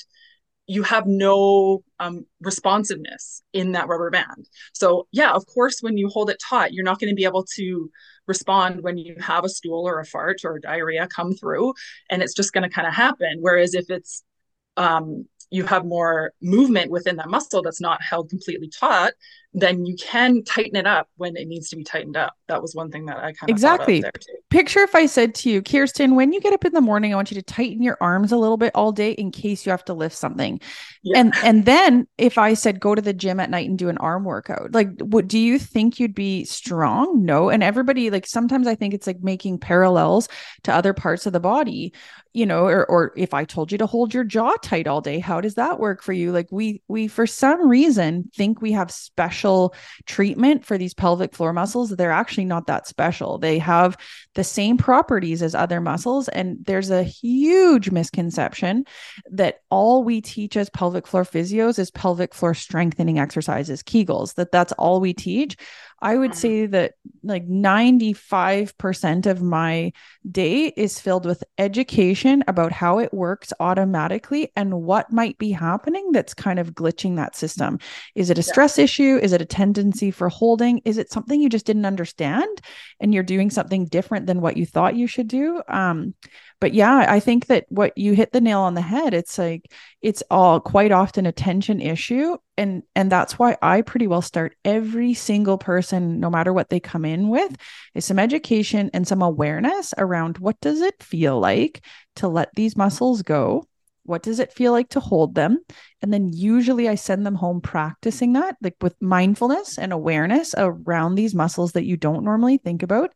you 0.66 0.82
have 0.82 1.06
no 1.06 1.84
um, 2.00 2.26
responsiveness 2.40 3.42
in 3.52 3.72
that 3.72 3.88
rubber 3.88 4.10
band. 4.10 4.48
So, 4.72 5.06
yeah, 5.12 5.32
of 5.32 5.46
course, 5.46 5.78
when 5.80 5.96
you 5.96 6.08
hold 6.08 6.30
it 6.30 6.42
taut, 6.46 6.72
you're 6.72 6.84
not 6.84 6.98
going 6.98 7.10
to 7.10 7.14
be 7.14 7.24
able 7.24 7.44
to 7.54 7.90
respond 8.26 8.82
when 8.82 8.98
you 8.98 9.16
have 9.20 9.44
a 9.44 9.48
stool 9.48 9.86
or 9.86 10.00
a 10.00 10.04
fart 10.04 10.40
or 10.44 10.58
diarrhea 10.58 11.06
come 11.06 11.34
through, 11.34 11.74
and 12.10 12.22
it's 12.22 12.34
just 12.34 12.52
going 12.52 12.68
to 12.68 12.74
kind 12.74 12.88
of 12.88 12.94
happen. 12.94 13.38
Whereas 13.40 13.74
if 13.74 13.88
it's 13.88 14.24
um, 14.76 15.26
you 15.50 15.64
have 15.64 15.84
more 15.84 16.32
movement 16.42 16.90
within 16.90 17.16
that 17.16 17.30
muscle 17.30 17.62
that's 17.62 17.80
not 17.80 18.02
held 18.02 18.28
completely 18.28 18.68
taut, 18.68 19.12
then 19.54 19.86
you 19.86 19.94
can 19.96 20.42
tighten 20.42 20.76
it 20.76 20.86
up 20.86 21.08
when 21.16 21.36
it 21.36 21.46
needs 21.46 21.68
to 21.70 21.76
be 21.76 21.84
tightened 21.84 22.16
up. 22.16 22.34
That 22.48 22.60
was 22.60 22.74
one 22.74 22.90
thing 22.90 23.06
that 23.06 23.18
I 23.18 23.32
kind 23.32 23.44
of 23.44 23.50
exactly 23.50 24.04
picture 24.56 24.80
if 24.80 24.94
I 24.94 25.06
said 25.06 25.34
to 25.36 25.50
you, 25.50 25.62
Kirsten, 25.62 26.14
when 26.14 26.32
you 26.32 26.40
get 26.40 26.52
up 26.52 26.64
in 26.64 26.72
the 26.72 26.80
morning, 26.80 27.12
I 27.12 27.16
want 27.16 27.30
you 27.30 27.34
to 27.36 27.42
tighten 27.42 27.82
your 27.82 27.98
arms 28.00 28.32
a 28.32 28.36
little 28.36 28.56
bit 28.56 28.72
all 28.74 28.92
day 28.92 29.12
in 29.12 29.30
case 29.30 29.66
you 29.66 29.70
have 29.70 29.84
to 29.86 29.94
lift 29.94 30.16
something. 30.16 30.60
Yeah. 31.02 31.20
And 31.20 31.34
and 31.44 31.64
then 31.64 32.06
if 32.18 32.38
I 32.38 32.54
said 32.54 32.80
go 32.80 32.94
to 32.94 33.02
the 33.02 33.12
gym 33.12 33.38
at 33.40 33.50
night 33.50 33.68
and 33.68 33.78
do 33.78 33.88
an 33.88 33.98
arm 33.98 34.24
workout, 34.24 34.72
like 34.72 34.98
what 35.00 35.28
do 35.28 35.38
you 35.38 35.58
think 35.58 36.00
you'd 36.00 36.14
be 36.14 36.44
strong? 36.44 37.24
No. 37.24 37.48
And 37.50 37.62
everybody 37.62 38.10
like 38.10 38.26
sometimes 38.26 38.66
I 38.66 38.74
think 38.74 38.94
it's 38.94 39.06
like 39.06 39.22
making 39.22 39.58
parallels 39.58 40.28
to 40.64 40.74
other 40.74 40.92
parts 40.92 41.26
of 41.26 41.32
the 41.32 41.40
body, 41.40 41.92
you 42.32 42.46
know, 42.46 42.64
or 42.64 42.86
or 42.86 43.12
if 43.16 43.34
I 43.34 43.44
told 43.44 43.70
you 43.70 43.78
to 43.78 43.86
hold 43.86 44.14
your 44.14 44.24
jaw 44.24 44.54
tight 44.62 44.86
all 44.86 45.00
day, 45.00 45.18
how 45.18 45.40
does 45.40 45.54
that 45.54 45.78
work 45.78 46.02
for 46.02 46.12
you? 46.12 46.32
Like 46.32 46.48
we 46.50 46.82
we 46.88 47.08
for 47.08 47.26
some 47.26 47.68
reason 47.68 48.30
think 48.34 48.60
we 48.60 48.72
have 48.72 48.90
special 48.90 49.36
special 49.36 49.74
treatment 50.06 50.64
for 50.64 50.78
these 50.78 50.94
pelvic 50.94 51.34
floor 51.34 51.52
muscles, 51.52 51.90
they're 51.90 52.10
actually 52.10 52.44
not 52.44 52.66
that 52.66 52.86
special. 52.86 53.38
They 53.38 53.58
have 53.58 53.96
the 54.34 54.44
same 54.46 54.78
properties 54.78 55.42
as 55.42 55.54
other 55.54 55.80
muscles. 55.80 56.28
And 56.28 56.58
there's 56.64 56.90
a 56.90 57.02
huge 57.02 57.90
misconception 57.90 58.84
that 59.30 59.60
all 59.70 60.04
we 60.04 60.20
teach 60.20 60.56
as 60.56 60.70
pelvic 60.70 61.06
floor 61.06 61.24
physios 61.24 61.78
is 61.78 61.90
pelvic 61.90 62.34
floor 62.34 62.54
strengthening 62.54 63.18
exercises, 63.18 63.82
Kegels, 63.82 64.34
that 64.34 64.52
that's 64.52 64.72
all 64.72 65.00
we 65.00 65.12
teach. 65.12 65.56
I 66.00 66.16
would 66.16 66.32
mm-hmm. 66.32 66.38
say 66.38 66.66
that 66.66 66.94
like 67.22 67.46
95% 67.48 69.26
of 69.26 69.42
my 69.42 69.92
day 70.30 70.66
is 70.76 71.00
filled 71.00 71.26
with 71.26 71.42
education 71.58 72.44
about 72.46 72.72
how 72.72 72.98
it 72.98 73.12
works 73.12 73.52
automatically 73.60 74.52
and 74.54 74.82
what 74.82 75.12
might 75.12 75.38
be 75.38 75.50
happening 75.50 76.12
that's 76.12 76.34
kind 76.34 76.58
of 76.58 76.74
glitching 76.74 77.16
that 77.16 77.34
system. 77.34 77.78
Is 78.14 78.30
it 78.30 78.38
a 78.38 78.42
stress 78.42 78.78
yeah. 78.78 78.84
issue? 78.84 79.18
Is 79.22 79.32
it 79.32 79.42
a 79.42 79.46
tendency 79.46 80.10
for 80.10 80.28
holding? 80.28 80.82
Is 80.84 80.98
it 80.98 81.10
something 81.10 81.40
you 81.40 81.48
just 81.48 81.66
didn't 81.66 81.86
understand 81.86 82.60
and 83.00 83.14
you're 83.14 83.22
doing 83.22 83.50
something 83.50 83.86
different 83.86 84.26
than 84.26 84.40
what 84.40 84.56
you 84.56 84.66
thought 84.66 84.96
you 84.96 85.06
should 85.06 85.28
do? 85.28 85.62
Um, 85.68 86.14
but 86.60 86.74
yeah 86.74 87.06
i 87.08 87.20
think 87.20 87.46
that 87.46 87.66
what 87.68 87.96
you 87.96 88.12
hit 88.12 88.32
the 88.32 88.40
nail 88.40 88.60
on 88.60 88.74
the 88.74 88.80
head 88.80 89.14
it's 89.14 89.38
like 89.38 89.70
it's 90.02 90.22
all 90.30 90.60
quite 90.60 90.92
often 90.92 91.26
a 91.26 91.32
tension 91.32 91.80
issue 91.80 92.36
and 92.56 92.82
and 92.94 93.10
that's 93.12 93.38
why 93.38 93.56
i 93.62 93.82
pretty 93.82 94.06
well 94.06 94.22
start 94.22 94.56
every 94.64 95.14
single 95.14 95.58
person 95.58 96.20
no 96.20 96.30
matter 96.30 96.52
what 96.52 96.70
they 96.70 96.80
come 96.80 97.04
in 97.04 97.28
with 97.28 97.56
is 97.94 98.04
some 98.04 98.18
education 98.18 98.90
and 98.92 99.06
some 99.06 99.22
awareness 99.22 99.92
around 99.98 100.38
what 100.38 100.58
does 100.60 100.80
it 100.80 101.02
feel 101.02 101.38
like 101.38 101.82
to 102.16 102.28
let 102.28 102.50
these 102.54 102.76
muscles 102.76 103.22
go? 103.22 103.64
What 104.04 104.22
does 104.22 104.38
it 104.38 104.52
feel 104.52 104.72
like 104.72 104.90
to 104.90 105.00
hold 105.00 105.34
them? 105.34 105.58
And 106.02 106.12
then 106.12 106.30
usually 106.32 106.88
i 106.88 106.94
send 106.94 107.26
them 107.26 107.34
home 107.34 107.60
practicing 107.60 108.34
that 108.34 108.56
like 108.62 108.76
with 108.80 108.94
mindfulness 109.00 109.78
and 109.78 109.92
awareness 109.92 110.54
around 110.56 111.14
these 111.14 111.34
muscles 111.34 111.72
that 111.72 111.84
you 111.84 111.96
don't 111.96 112.24
normally 112.24 112.58
think 112.58 112.82
about 112.82 113.12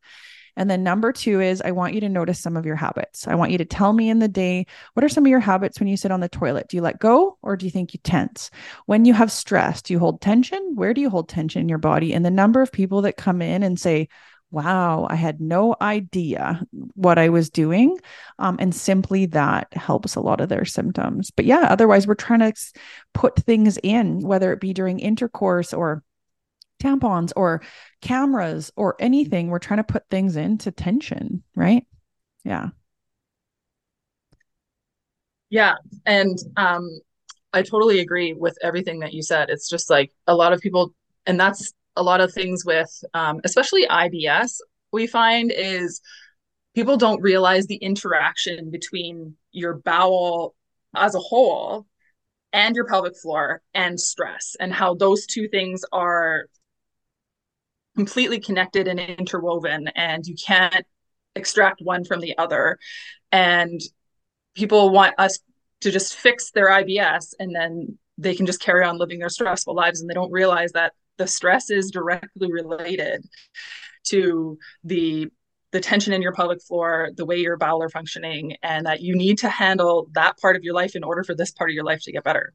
and 0.57 0.71
then 0.71 0.83
number 0.83 1.13
two 1.13 1.41
is 1.41 1.63
I 1.63 1.71
want 1.71 1.95
you 1.95 2.01
to 2.01 2.09
notice 2.09 2.41
some 2.41 2.57
of 2.57 2.67
your 2.67 2.77
habits. 2.77 3.27
I 3.27 3.35
want 3.35 3.53
you 3.53 3.59
to 3.59 3.65
tell 3.65 3.93
me 3.93 4.11
in 4.11 4.19
the 4.19 4.29
day, 4.29 4.67
what 4.95 5.05
are 5.05 5.09
some 5.09 5.25
of 5.25 5.31
your 5.31 5.41
habits 5.41 5.79
when 5.79 5.89
you 5.89 5.97
sit 5.97 6.11
on 6.11 6.21
the 6.21 6.29
toilet? 6.29 6.69
Do 6.69 6.77
you 6.77 6.83
let 6.83 6.99
go 6.99 7.39
or 7.43 7.57
do 7.57 7.67
you 7.67 7.71
think 7.71 7.95
you 7.95 8.01
tense? 8.03 8.51
When 8.87 9.05
you 9.05 9.15
have 9.15 9.33
stress, 9.33 9.83
do 9.83 9.93
you 9.93 9.99
hold 9.99 10.21
tension? 10.21 10.73
Where 10.75 10.95
do 10.95 11.01
you 11.01 11.11
hold 11.11 11.29
tension 11.29 11.63
in 11.63 11.69
your 11.69 11.79
body? 11.79 12.13
And 12.13 12.25
the 12.25 12.31
number 12.31 12.63
of 12.63 12.73
people 12.73 13.03
that 13.03 13.17
come 13.17 13.43
in 13.43 13.63
and 13.63 13.79
say, 13.79 14.09
wow, 14.51 15.07
I 15.09 15.15
had 15.15 15.41
no 15.41 15.77
idea 15.81 16.63
what 16.95 17.19
I 17.19 17.29
was 17.29 17.51
doing. 17.51 17.99
Um, 18.39 18.57
and 18.59 18.75
simply 18.75 19.27
that 19.27 19.73
helps 19.73 20.17
a 20.17 20.21
lot 20.21 20.41
of 20.41 20.49
their 20.49 20.65
symptoms. 20.65 21.31
But 21.31 21.45
yeah, 21.45 21.67
otherwise, 21.71 22.07
we're 22.07 22.15
trying 22.15 22.41
to 22.41 22.53
put 23.15 23.37
things 23.37 23.79
in, 23.83 24.21
whether 24.21 24.53
it 24.53 24.61
be 24.61 24.73
during 24.73 24.99
intercourse 24.99 25.73
or 25.73 26.03
tampons 26.81 27.33
or 27.37 27.63
cameras 28.01 28.73
or 28.77 28.97
anything. 28.99 29.49
We're 29.49 29.59
trying 29.59 29.79
to 29.79 29.85
put 29.85 30.09
things 30.11 30.37
into 30.37 30.71
tension, 30.71 31.43
right? 31.55 31.87
Yeah. 32.45 32.69
Yeah. 35.51 35.75
And 36.07 36.39
um, 36.57 36.89
I 37.53 37.63
totally 37.63 38.01
agree 38.01 38.33
with 38.33 38.57
everything 38.63 39.01
that 39.01 39.13
you 39.13 39.23
said. 39.23 39.51
It's 39.51 39.69
just 39.69 39.91
like 39.91 40.13
a 40.27 40.35
lot 40.35 40.53
of 40.53 40.61
people, 40.61 40.95
and 41.27 41.39
that's 41.39 41.73
a 41.97 42.03
lot 42.03 42.21
of 42.21 42.33
things 42.33 42.65
with, 42.65 42.89
um, 43.15 43.41
especially 43.45 43.87
IBS, 43.87 44.59
we 44.93 45.07
find 45.07 45.53
is 45.55 46.01
people 46.75 46.97
don't 46.97 47.21
realize 47.21 47.67
the 47.67 47.77
interaction 47.77 48.71
between 48.71 49.35
your 49.53 49.75
bowel 49.75 50.55
as 50.95 51.15
a 51.15 51.21
whole 51.21 51.87
and 52.53 52.75
your 52.75 52.87
pelvic 52.87 53.17
floor 53.21 53.63
and 53.75 53.99
stress 54.01 54.57
and 54.59 54.73
how 54.73 54.95
those 54.95 55.27
two 55.27 55.49
things 55.49 55.85
are 55.93 56.47
completely 57.97 58.41
connected 58.41 58.89
and 58.89 59.01
interwoven 59.01 59.89
and 59.95 60.27
you 60.27 60.35
can't 60.35 60.87
extract 61.37 61.81
one 61.83 62.05
from 62.05 62.21
the 62.21 62.37
other 62.39 62.79
and 63.33 63.81
people 64.55 64.91
want 64.91 65.15
us 65.19 65.39
to 65.81 65.91
just 65.91 66.15
fix 66.15 66.51
their 66.51 66.69
IBS 66.69 67.35
and 67.39 67.55
then 67.55 67.99
they 68.19 68.35
can 68.35 68.47
just 68.47 68.61
carry 68.61 68.85
on 68.85 68.99
living 68.99 69.19
their 69.19 69.29
stressful 69.29 69.75
lives 69.75 70.01
and 70.01 70.11
they 70.11 70.15
don't 70.15 70.33
realize 70.33 70.73
that 70.73 70.93
the 71.19 71.27
stress 71.27 71.71
is 71.71 71.91
directly 71.91 72.51
related 72.51 73.25
to 74.05 74.59
the 74.85 75.29
the 75.73 75.81
tension 75.81 76.13
in 76.13 76.21
your 76.21 76.33
pelvic 76.33 76.61
floor, 76.63 77.11
the 77.17 77.25
way 77.25 77.37
your 77.37 77.57
bowel 77.57 77.81
are 77.81 77.89
functioning, 77.89 78.57
and 78.63 78.87
that 78.87 79.03
you 79.03 79.15
need 79.15 79.39
to 79.39 79.49
handle 79.49 80.09
that 80.13 80.37
part 80.39 80.57
of 80.57 80.65
your 80.65 80.75
life 80.75 80.97
in 80.97 81.05
order 81.05 81.23
for 81.23 81.35
this 81.35 81.53
part 81.53 81.71
of 81.71 81.75
your 81.75 81.85
life 81.85 82.03
to 82.03 82.11
get 82.11 82.25
better. 82.25 82.53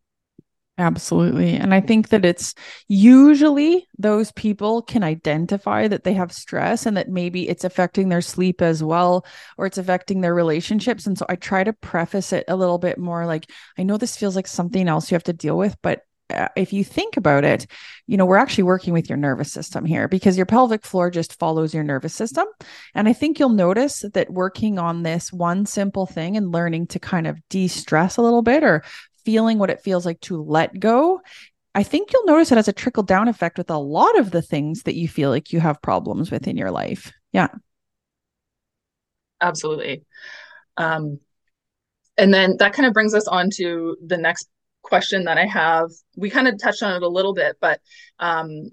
Absolutely. 0.78 1.56
And 1.56 1.74
I 1.74 1.80
think 1.80 2.10
that 2.10 2.26
it's 2.26 2.54
usually 2.90 3.88
those 3.98 4.34
people 4.34 4.82
can 4.82 5.04
identify 5.04 5.88
that 5.88 6.04
they 6.04 6.14
have 6.14 6.34
stress 6.34 6.86
and 6.86 6.98
that 6.98 7.08
maybe 7.08 7.48
it's 7.48 7.64
affecting 7.64 8.10
their 8.10 8.22
sleep 8.22 8.62
as 8.62 8.84
well, 8.84 9.26
or 9.58 9.66
it's 9.68 9.78
affecting 9.78 10.20
their 10.20 10.36
relationships. 10.36 11.08
And 11.08 11.18
so 11.18 11.26
I 11.30 11.36
try 11.38 11.64
to 11.64 11.72
preface 11.72 12.34
it 12.34 12.44
a 12.50 12.58
little 12.58 12.78
bit 12.78 12.98
more 12.98 13.26
like, 13.26 13.50
I 13.78 13.84
know 13.84 13.96
this 13.98 14.18
feels 14.18 14.36
like 14.36 14.48
something 14.48 14.90
else 14.90 15.10
you 15.10 15.16
have 15.16 15.24
to 15.24 15.34
deal 15.34 15.58
with, 15.58 15.78
but 15.82 16.02
uh, 16.30 16.50
if 16.58 16.74
you 16.74 16.84
think 16.84 17.16
about 17.16 17.46
it, 17.46 17.68
you 18.08 18.18
know, 18.18 18.26
we're 18.26 18.36
actually 18.36 18.64
working 18.64 18.92
with 18.92 19.08
your 19.08 19.18
nervous 19.18 19.54
system 19.54 19.86
here 19.86 20.10
because 20.10 20.36
your 20.36 20.46
pelvic 20.46 20.84
floor 20.84 21.10
just 21.10 21.40
follows 21.40 21.74
your 21.74 21.84
nervous 21.84 22.16
system. 22.16 22.48
And 22.96 23.08
I 23.08 23.14
think 23.14 23.40
you'll 23.40 23.50
notice 23.50 24.04
that 24.14 24.30
working 24.30 24.78
on 24.78 25.04
this 25.04 25.32
one 25.32 25.66
simple 25.68 26.06
thing 26.06 26.36
and 26.36 26.52
learning 26.52 26.88
to 26.88 27.00
kind 27.00 27.28
of 27.28 27.40
de 27.50 27.68
stress 27.70 28.18
a 28.18 28.22
little 28.24 28.42
bit 28.42 28.64
or 28.64 28.84
feeling 29.26 29.58
what 29.58 29.70
it 29.70 29.82
feels 29.82 30.06
like 30.06 30.22
to 30.22 30.42
let 30.42 30.80
go, 30.80 31.22
I 31.74 31.84
think 31.84 32.14
you'll 32.14 32.26
notice 32.26 32.52
it 32.52 32.58
has 32.58 32.70
a 32.70 32.74
trickle 32.74 33.04
down 33.04 33.28
effect 33.28 33.58
with 33.58 33.70
a 33.70 33.78
lot 33.78 34.18
of 34.18 34.32
the 34.32 34.42
things 34.42 34.84
that 34.84 34.96
you 34.96 35.10
feel 35.10 35.30
like 35.30 35.52
you 35.52 35.60
have 35.60 35.82
problems 35.82 36.32
with 36.32 36.48
in 36.48 36.56
your 36.56 36.72
life. 36.72 37.12
Yeah. 37.34 37.50
Absolutely. 39.42 40.06
Um, 40.78 41.20
and 42.18 42.34
then 42.34 42.56
that 42.60 42.74
kind 42.74 42.88
of 42.88 42.94
brings 42.94 43.14
us 43.14 43.28
on 43.28 43.50
to 43.56 43.98
the 44.06 44.18
next 44.18 44.48
question 44.84 45.26
that 45.26 45.38
I 45.38 45.46
have. 45.46 45.90
We 46.16 46.30
kind 46.30 46.48
of 46.48 46.58
touched 46.62 46.82
on 46.82 46.96
it 46.96 47.04
a 47.04 47.10
little 47.10 47.34
bit, 47.34 47.58
but 47.60 47.82
um, 48.20 48.70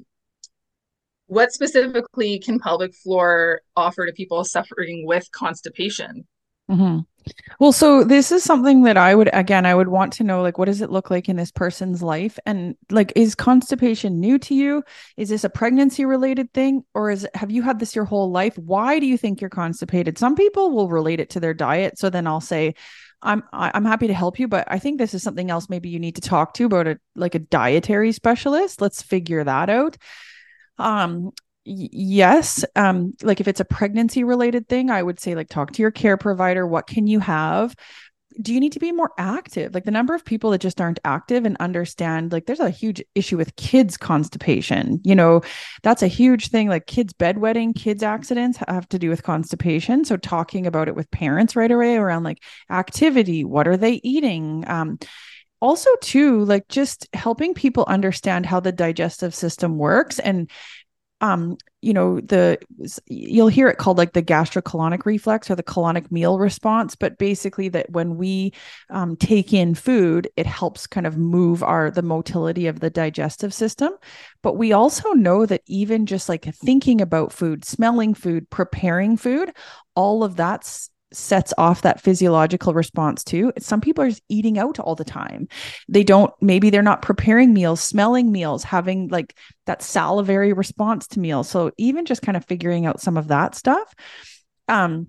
what 1.27 1.53
specifically 1.53 2.39
can 2.39 2.61
pelvic 2.61 2.95
floor 2.95 3.63
offer 3.75 4.07
to 4.07 4.13
people 4.13 4.45
suffering 4.45 5.07
with 5.07 5.29
constipation? 5.33 6.27
Mm-hmm. 6.71 7.01
Well, 7.59 7.73
so 7.73 8.05
this 8.05 8.33
is 8.33 8.43
something 8.43 8.83
that 8.83 8.97
I 8.97 9.15
would 9.15 9.31
again 9.33 9.67
I 9.67 9.75
would 9.75 9.89
want 9.89 10.13
to 10.15 10.25
know 10.25 10.43
like 10.43 10.59
what 10.59 10.65
does 10.67 10.81
it 10.81 10.91
look 10.91 11.11
like 11.11 11.29
in 11.29 11.37
this 11.37 11.53
person's 11.53 12.03
life 12.03 12.39
and 12.47 12.75
like 12.91 13.13
is 13.15 13.35
constipation 13.35 14.21
new 14.21 14.39
to 14.41 14.55
you? 14.55 14.83
Is 15.17 15.29
this 15.29 15.45
a 15.45 15.51
pregnancy 15.51 16.05
related 16.05 16.53
thing 16.53 16.85
or 16.95 17.11
is 17.11 17.27
have 17.35 17.51
you 17.51 17.63
had 17.63 17.79
this 17.79 17.95
your 17.95 18.05
whole 18.05 18.31
life? 18.31 18.57
Why 18.59 18.99
do 18.99 19.07
you 19.07 19.17
think 19.17 19.41
you're 19.41 19.51
constipated? 19.51 20.19
Some 20.19 20.35
people 20.35 20.71
will 20.73 20.89
relate 20.89 21.21
it 21.21 21.31
to 21.31 21.41
their 21.41 21.55
diet, 21.55 21.99
so 21.99 22.11
then 22.11 22.27
I'll 22.27 22.41
say 22.41 22.75
I'm 23.23 23.45
I'm 23.53 23.85
happy 23.85 24.09
to 24.09 24.15
help 24.15 24.39
you, 24.39 24.49
but 24.49 24.67
I 24.69 24.79
think 24.79 24.99
this 24.99 25.15
is 25.15 25.23
something 25.23 25.51
else 25.51 25.69
maybe 25.69 25.89
you 25.89 26.01
need 26.01 26.17
to 26.17 26.21
talk 26.23 26.55
to 26.55 26.65
about 26.67 26.89
a 26.89 26.99
like 27.15 27.35
a 27.35 27.41
dietary 27.41 28.13
specialist. 28.13 28.81
Let's 28.81 29.03
figure 29.03 29.45
that 29.45 29.71
out. 29.71 29.97
Um 30.79 31.33
yes 31.65 32.65
um 32.75 33.15
like 33.23 33.41
if 33.41 33.47
it's 33.47 33.61
a 33.61 33.65
pregnancy 33.65 34.25
related 34.25 34.69
thing 34.69 34.91
i 34.91 35.03
would 35.03 35.21
say 35.21 35.35
like 35.35 35.49
talk 35.49 35.73
to 35.73 35.83
your 35.83 35.91
care 35.91 36.17
provider. 36.17 36.67
What 36.67 36.87
can 36.87 37.07
you 37.07 37.21
have? 37.21 37.75
Do 38.41 38.55
you 38.55 38.61
need 38.61 38.73
to 38.73 38.81
be 38.81 38.93
more 38.93 39.13
active? 39.19 39.75
Like 39.75 39.85
the 39.85 39.91
number 39.91 40.15
of 40.15 40.25
people 40.25 40.51
that 40.51 40.61
just 40.63 40.81
aren't 40.81 40.99
active 41.05 41.45
and 41.45 41.57
understand 41.61 42.33
like 42.33 42.47
there's 42.47 42.61
a 42.61 42.71
huge 42.71 43.03
issue 43.15 43.37
with 43.37 43.55
kids 43.57 43.99
constipation. 43.99 45.01
You 45.05 45.15
know 45.15 45.43
that's 45.83 46.03
a 46.03 46.09
huge 46.09 46.49
thing. 46.49 46.69
Like 46.69 46.87
kids 46.87 47.13
bedwetting 47.13 47.77
kids 47.77 48.03
accidents 48.03 48.59
have 48.67 48.89
to 48.89 48.99
do 48.99 49.11
with 49.11 49.23
constipation. 49.23 50.05
So 50.05 50.17
talking 50.17 50.67
about 50.67 50.89
it 50.89 50.97
with 50.97 51.11
parents 51.11 51.55
right 51.55 51.71
away 51.71 51.97
around 51.97 52.23
like 52.25 52.43
activity 52.71 53.45
what 53.45 53.69
are 53.69 53.77
they 53.77 54.01
eating? 54.03 54.65
Um 54.67 54.99
also 55.61 55.91
too 56.01 56.45
like 56.45 56.67
just 56.69 57.07
helping 57.13 57.55
people 57.55 57.85
understand 57.87 58.47
how 58.47 58.59
the 58.59 58.73
digestive 58.73 59.33
system 59.33 59.79
works 59.79 60.19
and 60.19 60.51
um 61.23 61.57
you 61.81 61.93
know 61.93 62.21
the 62.21 62.59
you'll 63.07 63.49
hear 63.49 63.69
it 63.69 63.79
called 63.79 63.99
like 63.99 64.13
the 64.13 64.23
gastrocolonic 64.23 65.07
reflex 65.07 65.51
or 65.51 65.55
the 65.57 65.63
colonic 65.63 66.11
meal 66.13 66.39
response 66.39 66.95
but 66.95 67.17
basically 67.19 67.69
that 67.69 67.91
when 67.91 68.17
we 68.17 68.53
um, 68.91 69.17
take 69.17 69.53
in 69.53 69.75
food 69.75 70.29
it 70.37 70.47
helps 70.47 70.87
kind 70.87 71.07
of 71.07 71.17
move 71.17 71.63
our 71.63 71.91
the 71.91 72.03
motility 72.03 72.67
of 72.67 72.81
the 72.81 72.91
digestive 72.91 73.55
system. 73.55 73.93
But 74.43 74.57
we 74.57 74.73
also 74.73 75.11
know 75.13 75.47
that 75.47 75.63
even 75.67 76.07
just 76.07 76.29
like 76.29 76.45
thinking 76.45 77.01
about 77.01 77.33
food 77.33 77.65
smelling 77.65 78.15
food 78.15 78.51
preparing 78.51 79.17
food 79.17 79.53
all 79.95 80.25
of 80.25 80.37
that's 80.37 80.91
sets 81.13 81.53
off 81.59 81.83
that 81.83 82.01
physiological 82.01 82.75
response 82.75 83.25
too. 83.25 83.53
Some 83.59 83.81
people 83.81 84.05
are 84.05 84.11
eating 84.29 84.59
out 84.59 84.79
all 84.79 84.95
the 84.95 85.05
time. 85.05 85.49
They 85.89 86.05
don't, 86.05 86.33
maybe 86.41 86.71
they're 86.71 86.83
not 86.83 87.03
preparing 87.03 87.53
meals, 87.53 87.81
smelling 87.81 88.33
meals, 88.33 88.65
having 88.65 89.09
like 89.09 89.37
that 89.67 89.83
salivary 89.83 90.53
response 90.53 91.07
to 91.09 91.21
meals. 91.21 91.49
So 91.49 91.73
even 91.79 92.05
just 92.05 92.23
kind 92.23 92.37
of 92.37 92.45
figuring 92.45 92.87
out 92.87 93.01
some 93.01 93.17
of 93.17 93.29
that 93.29 93.55
stuff. 93.55 93.95
Um, 94.69 95.09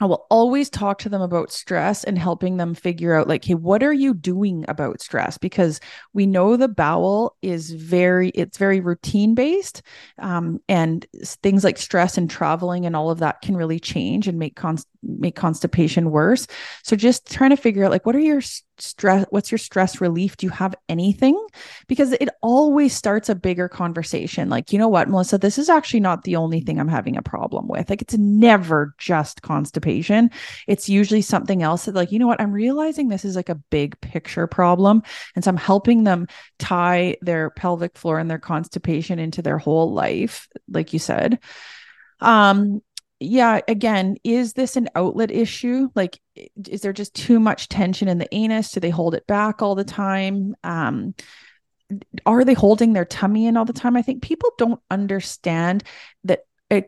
I 0.00 0.06
will 0.06 0.26
always 0.30 0.70
talk 0.70 0.98
to 1.00 1.08
them 1.08 1.20
about 1.20 1.52
stress 1.52 2.04
and 2.04 2.18
helping 2.18 2.56
them 2.56 2.74
figure 2.74 3.14
out, 3.14 3.28
like, 3.28 3.44
hey, 3.44 3.54
what 3.54 3.82
are 3.82 3.92
you 3.92 4.14
doing 4.14 4.64
about 4.66 5.00
stress? 5.00 5.36
Because 5.36 5.78
we 6.14 6.26
know 6.26 6.56
the 6.56 6.68
bowel 6.68 7.36
is 7.42 7.70
very, 7.72 8.30
it's 8.30 8.58
very 8.58 8.80
routine 8.80 9.34
based. 9.34 9.82
Um, 10.18 10.60
and 10.68 11.06
things 11.14 11.64
like 11.64 11.76
stress 11.78 12.16
and 12.16 12.30
traveling 12.30 12.86
and 12.86 12.96
all 12.96 13.10
of 13.10 13.18
that 13.18 13.42
can 13.42 13.56
really 13.56 13.78
change 13.78 14.26
and 14.26 14.38
make 14.38 14.56
const- 14.56 14.88
make 15.02 15.36
constipation 15.36 16.10
worse. 16.10 16.46
So 16.82 16.96
just 16.96 17.30
trying 17.30 17.50
to 17.50 17.56
figure 17.56 17.84
out, 17.84 17.90
like, 17.90 18.06
what 18.06 18.16
are 18.16 18.20
your 18.20 18.42
stress 18.82 19.26
what's 19.30 19.50
your 19.50 19.58
stress 19.58 20.00
relief? 20.00 20.36
Do 20.36 20.46
you 20.46 20.50
have 20.50 20.74
anything? 20.88 21.38
Because 21.86 22.12
it 22.12 22.28
always 22.42 22.94
starts 22.94 23.28
a 23.28 23.34
bigger 23.34 23.68
conversation. 23.68 24.48
Like 24.48 24.72
you 24.72 24.78
know 24.78 24.88
what 24.88 25.08
melissa 25.08 25.38
this 25.38 25.58
is 25.58 25.68
actually 25.68 26.00
not 26.00 26.24
the 26.24 26.36
only 26.36 26.60
thing 26.60 26.78
i'm 26.80 26.88
having 26.88 27.16
a 27.16 27.22
problem 27.22 27.68
with. 27.68 27.90
Like 27.90 28.02
it's 28.02 28.16
never 28.16 28.94
just 28.98 29.42
constipation. 29.42 30.30
It's 30.66 30.88
usually 30.88 31.22
something 31.22 31.62
else 31.62 31.84
that 31.84 31.94
like 31.94 32.12
you 32.12 32.18
know 32.18 32.26
what 32.26 32.40
i'm 32.40 32.52
realizing 32.52 33.08
this 33.08 33.24
is 33.24 33.36
like 33.36 33.48
a 33.48 33.54
big 33.54 34.00
picture 34.00 34.46
problem. 34.46 35.02
And 35.34 35.44
so 35.44 35.50
i'm 35.50 35.56
helping 35.56 36.04
them 36.04 36.26
tie 36.58 37.16
their 37.22 37.50
pelvic 37.50 37.96
floor 37.96 38.18
and 38.18 38.30
their 38.30 38.38
constipation 38.38 39.18
into 39.18 39.42
their 39.42 39.58
whole 39.58 39.92
life 39.92 40.48
like 40.68 40.92
you 40.92 40.98
said. 40.98 41.38
Um 42.20 42.82
yeah, 43.20 43.60
again, 43.68 44.16
is 44.24 44.54
this 44.54 44.76
an 44.76 44.88
outlet 44.94 45.30
issue? 45.30 45.88
Like, 45.94 46.18
is 46.68 46.80
there 46.80 46.94
just 46.94 47.14
too 47.14 47.38
much 47.38 47.68
tension 47.68 48.08
in 48.08 48.16
the 48.16 48.34
anus? 48.34 48.72
Do 48.72 48.80
they 48.80 48.88
hold 48.90 49.14
it 49.14 49.26
back 49.26 49.60
all 49.60 49.74
the 49.74 49.84
time? 49.84 50.56
Um, 50.64 51.14
are 52.24 52.44
they 52.44 52.54
holding 52.54 52.94
their 52.94 53.04
tummy 53.04 53.46
in 53.46 53.58
all 53.58 53.66
the 53.66 53.74
time? 53.74 53.94
I 53.94 54.02
think 54.02 54.22
people 54.22 54.52
don't 54.56 54.80
understand 54.90 55.84
that 56.24 56.40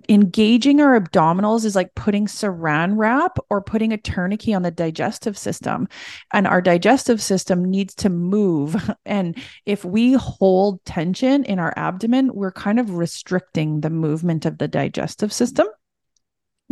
engaging 0.09 0.81
our 0.81 0.99
abdominals 0.99 1.65
is 1.65 1.75
like 1.75 1.95
putting 1.97 2.27
saran 2.27 2.95
wrap 2.97 3.37
or 3.51 3.61
putting 3.61 3.93
a 3.93 3.99
tourniquet 3.99 4.55
on 4.55 4.63
the 4.63 4.71
digestive 4.71 5.37
system. 5.37 5.89
And 6.33 6.47
our 6.47 6.63
digestive 6.63 7.21
system 7.21 7.65
needs 7.65 7.95
to 7.97 8.09
move. 8.09 8.91
And 9.05 9.37
if 9.67 9.85
we 9.85 10.13
hold 10.13 10.83
tension 10.85 11.45
in 11.45 11.59
our 11.59 11.75
abdomen, 11.77 12.33
we're 12.33 12.53
kind 12.53 12.79
of 12.79 12.95
restricting 12.95 13.81
the 13.81 13.91
movement 13.91 14.47
of 14.47 14.57
the 14.59 14.69
digestive 14.69 15.33
system 15.33 15.67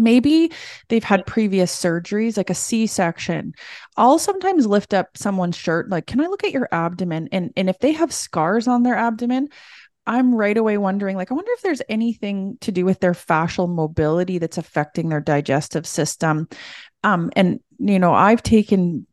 maybe 0.00 0.50
they've 0.88 1.04
had 1.04 1.26
previous 1.26 1.74
surgeries 1.74 2.36
like 2.36 2.50
a 2.50 2.54
c-section 2.54 3.52
i'll 3.96 4.18
sometimes 4.18 4.66
lift 4.66 4.92
up 4.94 5.16
someone's 5.16 5.56
shirt 5.56 5.88
like 5.90 6.06
can 6.06 6.20
i 6.20 6.26
look 6.26 6.42
at 6.42 6.52
your 6.52 6.68
abdomen 6.72 7.28
and 7.30 7.52
and 7.56 7.68
if 7.68 7.78
they 7.78 7.92
have 7.92 8.12
scars 8.12 8.66
on 8.66 8.82
their 8.82 8.96
abdomen 8.96 9.48
I'm 10.06 10.34
right 10.34 10.56
away 10.56 10.76
wondering 10.76 11.16
like 11.16 11.30
I 11.30 11.34
wonder 11.34 11.52
if 11.52 11.62
there's 11.62 11.82
anything 11.88 12.58
to 12.62 12.72
do 12.72 12.84
with 12.84 12.98
their 12.98 13.12
fascial 13.12 13.68
mobility 13.68 14.38
that's 14.38 14.58
affecting 14.58 15.08
their 15.08 15.20
digestive 15.20 15.86
system. 15.86 16.48
Um, 17.04 17.30
and 17.36 17.60
you 17.78 17.98
know, 17.98 18.12
I've 18.12 18.42
taken 18.42 19.06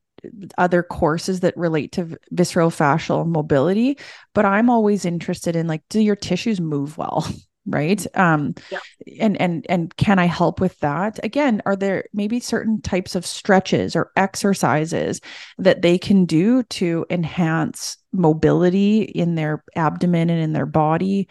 other 0.58 0.84
courses 0.84 1.42
that 1.42 1.56
relate 1.58 1.94
to 1.94 2.18
visceral 2.32 2.70
fascial 2.70 3.28
mobility, 3.28 3.98
but 4.34 4.46
I'm 4.46 4.70
always 4.70 5.06
interested 5.06 5.56
in 5.56 5.68
like, 5.68 5.84
do 5.90 6.00
your 6.00 6.16
tissues 6.16 6.60
move 6.60 6.98
well? 6.98 7.28
right? 7.68 8.06
Um 8.16 8.56
yeah. 8.72 8.80
and 9.20 9.40
and 9.40 9.66
and 9.70 9.96
can 9.98 10.20
i 10.20 10.26
help 10.26 10.60
with 10.60 10.80
that? 10.80 11.20
Again 11.24 11.62
are 11.66 11.76
there 11.76 12.06
maybe 12.14 12.40
certain 12.40 12.82
types 12.82 13.16
of 13.16 13.26
stretches 13.26 13.96
or 13.96 14.12
exercises 14.16 15.22
that 15.58 15.82
they 15.82 15.98
can 15.98 16.26
do 16.26 16.64
to 16.64 17.06
enhance 17.10 17.98
mobility 18.12 19.02
in 19.02 19.36
their 19.36 19.64
abdomen 19.76 20.30
and 20.30 20.42
in 20.42 20.54
their 20.54 20.66
body? 20.66 21.28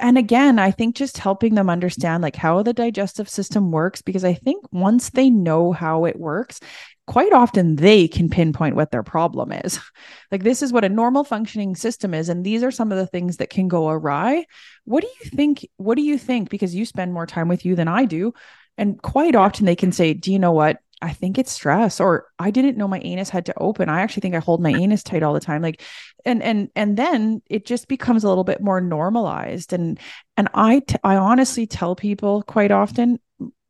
And 0.00 0.18
again 0.18 0.58
i 0.58 0.72
think 0.72 0.96
just 0.96 1.16
helping 1.18 1.54
them 1.54 1.70
understand 1.70 2.20
like 2.22 2.34
how 2.34 2.62
the 2.62 2.72
digestive 2.72 3.28
system 3.28 3.70
works 3.70 4.02
because 4.02 4.24
i 4.24 4.34
think 4.34 4.64
once 4.72 5.10
they 5.10 5.30
know 5.30 5.70
how 5.70 6.06
it 6.06 6.18
works 6.18 6.58
quite 7.06 7.32
often 7.32 7.76
they 7.76 8.08
can 8.08 8.28
pinpoint 8.28 8.76
what 8.76 8.90
their 8.90 9.02
problem 9.02 9.52
is. 9.52 9.80
Like, 10.32 10.42
this 10.42 10.60
is 10.60 10.72
what 10.72 10.82
a 10.82 10.88
normal 10.88 11.22
functioning 11.22 11.76
system 11.76 12.12
is. 12.12 12.28
And 12.28 12.44
these 12.44 12.64
are 12.64 12.72
some 12.72 12.90
of 12.90 12.98
the 12.98 13.06
things 13.06 13.36
that 13.36 13.48
can 13.48 13.68
go 13.68 13.88
awry. 13.88 14.44
What 14.84 15.02
do 15.02 15.08
you 15.22 15.30
think? 15.30 15.64
What 15.76 15.94
do 15.94 16.02
you 16.02 16.18
think? 16.18 16.50
Because 16.50 16.74
you 16.74 16.84
spend 16.84 17.14
more 17.14 17.26
time 17.26 17.46
with 17.46 17.64
you 17.64 17.76
than 17.76 17.86
I 17.86 18.06
do. 18.06 18.34
And 18.76 19.00
quite 19.00 19.36
often 19.36 19.66
they 19.66 19.76
can 19.76 19.92
say, 19.92 20.14
Do 20.14 20.32
you 20.32 20.40
know 20.40 20.50
what? 20.50 20.78
I 21.02 21.12
think 21.12 21.38
it's 21.38 21.52
stress, 21.52 22.00
or 22.00 22.26
I 22.38 22.50
didn't 22.50 22.76
know 22.76 22.88
my 22.88 23.00
anus 23.00 23.28
had 23.28 23.46
to 23.46 23.58
open. 23.58 23.88
I 23.88 24.00
actually 24.00 24.22
think 24.22 24.34
I 24.34 24.40
hold 24.40 24.62
my 24.62 24.70
anus 24.72 25.02
tight 25.02 25.22
all 25.22 25.34
the 25.34 25.40
time. 25.40 25.62
Like, 25.62 25.82
and 26.24 26.42
and 26.42 26.70
and 26.74 26.96
then 26.96 27.42
it 27.48 27.66
just 27.66 27.86
becomes 27.86 28.24
a 28.24 28.28
little 28.28 28.44
bit 28.44 28.60
more 28.60 28.80
normalized. 28.80 29.72
And 29.72 30.00
and 30.36 30.48
I 30.54 30.80
t- 30.80 30.96
I 31.04 31.16
honestly 31.16 31.66
tell 31.66 31.94
people 31.94 32.42
quite 32.42 32.72
often, 32.72 33.20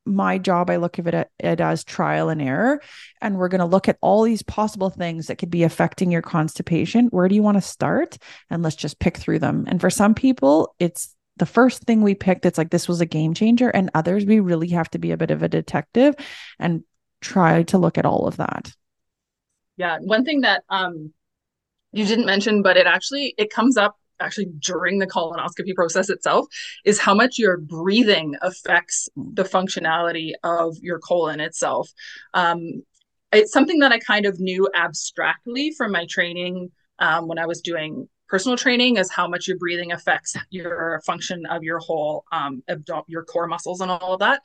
my 0.06 0.38
job, 0.38 0.70
I 0.70 0.76
look 0.76 0.98
at 0.98 1.12
it, 1.12 1.30
it 1.38 1.60
as 1.60 1.84
trial 1.84 2.28
and 2.28 2.40
error. 2.40 2.80
And 3.20 3.36
we're 3.36 3.48
going 3.48 3.60
to 3.60 3.66
look 3.66 3.88
at 3.88 3.98
all 4.00 4.22
these 4.22 4.42
possible 4.42 4.90
things 4.90 5.26
that 5.26 5.36
could 5.36 5.50
be 5.50 5.64
affecting 5.64 6.10
your 6.10 6.22
constipation. 6.22 7.06
Where 7.06 7.28
do 7.28 7.34
you 7.34 7.42
want 7.42 7.56
to 7.56 7.62
start? 7.62 8.18
And 8.50 8.62
let's 8.62 8.76
just 8.76 8.98
pick 8.98 9.16
through 9.16 9.40
them. 9.40 9.64
And 9.66 9.80
for 9.80 9.90
some 9.90 10.14
people, 10.14 10.74
it's 10.78 11.14
the 11.36 11.46
first 11.46 11.82
thing 11.82 12.02
we 12.02 12.14
picked. 12.14 12.46
It's 12.46 12.58
like 12.58 12.70
this 12.70 12.88
was 12.88 13.00
a 13.00 13.06
game 13.06 13.34
changer. 13.34 13.68
And 13.68 13.90
others, 13.94 14.24
we 14.24 14.40
really 14.40 14.68
have 14.68 14.90
to 14.90 14.98
be 14.98 15.10
a 15.10 15.16
bit 15.16 15.30
of 15.30 15.42
a 15.42 15.48
detective 15.48 16.14
and 16.58 16.84
try 17.20 17.64
to 17.64 17.78
look 17.78 17.98
at 17.98 18.06
all 18.06 18.26
of 18.26 18.36
that. 18.36 18.72
Yeah. 19.76 19.98
One 20.00 20.24
thing 20.24 20.42
that 20.42 20.64
um, 20.70 21.12
you 21.92 22.06
didn't 22.06 22.26
mention, 22.26 22.62
but 22.62 22.76
it 22.76 22.86
actually 22.86 23.34
it 23.36 23.50
comes 23.50 23.76
up 23.76 23.98
actually 24.20 24.46
during 24.58 24.98
the 24.98 25.06
colonoscopy 25.06 25.74
process 25.74 26.10
itself 26.10 26.46
is 26.84 26.98
how 26.98 27.14
much 27.14 27.38
your 27.38 27.56
breathing 27.56 28.34
affects 28.42 29.08
the 29.16 29.44
functionality 29.44 30.32
of 30.42 30.76
your 30.80 30.98
colon 30.98 31.40
itself. 31.40 31.90
Um, 32.34 32.82
it's 33.32 33.52
something 33.52 33.80
that 33.80 33.92
I 33.92 33.98
kind 33.98 34.26
of 34.26 34.40
knew 34.40 34.68
abstractly 34.74 35.72
from 35.76 35.92
my 35.92 36.06
training 36.08 36.70
um, 36.98 37.28
when 37.28 37.38
I 37.38 37.46
was 37.46 37.60
doing 37.60 38.08
personal 38.28 38.56
training 38.56 38.96
is 38.96 39.10
how 39.10 39.28
much 39.28 39.46
your 39.46 39.58
breathing 39.58 39.92
affects 39.92 40.36
your 40.50 41.00
function 41.06 41.46
of 41.46 41.62
your 41.62 41.78
whole 41.78 42.24
um, 42.32 42.62
abdom- 42.68 43.04
your 43.06 43.24
core 43.24 43.46
muscles 43.46 43.80
and 43.80 43.90
all 43.90 44.14
of 44.14 44.20
that. 44.20 44.40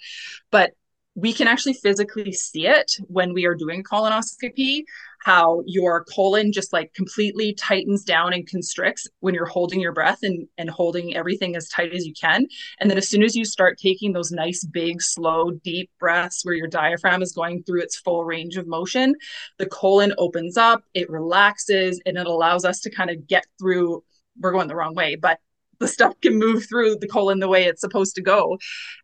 But 0.52 0.74
we 1.16 1.34
can 1.34 1.48
actually 1.48 1.74
physically 1.74 2.32
see 2.32 2.68
it 2.68 2.94
when 3.08 3.34
we 3.34 3.46
are 3.46 3.56
doing 3.56 3.84
colonoscopy 3.84 4.84
how 5.24 5.62
your 5.66 6.04
colon 6.06 6.52
just 6.52 6.74
like 6.74 6.94
completely 6.94 7.54
tightens 7.54 8.04
down 8.04 8.34
and 8.34 8.50
constricts 8.50 9.08
when 9.20 9.34
you're 9.34 9.46
holding 9.46 9.80
your 9.80 9.94
breath 9.94 10.20
and, 10.24 10.48
and 10.58 10.70
holding 10.70 11.16
everything 11.16 11.56
as 11.56 11.70
tight 11.70 11.94
as 11.94 12.06
you 12.06 12.14
can. 12.20 12.48
And 12.80 12.90
then 12.90 12.98
as 12.98 13.08
soon 13.08 13.24
as 13.24 13.36
you 13.36 13.46
start 13.46 13.78
taking 13.78 14.14
those 14.14 14.32
nice, 14.32 14.64
big, 14.66 15.02
slow, 15.02 15.52
deep 15.52 15.92
breaths 16.00 16.44
where 16.44 16.56
your 16.56 16.68
diaphragm 16.68 17.22
is 17.22 17.34
going 17.34 17.64
through 17.64 17.82
its 17.82 17.98
full 17.98 18.24
range 18.24 18.58
of 18.58 18.68
motion, 18.68 19.16
the 19.60 19.68
colon 19.68 20.14
opens 20.18 20.58
up, 20.58 20.84
it 20.94 21.10
relaxes, 21.10 22.02
and 22.06 22.18
it 22.18 22.26
allows 22.26 22.66
us 22.66 22.80
to 22.82 22.90
kind 22.90 23.10
of 23.10 23.28
get 23.28 23.46
through. 23.60 24.04
We're 24.40 24.52
going 24.52 24.70
the 24.70 24.76
wrong 24.76 24.96
way, 24.96 25.16
but 25.16 25.40
the 25.80 25.88
stuff 25.88 26.14
can 26.22 26.40
move 26.40 26.66
through 26.68 26.96
the 26.96 27.08
colon 27.08 27.40
the 27.40 27.48
way 27.48 27.66
it's 27.66 27.82
supposed 27.82 28.16
to 28.16 28.22
go. 28.22 28.58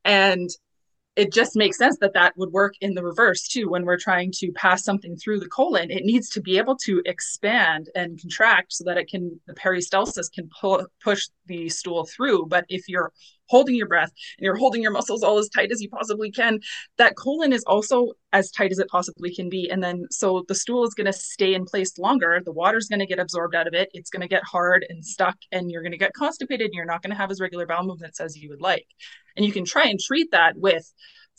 And 0.03 0.49
it 1.17 1.33
just 1.33 1.55
makes 1.55 1.79
sense 1.79 1.97
that 1.99 2.13
that 2.13 2.37
would 2.37 2.51
work 2.51 2.75
in 2.79 2.93
the 2.93 3.03
reverse 3.03 3.47
too. 3.47 3.69
When 3.69 3.85
we're 3.85 3.97
trying 3.97 4.31
to 4.37 4.51
pass 4.51 4.83
something 4.83 5.17
through 5.17 5.39
the 5.39 5.49
colon 5.49 5.89
it 5.89 6.05
needs 6.05 6.29
to 6.29 6.41
be 6.41 6.57
able 6.57 6.77
to 6.77 7.01
expand 7.05 7.89
and 7.95 8.21
contract 8.21 8.73
so 8.73 8.83
that 8.85 8.97
it 8.97 9.09
can 9.09 9.39
the 9.47 9.53
peristalsis 9.53 10.31
can 10.31 10.49
pull, 10.61 10.85
push 11.03 11.27
the 11.47 11.69
stool 11.69 12.05
through. 12.05 12.45
But 12.45 12.65
if 12.69 12.87
you're 12.87 13.11
holding 13.47 13.75
your 13.75 13.87
breath 13.87 14.11
and 14.37 14.45
you're 14.45 14.55
holding 14.55 14.81
your 14.81 14.91
muscles 14.91 15.23
all 15.23 15.37
as 15.37 15.49
tight 15.49 15.71
as 15.71 15.81
you 15.81 15.89
possibly 15.89 16.31
can 16.31 16.59
that 16.97 17.15
colon 17.15 17.53
is 17.53 17.63
also 17.65 18.11
as 18.33 18.51
tight 18.51 18.71
as 18.71 18.79
it 18.79 18.87
possibly 18.89 19.33
can 19.33 19.49
be. 19.49 19.69
And 19.69 19.83
then 19.83 20.05
so 20.11 20.43
the 20.47 20.55
stool 20.55 20.85
is 20.85 20.93
going 20.93 21.05
to 21.05 21.13
stay 21.13 21.53
in 21.53 21.65
place 21.65 21.97
longer. 21.97 22.41
The 22.43 22.51
water's 22.51 22.87
going 22.87 22.99
to 22.99 23.05
get 23.05 23.19
absorbed 23.19 23.55
out 23.55 23.67
of 23.67 23.73
it. 23.73 23.89
It's 23.93 24.09
going 24.09 24.21
to 24.21 24.27
get 24.27 24.43
hard 24.43 24.85
and 24.89 25.03
stuck 25.03 25.37
and 25.51 25.71
you're 25.71 25.81
going 25.81 25.91
to 25.91 25.97
get 25.97 26.13
constipated. 26.13 26.67
And 26.67 26.73
you're 26.73 26.85
not 26.85 27.01
going 27.01 27.11
to 27.11 27.17
have 27.17 27.31
as 27.31 27.39
regular 27.39 27.65
bowel 27.65 27.85
movements 27.85 28.19
as 28.19 28.35
you 28.35 28.49
would 28.49 28.61
like. 28.61 28.87
And 29.35 29.45
you 29.45 29.51
can 29.51 29.65
try 29.65 29.87
and 29.87 29.99
treat 29.99 30.31
that 30.31 30.57
with 30.57 30.91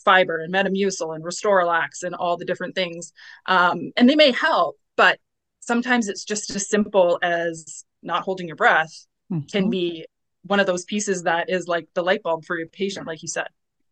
fiber 0.03 0.39
and 0.39 0.53
Metamucil 0.53 1.13
and 1.13 1.23
RestoraLAX 1.23 2.03
and 2.03 2.15
all 2.15 2.37
the 2.37 2.45
different 2.45 2.75
things. 2.75 3.13
Um, 3.45 3.91
and 3.97 4.09
they 4.09 4.15
may 4.15 4.31
help, 4.31 4.77
but 4.95 5.19
sometimes 5.59 6.07
it's 6.07 6.23
just 6.23 6.55
as 6.55 6.69
simple 6.69 7.19
as 7.21 7.83
not 8.01 8.23
holding 8.23 8.47
your 8.47 8.55
breath 8.55 9.05
mm-hmm. 9.31 9.45
can 9.45 9.69
be 9.69 10.05
one 10.43 10.59
of 10.59 10.67
those 10.67 10.85
pieces 10.85 11.23
that 11.23 11.49
is 11.49 11.67
like 11.67 11.87
the 11.93 12.03
light 12.03 12.23
bulb 12.23 12.45
for 12.45 12.57
your 12.57 12.67
patient, 12.67 13.07
like 13.07 13.21
you 13.21 13.27
said. 13.27 13.47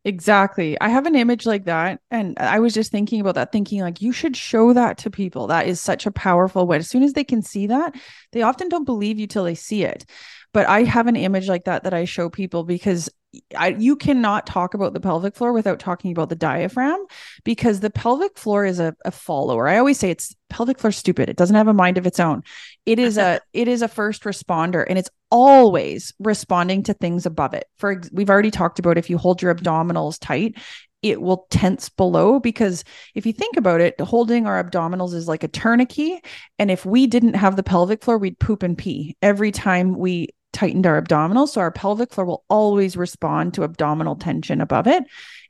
Exactly. 0.05 0.79
I 0.79 0.87
have 0.87 1.05
an 1.05 1.15
image 1.15 1.45
like 1.45 1.65
that. 1.65 1.99
And 2.11 2.39
I 2.39 2.59
was 2.59 2.73
just 2.73 2.91
thinking 2.91 3.19
about 3.19 3.35
that, 3.35 3.51
thinking 3.51 3.81
like 3.81 4.01
you 4.01 4.13
should 4.13 4.37
show 4.37 4.71
that 4.71 4.97
to 4.99 5.09
people. 5.09 5.47
That 5.47 5.67
is 5.67 5.81
such 5.81 6.05
a 6.05 6.11
powerful 6.11 6.65
way. 6.65 6.77
As 6.77 6.89
soon 6.89 7.03
as 7.03 7.11
they 7.11 7.25
can 7.25 7.41
see 7.41 7.67
that, 7.67 7.93
they 8.31 8.41
often 8.41 8.69
don't 8.69 8.85
believe 8.85 9.19
you 9.19 9.27
till 9.27 9.43
they 9.43 9.55
see 9.55 9.83
it. 9.83 10.05
But 10.53 10.67
I 10.67 10.83
have 10.83 11.07
an 11.07 11.15
image 11.15 11.47
like 11.47 11.65
that 11.65 11.83
that 11.83 11.93
I 11.93 12.05
show 12.05 12.29
people 12.29 12.63
because 12.63 13.09
I, 13.57 13.69
you 13.69 13.95
cannot 13.95 14.47
talk 14.47 14.73
about 14.73 14.93
the 14.93 14.99
pelvic 14.99 15.35
floor 15.35 15.53
without 15.53 15.79
talking 15.79 16.11
about 16.11 16.29
the 16.29 16.35
diaphragm 16.35 17.05
because 17.43 17.79
the 17.79 17.89
pelvic 17.89 18.37
floor 18.37 18.65
is 18.65 18.79
a, 18.79 18.95
a 19.05 19.11
follower. 19.11 19.67
I 19.67 19.77
always 19.77 19.99
say 19.99 20.09
it's 20.09 20.35
pelvic 20.49 20.79
floor 20.79 20.91
stupid. 20.91 21.29
It 21.29 21.35
doesn't 21.35 21.55
have 21.55 21.67
a 21.67 21.73
mind 21.73 21.97
of 21.97 22.07
its 22.07 22.19
own. 22.19 22.43
It 22.85 22.99
is 22.99 23.17
a 23.17 23.41
it 23.53 23.67
is 23.67 23.81
a 23.81 23.87
first 23.87 24.23
responder 24.23 24.85
and 24.87 24.97
it's 24.97 25.09
always 25.29 26.13
responding 26.19 26.83
to 26.83 26.93
things 26.93 27.25
above 27.25 27.53
it. 27.53 27.65
For 27.77 28.01
we've 28.11 28.29
already 28.29 28.51
talked 28.51 28.79
about 28.79 28.97
if 28.97 29.09
you 29.09 29.17
hold 29.17 29.41
your 29.41 29.53
abdominals 29.53 30.17
tight, 30.19 30.55
it 31.01 31.21
will 31.21 31.45
tense 31.49 31.89
below 31.89 32.39
because 32.39 32.83
if 33.13 33.25
you 33.25 33.33
think 33.33 33.57
about 33.57 33.81
it, 33.81 33.99
holding 33.99 34.47
our 34.47 34.63
abdominals 34.63 35.13
is 35.13 35.27
like 35.27 35.43
a 35.43 35.47
tourniquet. 35.47 36.25
And 36.57 36.71
if 36.71 36.85
we 36.85 37.07
didn't 37.07 37.35
have 37.35 37.55
the 37.55 37.63
pelvic 37.63 38.03
floor, 38.03 38.17
we'd 38.17 38.39
poop 38.39 38.63
and 38.63 38.77
pee 38.77 39.15
every 39.21 39.51
time 39.51 39.97
we 39.97 40.29
tightened 40.53 40.87
our 40.87 41.01
abdominals. 41.01 41.49
So 41.49 41.61
our 41.61 41.71
pelvic 41.71 42.13
floor 42.13 42.25
will 42.25 42.43
always 42.49 42.97
respond 42.97 43.53
to 43.53 43.63
abdominal 43.63 44.15
tension 44.15 44.61
above 44.61 44.87
it. 44.87 45.03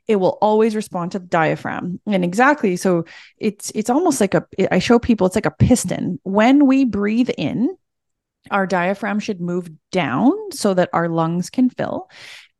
It 0.06 0.16
will 0.16 0.38
always 0.40 0.74
respond 0.74 1.12
to 1.12 1.18
the 1.18 1.26
diaphragm. 1.26 2.00
And 2.06 2.24
exactly. 2.24 2.76
So 2.76 3.04
it's 3.38 3.70
it's 3.74 3.90
almost 3.90 4.20
like 4.20 4.34
a 4.34 4.44
I 4.72 4.78
show 4.78 4.98
people 4.98 5.26
it's 5.26 5.36
like 5.36 5.46
a 5.46 5.50
piston. 5.50 6.18
When 6.22 6.66
we 6.66 6.84
breathe 6.84 7.30
in, 7.36 7.76
our 8.50 8.66
diaphragm 8.66 9.20
should 9.20 9.40
move 9.40 9.68
down 9.92 10.32
so 10.52 10.74
that 10.74 10.90
our 10.92 11.08
lungs 11.08 11.50
can 11.50 11.68
fill 11.70 12.08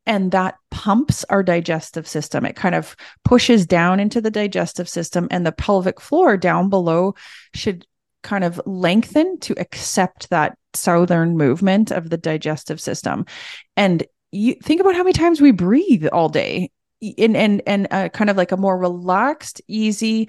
and 0.05 0.31
that 0.31 0.55
pumps 0.71 1.23
our 1.29 1.43
digestive 1.43 2.07
system. 2.07 2.45
It 2.45 2.55
kind 2.55 2.73
of 2.73 2.95
pushes 3.23 3.65
down 3.67 3.99
into 3.99 4.21
the 4.21 4.31
digestive 4.31 4.89
system, 4.89 5.27
and 5.29 5.45
the 5.45 5.51
pelvic 5.51 6.01
floor 6.01 6.35
down 6.35 6.69
below 6.69 7.13
should 7.53 7.85
kind 8.23 8.43
of 8.43 8.59
lengthen 8.65 9.39
to 9.39 9.53
accept 9.59 10.29
that 10.31 10.57
southern 10.73 11.37
movement 11.37 11.91
of 11.91 12.09
the 12.09 12.17
digestive 12.17 12.79
system. 12.79 13.25
And 13.77 14.05
you 14.31 14.55
think 14.55 14.81
about 14.81 14.95
how 14.95 15.03
many 15.03 15.13
times 15.13 15.41
we 15.41 15.51
breathe 15.51 16.07
all 16.07 16.29
day. 16.29 16.71
And 17.17 17.37
and 17.37 17.61
and 17.65 17.87
uh, 17.91 18.09
kind 18.09 18.29
of 18.29 18.35
like 18.35 18.51
a 18.51 18.57
more 18.57 18.77
relaxed 18.77 19.61
easy 19.69 20.27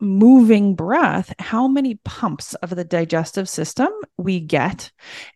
moving 0.00 0.74
breath 0.74 1.32
how 1.38 1.66
many 1.66 1.94
pumps 2.04 2.54
of 2.54 2.70
the 2.70 2.84
digestive 2.84 3.48
system 3.48 3.88
we 4.18 4.40
get. 4.40 4.90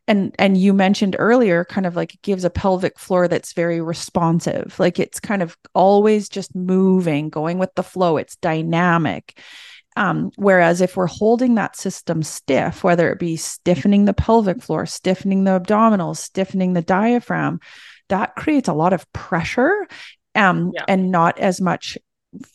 And 0.06 0.34
and 0.38 0.58
you 0.58 0.72
mentioned 0.74 1.16
earlier 1.18 1.64
kind 1.64 1.86
of 1.86 1.96
like 1.96 2.18
gives 2.22 2.44
a 2.44 2.50
pelvic 2.50 2.98
floor 2.98 3.28
that's 3.28 3.54
very 3.54 3.80
responsive. 3.80 4.78
Like 4.78 4.98
it's 4.98 5.20
kind 5.20 5.42
of 5.42 5.56
always 5.74 6.28
just 6.28 6.54
moving 6.54 7.30
going 7.30 7.58
with 7.58 7.74
the 7.74 7.82
flow. 7.82 8.16
It's 8.16 8.36
dynamic 8.36 9.40
um, 9.98 10.30
whereas 10.36 10.80
if 10.80 10.96
we're 10.96 11.08
holding 11.08 11.56
that 11.56 11.74
system 11.74 12.22
stiff, 12.22 12.84
whether 12.84 13.10
it 13.10 13.18
be 13.18 13.36
stiffening 13.36 14.04
the 14.04 14.14
pelvic 14.14 14.62
floor, 14.62 14.86
stiffening 14.86 15.42
the 15.42 15.58
abdominals, 15.58 16.18
stiffening 16.18 16.72
the 16.72 16.82
diaphragm, 16.82 17.58
that 18.08 18.36
creates 18.36 18.68
a 18.68 18.74
lot 18.74 18.92
of 18.92 19.12
pressure 19.12 19.88
um, 20.36 20.70
yeah. 20.72 20.84
and 20.86 21.10
not 21.10 21.40
as 21.40 21.60
much 21.60 21.98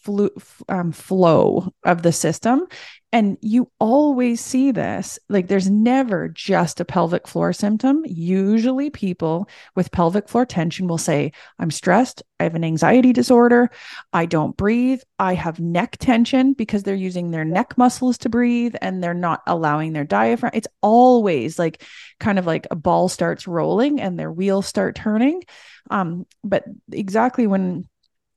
flu- 0.03 0.33
um, 0.69 0.93
flow 0.93 1.73
of 1.83 2.01
the 2.01 2.13
system. 2.13 2.65
And 3.13 3.37
you 3.41 3.71
always 3.79 4.41
see 4.41 4.71
this. 4.71 5.19
Like 5.29 5.47
there's 5.47 5.69
never 5.69 6.29
just 6.29 6.79
a 6.79 6.85
pelvic 6.85 7.27
floor 7.27 7.53
symptom. 7.53 8.01
Usually 8.07 8.89
people 8.89 9.47
with 9.75 9.91
pelvic 9.91 10.27
floor 10.27 10.47
tension 10.47 10.87
will 10.87 10.97
say, 10.97 11.31
I'm 11.59 11.69
stressed. 11.69 12.23
I 12.39 12.43
have 12.45 12.55
an 12.55 12.63
anxiety 12.63 13.13
disorder. 13.13 13.69
I 14.13 14.25
don't 14.25 14.57
breathe. 14.57 15.01
I 15.19 15.35
have 15.35 15.59
neck 15.59 15.97
tension 15.99 16.53
because 16.53 16.81
they're 16.81 16.95
using 16.95 17.29
their 17.29 17.45
neck 17.45 17.77
muscles 17.77 18.17
to 18.19 18.29
breathe 18.29 18.73
and 18.81 19.03
they're 19.03 19.13
not 19.13 19.43
allowing 19.45 19.93
their 19.93 20.05
diaphragm. 20.05 20.51
It's 20.55 20.67
always 20.81 21.59
like 21.59 21.83
kind 22.19 22.39
of 22.39 22.47
like 22.47 22.65
a 22.71 22.75
ball 22.75 23.09
starts 23.09 23.47
rolling 23.47 24.01
and 24.01 24.17
their 24.17 24.31
wheels 24.31 24.65
start 24.65 24.95
turning. 24.95 25.43
Um, 25.91 26.25
but 26.43 26.63
exactly 26.91 27.45
when 27.45 27.87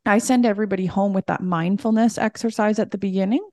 I 0.06 0.18
send 0.18 0.46
everybody 0.46 0.86
home 0.86 1.12
with 1.12 1.26
that 1.26 1.42
mindfulness 1.42 2.16
exercise 2.16 2.78
at 2.78 2.90
the 2.90 2.98
beginning. 2.98 3.46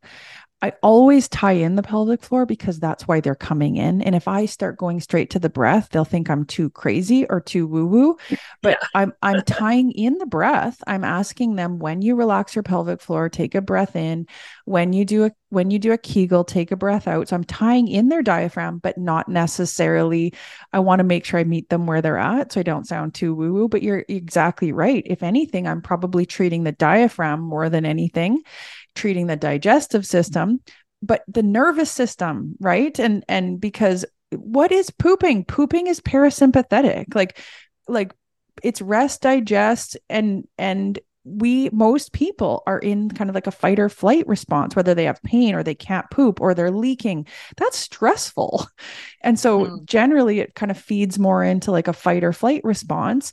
I 0.64 0.72
always 0.82 1.28
tie 1.28 1.52
in 1.52 1.76
the 1.76 1.84
pelvic 1.84 2.24
floor 2.24 2.46
because 2.46 2.80
that's 2.80 3.06
why 3.06 3.20
they're 3.20 3.36
coming 3.36 3.76
in. 3.76 4.02
And 4.02 4.16
if 4.16 4.30
I 4.30 4.46
start 4.46 4.78
going 4.78 5.02
straight 5.02 5.30
to 5.32 5.40
the 5.40 5.50
breath, 5.50 5.90
they'll 5.92 6.06
think 6.06 6.30
I'm 6.30 6.46
too 6.46 6.70
crazy 6.70 7.26
or 7.26 7.42
too 7.42 7.68
woo 7.68 7.86
woo. 7.86 8.18
But 8.62 8.78
yeah. 8.82 8.88
I'm 8.96 9.14
I'm 9.22 9.42
tying 9.42 9.92
in 9.92 10.20
the 10.20 10.26
breath. 10.26 10.82
I'm 10.88 11.04
asking 11.04 11.58
them 11.58 11.80
when 11.80 12.02
you 12.02 12.16
relax 12.16 12.56
your 12.56 12.64
pelvic 12.64 13.02
floor, 13.02 13.28
take 13.28 13.56
a 13.56 13.62
breath 13.62 13.98
in. 13.98 14.26
When 14.64 14.94
you 14.94 15.04
do 15.04 15.26
a 15.26 15.32
when 15.50 15.70
you 15.70 15.80
do 15.80 15.92
a 15.92 15.98
Kegel, 15.98 16.46
take 16.46 16.72
a 16.72 16.78
breath 16.78 17.10
out. 17.10 17.28
So 17.28 17.36
I'm 17.36 17.44
tying 17.44 17.90
in 17.90 18.08
their 18.08 18.24
diaphragm, 18.24 18.78
but 18.78 18.98
not 18.98 19.28
necessarily. 19.28 20.34
I 20.72 20.80
want 20.80 21.00
to 21.00 21.04
make 21.04 21.26
sure 21.26 21.42
I 21.42 21.44
meet 21.44 21.68
them 21.68 21.88
where 21.88 22.02
they're 22.02 22.18
at, 22.18 22.54
so 22.54 22.62
I 22.62 22.64
don't 22.64 22.88
sound 22.88 23.14
too 23.14 23.36
woo 23.36 23.54
woo. 23.54 23.68
But 23.68 23.84
you're 23.84 24.06
exactly 24.08 24.72
right. 24.72 25.04
If 25.06 25.24
anything, 25.24 25.68
I'm 25.68 25.82
probably 25.82 26.26
treating 26.26 26.64
the 26.64 26.72
diaphragm 26.72 27.42
more 27.42 27.70
than 27.70 27.86
anything 27.86 28.44
treating 28.96 29.28
the 29.28 29.36
digestive 29.36 30.06
system 30.06 30.60
but 31.04 31.24
the 31.28 31.44
nervous 31.44 31.92
system 31.92 32.56
right? 32.60 32.98
And 32.98 33.24
and 33.28 33.60
because 33.60 34.06
what 34.32 34.72
is 34.72 34.90
pooping? 34.90 35.46
Pooping 35.46 35.88
is 35.88 36.00
parasympathetic. 36.00 37.14
Like 37.14 37.40
like 37.88 38.14
it's 38.64 38.82
rest 38.82 39.22
digest 39.22 39.98
and 40.10 40.48
and 40.58 40.98
we 41.26 41.70
most 41.72 42.12
people 42.12 42.64
are 42.68 42.80
in 42.80 43.10
kind 43.10 43.30
of 43.30 43.34
like 43.34 43.48
a 43.48 43.52
fight 43.52 43.80
or 43.80 43.88
flight 43.88 44.28
response 44.28 44.76
whether 44.76 44.94
they 44.94 45.06
have 45.06 45.24
pain 45.24 45.56
or 45.56 45.64
they 45.64 45.76
can't 45.76 46.10
poop 46.12 46.42
or 46.42 46.54
they're 46.54 46.72
leaking. 46.72 47.28
That's 47.58 47.78
stressful. 47.78 48.68
And 49.22 49.40
so 49.40 49.66
mm. 49.66 49.86
generally 49.86 50.42
it 50.42 50.54
kind 50.54 50.70
of 50.70 50.78
feeds 50.78 51.18
more 51.18 51.44
into 51.44 51.72
like 51.72 51.88
a 51.88 51.94
fight 51.94 52.26
or 52.26 52.34
flight 52.34 52.60
response 52.66 53.32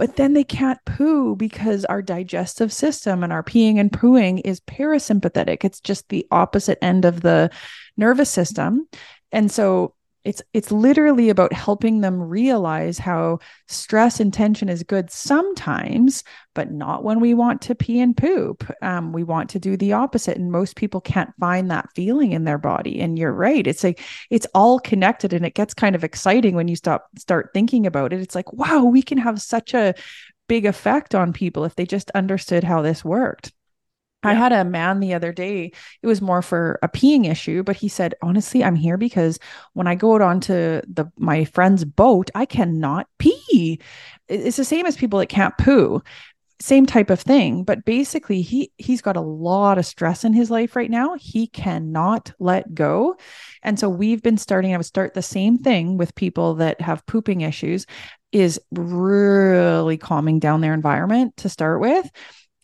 but 0.00 0.16
then 0.16 0.32
they 0.32 0.44
can't 0.44 0.82
poo 0.86 1.36
because 1.36 1.84
our 1.84 2.00
digestive 2.00 2.72
system 2.72 3.22
and 3.22 3.34
our 3.34 3.42
peeing 3.42 3.78
and 3.78 3.92
pooing 3.92 4.40
is 4.46 4.58
parasympathetic. 4.60 5.62
It's 5.62 5.78
just 5.78 6.08
the 6.08 6.26
opposite 6.30 6.78
end 6.80 7.04
of 7.04 7.20
the 7.20 7.50
nervous 7.98 8.30
system. 8.30 8.88
And 9.30 9.52
so 9.52 9.92
it's 10.24 10.42
it's 10.52 10.70
literally 10.70 11.30
about 11.30 11.52
helping 11.52 12.00
them 12.00 12.20
realize 12.20 12.98
how 12.98 13.38
stress 13.68 14.20
and 14.20 14.32
tension 14.32 14.68
is 14.68 14.82
good 14.82 15.10
sometimes 15.10 16.22
but 16.54 16.70
not 16.70 17.04
when 17.04 17.20
we 17.20 17.32
want 17.32 17.62
to 17.62 17.74
pee 17.74 18.00
and 18.00 18.16
poop. 18.16 18.68
Um, 18.82 19.12
we 19.12 19.22
want 19.22 19.50
to 19.50 19.58
do 19.58 19.76
the 19.76 19.92
opposite 19.92 20.36
and 20.36 20.50
most 20.50 20.76
people 20.76 21.00
can't 21.00 21.32
find 21.38 21.70
that 21.70 21.88
feeling 21.94 22.32
in 22.32 22.44
their 22.44 22.58
body. 22.58 23.00
And 23.00 23.18
you're 23.18 23.32
right 23.32 23.66
it's 23.66 23.84
like 23.84 24.00
it's 24.30 24.46
all 24.54 24.78
connected 24.78 25.32
and 25.32 25.46
it 25.46 25.54
gets 25.54 25.74
kind 25.74 25.94
of 25.94 26.04
exciting 26.04 26.54
when 26.54 26.68
you 26.68 26.76
stop 26.76 27.08
start 27.18 27.50
thinking 27.54 27.86
about 27.86 28.12
it. 28.12 28.20
It's 28.20 28.34
like 28.34 28.52
wow 28.52 28.84
we 28.84 29.02
can 29.02 29.18
have 29.18 29.40
such 29.40 29.74
a 29.74 29.94
big 30.48 30.66
effect 30.66 31.14
on 31.14 31.32
people 31.32 31.64
if 31.64 31.76
they 31.76 31.86
just 31.86 32.10
understood 32.10 32.64
how 32.64 32.82
this 32.82 33.04
worked 33.04 33.52
I 34.22 34.34
had 34.34 34.52
a 34.52 34.64
man 34.64 35.00
the 35.00 35.14
other 35.14 35.32
day. 35.32 35.72
It 36.02 36.06
was 36.06 36.20
more 36.20 36.42
for 36.42 36.78
a 36.82 36.88
peeing 36.88 37.30
issue, 37.30 37.62
but 37.62 37.76
he 37.76 37.88
said, 37.88 38.14
"Honestly, 38.22 38.62
I'm 38.62 38.76
here 38.76 38.98
because 38.98 39.38
when 39.72 39.86
I 39.86 39.94
go 39.94 40.14
out 40.14 40.22
onto 40.22 40.52
the 40.52 41.10
my 41.18 41.44
friend's 41.44 41.84
boat, 41.84 42.30
I 42.34 42.44
cannot 42.44 43.06
pee. 43.18 43.80
It's 44.28 44.56
the 44.56 44.64
same 44.64 44.86
as 44.86 44.96
people 44.96 45.18
that 45.20 45.26
can't 45.28 45.56
poo. 45.58 46.02
Same 46.60 46.84
type 46.84 47.08
of 47.08 47.20
thing, 47.20 47.64
but 47.64 47.86
basically 47.86 48.42
he 48.42 48.70
he's 48.76 49.00
got 49.00 49.16
a 49.16 49.22
lot 49.22 49.78
of 49.78 49.86
stress 49.86 50.24
in 50.24 50.34
his 50.34 50.50
life 50.50 50.76
right 50.76 50.90
now. 50.90 51.14
He 51.14 51.46
cannot 51.46 52.32
let 52.38 52.74
go. 52.74 53.16
And 53.62 53.78
so 53.78 53.88
we've 53.88 54.22
been 54.22 54.36
starting 54.36 54.74
I 54.74 54.76
would 54.76 54.84
start 54.84 55.14
the 55.14 55.22
same 55.22 55.56
thing 55.56 55.96
with 55.96 56.14
people 56.14 56.56
that 56.56 56.80
have 56.82 57.06
pooping 57.06 57.40
issues 57.40 57.86
is 58.32 58.60
really 58.72 59.96
calming 59.96 60.38
down 60.38 60.60
their 60.60 60.74
environment 60.74 61.36
to 61.38 61.48
start 61.48 61.80
with 61.80 62.10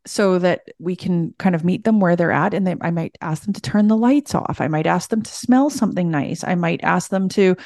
so 0.07 0.39
that 0.39 0.69
we 0.79 0.97
can 0.97 1.35
kind 1.39 1.55
of 1.55 1.65
meet 1.65 1.85
them 1.85 2.01
where 2.01 2.17
they're 2.17 2.33
at 2.33 2.55
and 2.55 2.67
they, 2.67 2.77
i 2.81 2.91
might 2.91 3.17
ask 3.21 3.45
them 3.45 3.53
to 3.53 3.61
turn 3.61 3.89
the 3.89 3.97
lights 3.97 4.35
off. 4.35 4.61
I 4.61 4.69
might 4.69 4.87
ask 4.87 5.11
them 5.11 5.23
to 5.23 5.31
smell 5.31 5.71
something 5.71 6.11
nice. 6.11 6.45
I 6.45 6.55
might 6.55 6.83
ask 6.83 7.11
them 7.11 7.29
to 7.31 7.57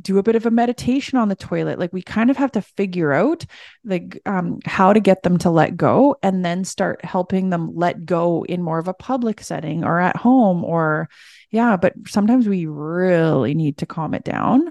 do 0.00 0.18
a 0.18 0.22
bit 0.22 0.36
of 0.36 0.46
a 0.46 0.50
meditation 0.50 1.18
on 1.18 1.28
the 1.28 1.34
toilet. 1.34 1.78
Like 1.78 1.92
we 1.92 2.02
kind 2.02 2.30
of 2.30 2.36
have 2.36 2.52
to 2.52 2.62
figure 2.62 3.12
out 3.12 3.44
like 3.84 4.20
um, 4.26 4.60
how 4.64 4.92
to 4.92 5.00
get 5.00 5.22
them 5.22 5.38
to 5.38 5.50
let 5.50 5.76
go 5.76 6.16
and 6.22 6.44
then 6.44 6.64
start 6.64 7.04
helping 7.04 7.50
them 7.50 7.74
let 7.74 8.04
go 8.04 8.44
in 8.44 8.62
more 8.62 8.78
of 8.78 8.86
a 8.86 8.94
public 8.94 9.40
setting 9.40 9.82
or 9.82 9.98
at 9.98 10.16
home 10.16 10.64
or 10.64 11.08
yeah 11.50 11.76
but 11.76 11.94
sometimes 12.06 12.46
we 12.46 12.66
really 12.66 13.54
need 13.54 13.78
to 13.78 13.86
calm 13.86 14.14
it 14.14 14.22
down 14.22 14.70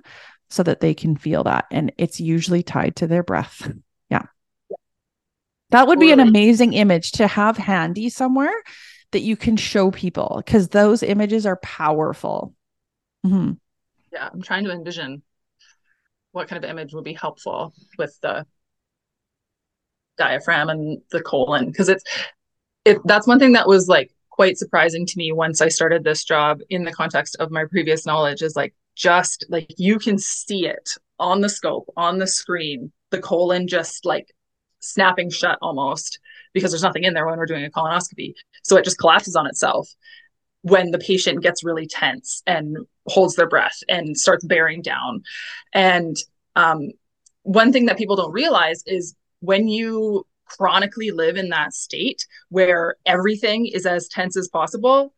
so 0.50 0.64
that 0.64 0.80
they 0.80 0.94
can 0.94 1.16
feel 1.16 1.44
that. 1.44 1.66
And 1.72 1.92
it's 1.98 2.20
usually 2.20 2.64
tied 2.64 2.96
to 2.98 3.08
their 3.08 3.24
breath 3.24 3.70
that 5.72 5.88
would 5.88 6.00
be 6.00 6.12
an 6.12 6.20
amazing 6.20 6.74
image 6.74 7.12
to 7.14 7.28
have 7.28 7.58
handy 7.58 8.10
somewhere 8.10 8.54
that 9.12 9.22
you 9.22 9.36
can 9.36 9.58
show 9.58 9.92
people 9.92 10.42
because 10.46 10.70
those 10.70 11.04
images 11.04 11.46
are 11.46 11.58
powerful. 11.58 12.54
Mm-hmm. 13.26 13.54
Yeah, 14.12 14.30
I'm 14.32 14.42
trying 14.42 14.64
to 14.66 14.72
envision 14.72 15.22
what 16.32 16.48
kind 16.48 16.64
of 16.64 16.70
image 16.70 16.94
would 16.94 17.04
be 17.04 17.14
helpful 17.14 17.74
with 17.98 18.18
the 18.22 18.46
diaphragm 20.18 20.70
and 20.70 21.02
the 21.12 21.22
colon 21.22 21.68
because 21.68 21.90
it's 21.90 22.04
it 22.86 22.98
that's 23.06 23.28
one 23.28 23.40
thing 23.40 23.54
that 23.54 23.68
was 23.68 23.88
like 23.88 24.12
quite 24.30 24.58
surprising 24.58 25.06
to 25.06 25.18
me 25.18 25.32
once 25.32 25.62
I 25.62 25.68
started 25.68 26.04
this 26.04 26.24
job 26.24 26.60
in 26.70 26.84
the 26.84 26.92
context 26.92 27.36
of 27.40 27.52
my 27.52 27.66
previous 27.66 28.06
knowledge 28.06 28.42
is 28.42 28.56
like 28.56 28.74
just 28.96 29.46
like 29.50 29.68
you 29.78 30.00
can 30.00 30.18
see 30.18 30.66
it 30.66 30.90
on 31.20 31.42
the 31.42 31.50
scope 31.50 31.92
on 31.98 32.18
the 32.18 32.28
screen 32.28 32.92
the 33.12 33.20
colon 33.20 33.68
just 33.68 34.06
like 34.06 34.34
snapping 34.80 35.30
shut 35.30 35.58
almost 35.62 36.20
because 36.54 36.72
there's 36.72 36.84
nothing 36.84 37.04
in 37.04 37.14
there 37.14 37.26
when 37.26 37.38
we're 37.38 37.46
doing 37.46 37.66
a 37.66 37.70
colonoscopy. 37.70 38.34
So 38.64 38.78
it 38.78 38.86
just 38.86 38.98
collapses 38.98 39.36
on 39.36 39.48
itself 39.48 39.90
when 40.62 40.92
the 40.92 41.00
patient 41.00 41.42
gets 41.42 41.64
really 41.64 41.88
tense 41.88 42.42
and 42.46 42.78
holds 43.08 43.36
their 43.36 43.48
breath 43.48 43.78
and 43.88 44.18
starts 44.18 44.44
bearing 44.46 44.82
down. 44.82 45.24
And 45.74 46.16
um, 46.56 46.90
one 47.44 47.72
thing 47.72 47.86
that 47.86 47.98
people 47.98 48.16
don't 48.16 48.32
realize 48.32 48.84
is 48.86 49.16
when 49.40 49.68
you 49.68 50.26
chronically 50.46 51.12
live 51.12 51.38
in 51.38 51.50
that 51.50 51.74
state 51.74 52.26
where 52.50 52.96
everything 53.06 53.68
is 53.68 53.86
as 53.86 54.08
tense 54.08 54.36
as 54.38 54.48
possible, 54.48 55.14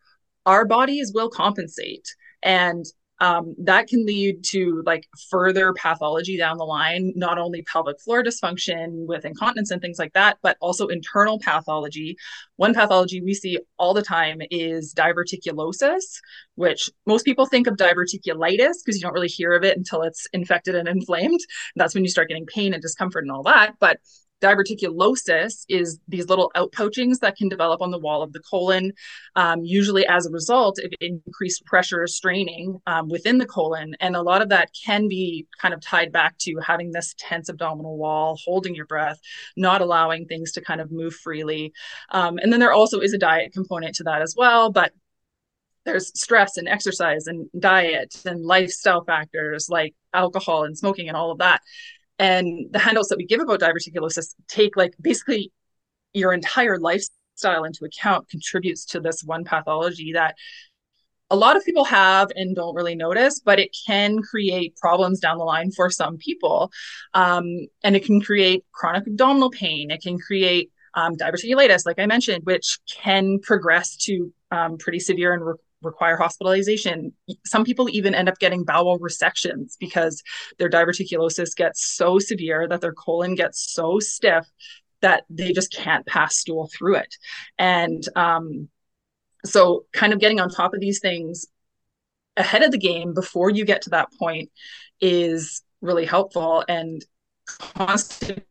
our 0.46 0.66
bodies 0.66 1.12
will 1.14 1.30
compensate. 1.30 2.08
And 2.44 2.86
um, 3.20 3.56
that 3.60 3.88
can 3.88 4.06
lead 4.06 4.44
to 4.46 4.82
like 4.86 5.08
further 5.30 5.74
pathology 5.74 6.38
down 6.38 6.58
the 6.58 6.64
line, 6.64 7.12
not 7.16 7.38
only 7.38 7.62
pelvic 7.64 8.00
floor 8.00 8.24
dysfunction 8.24 9.06
with 9.08 9.26
incontinence 9.26 9.72
and 9.72 9.82
things 9.82 10.00
like 10.00 10.14
that, 10.14 10.38
but 10.42 10.58
also 10.62 10.88
internal 10.88 11.40
pathology. 11.40 12.18
One 12.56 12.74
pathology 12.74 13.22
we 13.22 13.34
see 13.34 13.60
all 13.78 13.94
the 13.94 14.02
time 14.02 14.42
is 14.50 14.94
diverticulosis, 14.94 16.20
which 16.56 16.90
most 17.06 17.26
people 17.26 17.46
think 17.46 17.68
of 17.68 17.76
diverticulitis 17.76 18.76
because 18.84 18.96
you 18.96 19.02
don't 19.02 19.14
really 19.14 19.28
hear 19.28 19.54
of 19.54 19.64
it 19.64 19.78
until 19.78 20.02
it's 20.02 20.26
infected 20.32 20.76
and 20.76 20.88
inflamed. 21.00 21.42
That's 21.76 21.94
when 21.94 22.04
you 22.04 22.10
start 22.10 22.30
getting 22.30 22.46
pain 22.46 22.74
and 22.74 22.82
discomfort 22.82 23.24
and 23.24 23.32
all 23.32 23.44
that. 23.44 23.76
But 23.80 24.00
diverticulosis 24.42 25.66
is 25.68 26.00
these 26.08 26.28
little 26.28 26.52
outpouchings 26.56 27.20
that 27.20 27.36
can 27.36 27.50
develop 27.50 27.82
on 27.82 27.92
the 27.92 28.00
wall 28.00 28.22
of 28.22 28.34
the 28.34 28.40
colon, 28.40 28.94
um, 29.36 29.64
usually 29.64 30.06
as 30.08 30.26
a 30.26 30.32
result 30.32 30.80
of 30.80 30.92
increased 31.02 31.66
pressure 31.66 32.06
straining 32.08 32.80
um, 32.88 33.10
within 33.10 33.38
the 33.38 33.46
colon. 33.46 33.96
And 34.00 34.16
a 34.16 34.22
lot 34.22 34.42
of 34.42 34.50
that 34.50 34.70
can 34.86 35.08
be 35.08 35.48
kind 35.62 35.74
of 35.74 35.82
tied 35.82 36.12
back 36.12 36.38
to 36.40 36.56
having 36.66 36.92
this 36.92 37.14
tense 37.18 37.50
abdominal 37.50 37.98
wall, 37.98 38.40
holding 38.44 38.76
your 38.76 38.86
breath, 38.86 39.20
not 39.58 39.82
allowing 39.82 40.26
things 40.26 40.52
to 40.54 40.62
kind 40.62 40.82
of 40.82 40.92
move 40.92 41.14
freely. 41.14 41.74
Um, 42.12 42.38
and 42.38 42.52
then 42.52 42.60
there 42.60 42.74
also 42.74 43.00
is 43.00 43.14
a 43.14 43.18
diet 43.18 43.54
component 43.54 43.96
to 43.96 44.04
that 44.04 44.22
as 44.22 44.36
well. 44.38 44.72
But 44.72 44.94
there's 45.86 46.12
stress 46.20 46.58
and 46.58 46.68
exercise 46.68 47.26
and 47.28 47.50
diet 47.58 48.22
and 48.26 48.46
lifestyle 48.46 49.04
factors 49.04 49.68
like 49.70 49.96
alcohol 50.14 50.64
and 50.64 50.78
smoking 50.78 51.08
and 51.08 51.18
all 51.18 51.32
of 51.32 51.40
that 51.40 51.62
and 52.20 52.68
the 52.72 52.80
handouts 52.80 53.10
that 53.10 53.18
we 53.18 53.26
give 53.26 53.40
about 53.40 53.62
diverticulosis 53.62 54.36
take 54.48 54.76
like 54.76 54.94
basically 55.02 55.52
your 56.14 56.34
entire 56.34 56.78
lifestyle 56.78 57.64
into 57.64 57.86
account 57.86 58.30
contributes 58.30 58.86
to 58.86 59.00
this 59.00 59.24
one 59.24 59.46
pathology 59.46 60.12
that 60.14 60.36
a 61.32 61.36
lot 61.36 61.56
of 61.56 61.64
people 61.64 61.86
have 61.86 62.30
and 62.36 62.56
don't 62.56 62.76
really 62.76 62.96
notice, 62.96 63.40
but 63.40 63.60
it 63.60 63.76
can 63.86 64.22
create 64.22 64.76
problems 64.78 65.20
down 65.20 65.38
the 65.38 65.44
line 65.44 65.72
for 65.72 65.90
some 65.90 66.18
people. 66.18 66.72
Um, 67.14 67.68
and 67.84 67.96
it 67.96 68.04
can 68.04 68.20
create 68.20 68.66
chronic 68.72 69.06
abdominal 69.06 69.52
pain. 69.52 69.92
It 69.92 70.02
can 70.02 70.18
create 70.18 70.72
um, 70.96 71.16
diverticulitis, 71.16 71.86
like 71.86 72.00
I 72.00 72.08
mentioned, 72.08 72.46
which 72.46 72.80
can 72.90 73.40
progress 73.40 73.96
to 73.98 74.34
um, 74.52 74.78
pretty 74.78 75.00
severe 75.00 75.34
and 75.34 75.46
re- 75.46 75.54
require 75.82 76.18
hospitalization. 76.18 77.14
Some 77.46 77.64
people 77.64 77.90
even 77.90 78.16
end 78.16 78.30
up 78.30 78.40
getting 78.40 78.64
bowel 78.64 79.00
resections 79.00 79.76
because 79.80 80.22
their 80.58 80.70
diverticulosis 80.70 81.56
gets 81.56 81.86
so 81.96 82.20
severe 82.20 82.68
that 82.68 82.82
their 82.82 82.94
colon 82.94 83.36
gets 83.36 83.74
so 83.74 84.00
stiff 84.00 84.46
that 85.02 85.24
they 85.30 85.54
just 85.54 85.74
can't 85.74 86.06
pass 86.06 86.38
stool 86.38 86.70
through 86.78 86.96
it. 86.96 87.16
And 87.58 88.04
um, 88.16 88.70
so, 89.46 89.86
kind 89.94 90.14
of 90.14 90.20
getting 90.20 90.40
on 90.40 90.50
top 90.50 90.74
of 90.74 90.82
these 90.82 91.00
things 91.00 91.46
ahead 92.36 92.64
of 92.64 92.72
the 92.72 92.78
game 92.78 93.14
before 93.14 93.50
you 93.50 93.66
get 93.66 93.84
to 93.84 93.90
that 93.92 94.10
point 94.18 94.50
is 95.02 95.62
really 95.82 96.06
helpful. 96.06 96.64
And 96.68 97.04
constipation 97.48 98.44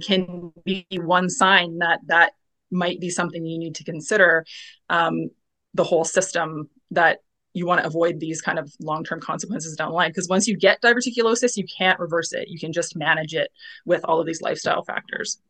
can 0.00 0.52
be 0.64 0.86
one 0.92 1.30
sign 1.30 1.78
that 1.78 2.00
that 2.06 2.32
might 2.70 3.00
be 3.00 3.10
something 3.10 3.44
you 3.44 3.58
need 3.58 3.76
to 3.76 3.84
consider 3.84 4.44
um, 4.90 5.30
the 5.74 5.84
whole 5.84 6.04
system 6.04 6.68
that 6.90 7.18
you 7.54 7.66
want 7.66 7.80
to 7.80 7.86
avoid 7.86 8.20
these 8.20 8.40
kind 8.40 8.58
of 8.58 8.72
long-term 8.80 9.20
consequences 9.20 9.74
down 9.76 9.88
the 9.88 9.94
line. 9.94 10.10
Because 10.10 10.28
once 10.28 10.46
you 10.46 10.56
get 10.56 10.80
diverticulosis 10.80 11.56
you 11.56 11.64
can't 11.76 11.98
reverse 11.98 12.32
it. 12.32 12.48
You 12.48 12.58
can 12.58 12.72
just 12.72 12.96
manage 12.96 13.34
it 13.34 13.50
with 13.84 14.04
all 14.04 14.20
of 14.20 14.26
these 14.26 14.40
lifestyle 14.40 14.84
factors. 14.84 15.40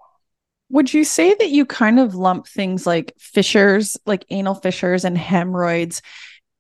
Would 0.71 0.93
you 0.93 1.05
say 1.05 1.35
that 1.35 1.49
you 1.49 1.65
kind 1.65 1.99
of 1.99 2.15
lump 2.15 2.47
things 2.47 2.87
like 2.87 3.13
fissures 3.19 3.97
like 4.07 4.25
anal 4.31 4.55
fissures 4.55 5.05
and 5.05 5.17
hemorrhoids 5.17 6.03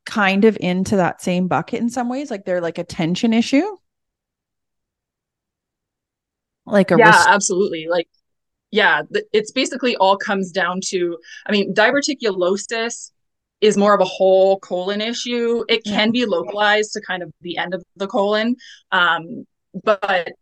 kind 0.06 0.44
of 0.44 0.56
into 0.60 0.96
that 0.96 1.20
same 1.22 1.46
bucket 1.46 1.80
in 1.80 1.90
some 1.90 2.08
ways? 2.08 2.30
Like 2.30 2.44
they're 2.44 2.60
like 2.60 2.78
a 2.78 2.84
tension 2.84 3.32
issue? 3.32 3.76
Like 6.66 6.90
a 6.90 6.96
yeah 6.98 7.06
res- 7.06 7.26
absolutely. 7.26 7.86
Like 7.88 8.08
yeah 8.70 9.02
it's 9.32 9.50
basically 9.50 9.96
all 9.96 10.16
comes 10.16 10.50
down 10.50 10.80
to 10.84 11.16
i 11.46 11.52
mean 11.52 11.72
diverticulosis 11.74 13.10
is 13.60 13.76
more 13.76 13.94
of 13.94 14.00
a 14.00 14.04
whole 14.04 14.58
colon 14.60 15.00
issue 15.00 15.64
it 15.68 15.84
can 15.84 16.10
be 16.10 16.24
localized 16.24 16.92
to 16.92 17.00
kind 17.00 17.22
of 17.22 17.32
the 17.40 17.56
end 17.56 17.74
of 17.74 17.82
the 17.96 18.06
colon 18.06 18.54
um, 18.92 19.44
but 19.84 20.32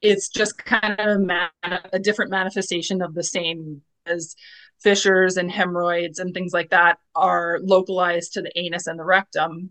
it's 0.00 0.28
just 0.28 0.58
kind 0.58 0.98
of 0.98 1.80
a 1.92 1.98
different 1.98 2.30
manifestation 2.30 3.02
of 3.02 3.14
the 3.14 3.22
same 3.22 3.82
as 4.06 4.34
fissures 4.80 5.36
and 5.36 5.50
hemorrhoids 5.50 6.18
and 6.18 6.34
things 6.34 6.52
like 6.52 6.70
that 6.70 6.98
are 7.14 7.60
localized 7.62 8.32
to 8.32 8.42
the 8.42 8.58
anus 8.58 8.86
and 8.86 8.98
the 8.98 9.04
rectum 9.04 9.70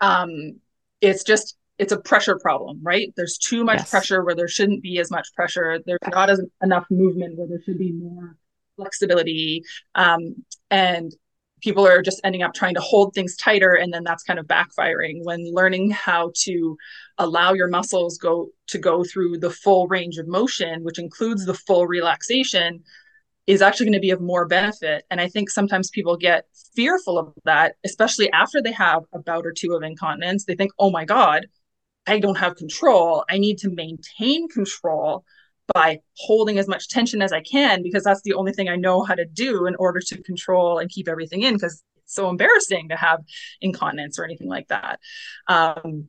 um, 0.00 0.60
it's 1.00 1.24
just 1.24 1.56
it's 1.80 1.92
a 1.92 1.98
pressure 1.98 2.38
problem, 2.38 2.78
right? 2.82 3.10
There's 3.16 3.38
too 3.38 3.64
much 3.64 3.78
yes. 3.78 3.90
pressure 3.90 4.22
where 4.22 4.34
there 4.34 4.48
shouldn't 4.48 4.82
be 4.82 4.98
as 4.98 5.10
much 5.10 5.32
pressure. 5.34 5.80
There's 5.86 5.98
not 6.12 6.28
as 6.28 6.42
enough 6.62 6.84
movement 6.90 7.38
where 7.38 7.48
there 7.48 7.62
should 7.64 7.78
be 7.78 7.92
more 7.92 8.36
flexibility. 8.76 9.62
Um, 9.94 10.44
and 10.70 11.10
people 11.60 11.86
are 11.86 12.02
just 12.02 12.20
ending 12.24 12.42
up 12.42 12.54
trying 12.54 12.74
to 12.74 12.80
hold 12.80 13.14
things 13.14 13.36
tighter 13.36 13.74
and 13.74 13.92
then 13.92 14.04
that's 14.04 14.22
kind 14.22 14.38
of 14.38 14.46
backfiring 14.46 15.22
when 15.22 15.52
learning 15.52 15.90
how 15.90 16.32
to 16.34 16.76
allow 17.18 17.52
your 17.52 17.68
muscles 17.68 18.18
go 18.18 18.48
to 18.66 18.78
go 18.78 19.04
through 19.04 19.38
the 19.38 19.50
full 19.50 19.86
range 19.88 20.18
of 20.18 20.26
motion 20.26 20.82
which 20.84 20.98
includes 20.98 21.44
the 21.44 21.54
full 21.54 21.86
relaxation 21.86 22.82
is 23.46 23.62
actually 23.62 23.86
going 23.86 23.94
to 23.94 24.00
be 24.00 24.10
of 24.10 24.20
more 24.20 24.46
benefit. 24.46 25.04
And 25.10 25.20
i 25.20 25.28
think 25.28 25.50
sometimes 25.50 25.90
people 25.90 26.16
get 26.16 26.44
fearful 26.74 27.18
of 27.18 27.32
that 27.44 27.76
especially 27.84 28.30
after 28.32 28.62
they 28.62 28.72
have 28.72 29.02
a 29.12 29.18
bout 29.18 29.46
or 29.46 29.52
two 29.52 29.74
of 29.74 29.82
incontinence. 29.82 30.44
They 30.44 30.54
think 30.54 30.72
oh 30.78 30.90
my 30.90 31.04
god 31.04 31.46
I 32.06 32.18
don't 32.18 32.38
have 32.38 32.56
control. 32.56 33.24
I 33.28 33.38
need 33.38 33.58
to 33.58 33.70
maintain 33.70 34.48
control 34.48 35.24
by 35.74 36.00
holding 36.16 36.58
as 36.58 36.68
much 36.68 36.88
tension 36.88 37.22
as 37.22 37.32
I 37.32 37.40
can 37.42 37.82
because 37.82 38.04
that's 38.04 38.22
the 38.22 38.34
only 38.34 38.52
thing 38.52 38.68
I 38.68 38.76
know 38.76 39.02
how 39.02 39.14
to 39.14 39.24
do 39.24 39.66
in 39.66 39.74
order 39.76 40.00
to 40.00 40.22
control 40.22 40.78
and 40.78 40.90
keep 40.90 41.08
everything 41.08 41.42
in 41.42 41.54
because 41.54 41.82
it's 41.96 42.14
so 42.14 42.28
embarrassing 42.28 42.88
to 42.88 42.96
have 42.96 43.20
incontinence 43.60 44.18
or 44.18 44.24
anything 44.24 44.48
like 44.48 44.68
that. 44.68 45.00
Um, 45.46 46.08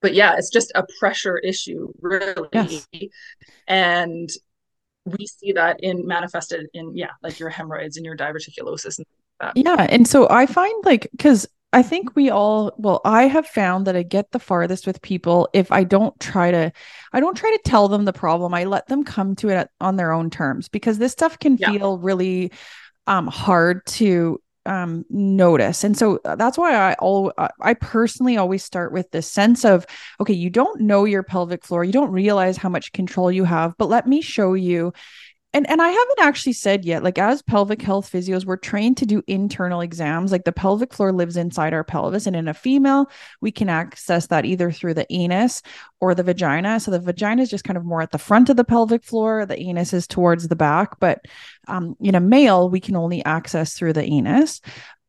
but 0.00 0.14
yeah, 0.14 0.36
it's 0.36 0.50
just 0.50 0.70
a 0.74 0.86
pressure 0.98 1.38
issue, 1.38 1.92
really. 2.00 2.48
Yes. 2.52 2.86
And 3.66 4.30
we 5.04 5.26
see 5.26 5.52
that 5.52 5.82
in 5.82 6.06
manifested 6.06 6.66
in 6.74 6.96
yeah, 6.96 7.10
like 7.22 7.40
your 7.40 7.48
hemorrhoids 7.48 7.96
and 7.96 8.06
your 8.06 8.16
diverticulosis 8.16 8.98
and 8.98 9.06
yeah. 9.54 9.86
And 9.88 10.06
so 10.06 10.28
I 10.28 10.46
find 10.46 10.84
like 10.84 11.08
because 11.12 11.46
I 11.72 11.82
think 11.82 12.16
we 12.16 12.30
all, 12.30 12.72
well, 12.78 13.00
I 13.04 13.24
have 13.24 13.46
found 13.46 13.86
that 13.86 13.96
I 13.96 14.02
get 14.02 14.30
the 14.30 14.38
farthest 14.38 14.86
with 14.86 15.02
people 15.02 15.48
if 15.52 15.70
I 15.70 15.84
don't 15.84 16.18
try 16.18 16.50
to, 16.50 16.72
I 17.12 17.20
don't 17.20 17.36
try 17.36 17.50
to 17.50 17.60
tell 17.64 17.88
them 17.88 18.06
the 18.06 18.12
problem. 18.12 18.54
I 18.54 18.64
let 18.64 18.86
them 18.86 19.04
come 19.04 19.36
to 19.36 19.50
it 19.50 19.68
on 19.80 19.96
their 19.96 20.12
own 20.12 20.30
terms 20.30 20.68
because 20.68 20.96
this 20.96 21.12
stuff 21.12 21.38
can 21.38 21.58
yeah. 21.58 21.70
feel 21.72 21.98
really 21.98 22.52
um, 23.06 23.26
hard 23.26 23.84
to 23.86 24.40
um, 24.64 25.04
notice. 25.10 25.82
And 25.82 25.96
so 25.96 26.20
uh, 26.24 26.36
that's 26.36 26.58
why 26.58 26.74
I 26.74 26.94
all 26.94 27.32
I 27.60 27.74
personally 27.74 28.36
always 28.36 28.62
start 28.62 28.92
with 28.92 29.10
this 29.10 29.26
sense 29.26 29.64
of 29.64 29.86
okay, 30.20 30.34
you 30.34 30.50
don't 30.50 30.82
know 30.82 31.06
your 31.06 31.22
pelvic 31.22 31.64
floor, 31.64 31.84
you 31.84 31.92
don't 31.92 32.12
realize 32.12 32.58
how 32.58 32.68
much 32.68 32.92
control 32.92 33.32
you 33.32 33.44
have, 33.44 33.74
but 33.78 33.88
let 33.88 34.06
me 34.06 34.20
show 34.20 34.52
you 34.52 34.92
and 35.54 35.68
and 35.70 35.80
I 35.80 35.88
haven't 35.88 36.20
actually 36.20 36.52
said 36.52 36.84
yet 36.84 37.02
like 37.02 37.18
as 37.18 37.40
pelvic 37.40 37.80
health 37.80 38.10
physios 38.12 38.44
we're 38.44 38.56
trained 38.56 38.98
to 38.98 39.06
do 39.06 39.22
internal 39.26 39.80
exams. 39.80 40.30
Like 40.30 40.44
the 40.44 40.52
pelvic 40.52 40.92
floor 40.92 41.12
lives 41.12 41.36
inside 41.36 41.72
our 41.72 41.84
pelvis 41.84 42.26
and 42.26 42.36
in 42.36 42.48
a 42.48 42.54
female 42.54 43.10
we 43.40 43.50
can 43.50 43.68
access 43.68 44.26
that 44.26 44.44
either 44.44 44.70
through 44.70 44.94
the 44.94 45.10
anus 45.10 45.62
or 46.00 46.14
the 46.14 46.22
vagina. 46.22 46.80
So 46.80 46.90
the 46.90 47.00
vagina 47.00 47.42
is 47.42 47.50
just 47.50 47.64
kind 47.64 47.78
of 47.78 47.84
more 47.84 48.02
at 48.02 48.10
the 48.10 48.18
front 48.18 48.50
of 48.50 48.56
the 48.56 48.64
pelvic 48.64 49.02
floor. 49.02 49.46
The 49.46 49.58
anus 49.58 49.94
is 49.94 50.06
towards 50.06 50.48
the 50.48 50.56
back. 50.56 51.00
But 51.00 51.24
um, 51.66 51.96
in 52.00 52.14
a 52.14 52.20
male 52.20 52.68
we 52.68 52.80
can 52.80 52.96
only 52.96 53.24
access 53.24 53.72
through 53.72 53.94
the 53.94 54.04
anus 54.04 54.60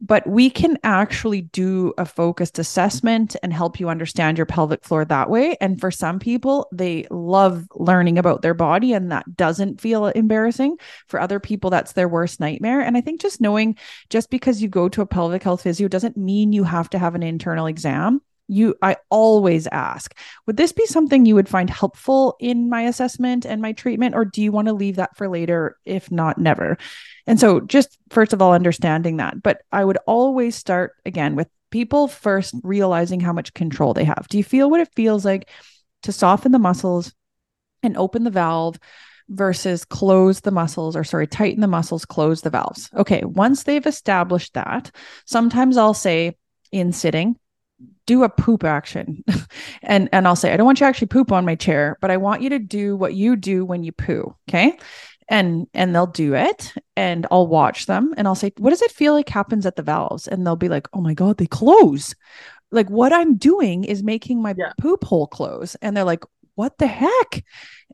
but 0.02 0.26
we 0.28 0.50
can 0.50 0.78
actually 0.84 1.41
do 1.41 1.93
a 1.97 2.06
focused 2.06 2.58
assessment 2.58 3.36
and 3.43 3.52
help 3.52 3.80
you 3.80 3.89
understand 3.89 4.38
your 4.38 4.45
pelvic 4.45 4.84
floor 4.84 5.04
that 5.06 5.30
way. 5.30 5.58
And 5.60 5.80
for 5.80 5.91
some 5.91 6.20
people, 6.20 6.68
they 6.72 7.06
love 7.10 7.68
learning 7.76 8.18
about 8.18 8.41
their 8.41 8.54
body 8.54 8.93
and 8.93 9.12
that 9.12 9.36
doesn't 9.36 9.82
feel 9.82 10.08
embarrassing. 10.08 10.78
For 11.08 11.20
other 11.20 11.39
people, 11.39 11.70
that's 11.70 11.93
their 11.93 12.08
worst 12.08 12.39
nightmare. 12.39 12.82
And 12.82 12.95
I 12.95 13.02
think 13.02 13.22
just 13.22 13.41
knowing 13.41 13.78
just 14.10 14.30
because 14.30 14.62
you 14.62 14.70
go 14.70 14.88
to 14.89 15.02
a 15.02 15.06
pelvic 15.06 15.43
health 15.43 15.64
physio 15.64 15.88
doesn't 15.88 16.18
mean 16.18 16.54
you 16.54 16.64
have 16.64 16.89
to 16.91 17.00
have 17.00 17.16
an 17.16 17.24
internal 17.24 17.66
exam 17.66 18.22
you 18.50 18.76
i 18.82 18.97
always 19.10 19.68
ask 19.68 20.18
would 20.45 20.58
this 20.58 20.74
be 20.74 20.86
something 20.86 21.26
you 21.26 21.36
would 21.36 21.47
find 21.47 21.70
helpful 21.70 22.36
in 22.39 22.70
my 22.70 22.82
assessment 22.82 23.45
and 23.45 23.62
my 23.62 23.72
treatment 23.72 24.16
or 24.16 24.26
do 24.26 24.41
you 24.41 24.52
want 24.52 24.68
to 24.68 24.74
leave 24.74 24.95
that 24.97 25.16
for 25.16 25.30
later 25.30 25.78
if 25.86 26.12
not 26.12 26.38
never? 26.38 26.78
And 27.28 27.39
so 27.39 27.60
just 27.60 27.97
first 28.10 28.34
of 28.34 28.41
all 28.41 28.54
understanding 28.54 29.18
that. 29.18 29.41
But 29.41 29.62
i 29.72 29.84
would 29.84 29.97
always 30.08 30.56
start 30.56 30.93
again 31.06 31.36
with 31.36 31.47
people 31.72 32.08
first 32.08 32.56
realizing 32.64 33.20
how 33.20 33.34
much 33.34 33.54
control 33.54 33.93
they 33.93 34.04
have. 34.04 34.28
Do 34.30 34.38
you 34.38 34.43
feel 34.43 34.70
what 34.70 34.82
it 34.82 34.93
feels 34.95 35.24
like 35.24 35.50
to 36.04 36.12
soften 36.12 36.52
the 36.52 36.60
muscles 36.60 37.14
and 37.84 37.95
open 37.95 38.24
the 38.24 38.32
valve 38.32 38.80
versus 39.30 39.86
close 39.86 40.41
the 40.41 40.52
muscles 40.52 40.95
or 40.95 41.04
sorry 41.04 41.28
tighten 41.28 41.62
the 41.62 41.68
muscles 41.68 42.06
close 42.06 42.41
the 42.41 42.50
valves? 42.50 42.89
Okay 42.95 43.24
once 43.24 43.64
they've 43.64 43.86
established 43.86 44.54
that 44.56 44.91
sometimes 45.26 45.78
i'll 45.78 45.93
say 45.93 46.36
in 46.72 46.91
sitting 46.91 47.36
do 48.10 48.24
a 48.24 48.30
poop 48.30 48.64
action. 48.64 49.24
And 49.82 50.10
and 50.12 50.28
I'll 50.28 50.36
say 50.36 50.51
I 50.51 50.57
don't 50.57 50.66
want 50.66 50.80
you 50.80 50.86
to 50.86 50.89
actually 50.89 51.07
poop 51.07 51.32
on 51.32 51.45
my 51.45 51.55
chair 51.55 51.97
but 52.01 52.12
I 52.12 52.18
want 52.18 52.41
you 52.41 52.49
to 52.49 52.60
do 52.60 52.95
what 52.95 53.14
you 53.14 53.36
do 53.36 53.66
when 53.66 53.84
you 53.84 53.91
poo 53.91 54.36
okay? 54.47 54.78
And 55.28 55.68
and 55.74 55.93
they'll 55.93 56.07
do 56.07 56.36
it 56.36 56.74
and 56.95 57.26
I'll 57.32 57.47
watch 57.47 57.86
them 57.86 58.14
and 58.18 58.28
I'll 58.28 58.36
say 58.36 58.51
what 58.57 58.72
does 58.72 58.82
it 58.82 58.91
feel 58.91 59.14
like 59.14 59.30
happens 59.30 59.66
at 59.66 59.76
the 59.76 59.84
valves? 59.84 60.28
And 60.28 60.45
they'll 60.45 60.55
be 60.55 60.70
like 60.70 60.88
oh 60.93 61.01
my 61.01 61.14
god 61.14 61.38
they 61.38 61.47
close. 61.47 62.16
Like 62.72 62.89
what 62.89 63.14
I'm 63.14 63.38
doing 63.38 63.84
is 63.84 64.03
making 64.03 64.41
my 64.41 64.53
yeah. 64.57 64.74
poop 64.80 65.03
hole 65.03 65.28
close 65.28 65.76
and 65.76 65.95
they're 65.95 66.03
like 66.03 66.24
what 66.55 66.78
the 66.78 66.88
heck? 66.88 67.43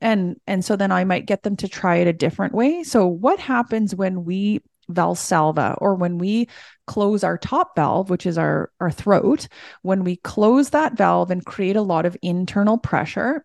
And 0.01 0.39
and 0.47 0.65
so 0.65 0.75
then 0.75 0.91
I 0.91 1.03
might 1.03 1.27
get 1.27 1.43
them 1.43 1.55
to 1.57 1.67
try 1.67 1.97
it 1.97 2.07
a 2.07 2.13
different 2.13 2.53
way. 2.53 2.83
So 2.83 3.07
what 3.07 3.39
happens 3.39 3.95
when 3.95 4.25
we 4.25 4.61
valsalva 4.91 5.77
or 5.79 5.95
when 5.95 6.17
we 6.17 6.47
close 6.87 7.23
our 7.23 7.37
top 7.37 7.75
valve 7.75 8.09
which 8.09 8.25
is 8.25 8.37
our 8.37 8.71
our 8.79 8.91
throat 8.91 9.47
when 9.81 10.03
we 10.03 10.15
close 10.17 10.69
that 10.69 10.97
valve 10.97 11.31
and 11.31 11.45
create 11.45 11.75
a 11.75 11.81
lot 11.81 12.05
of 12.05 12.17
internal 12.21 12.77
pressure 12.77 13.43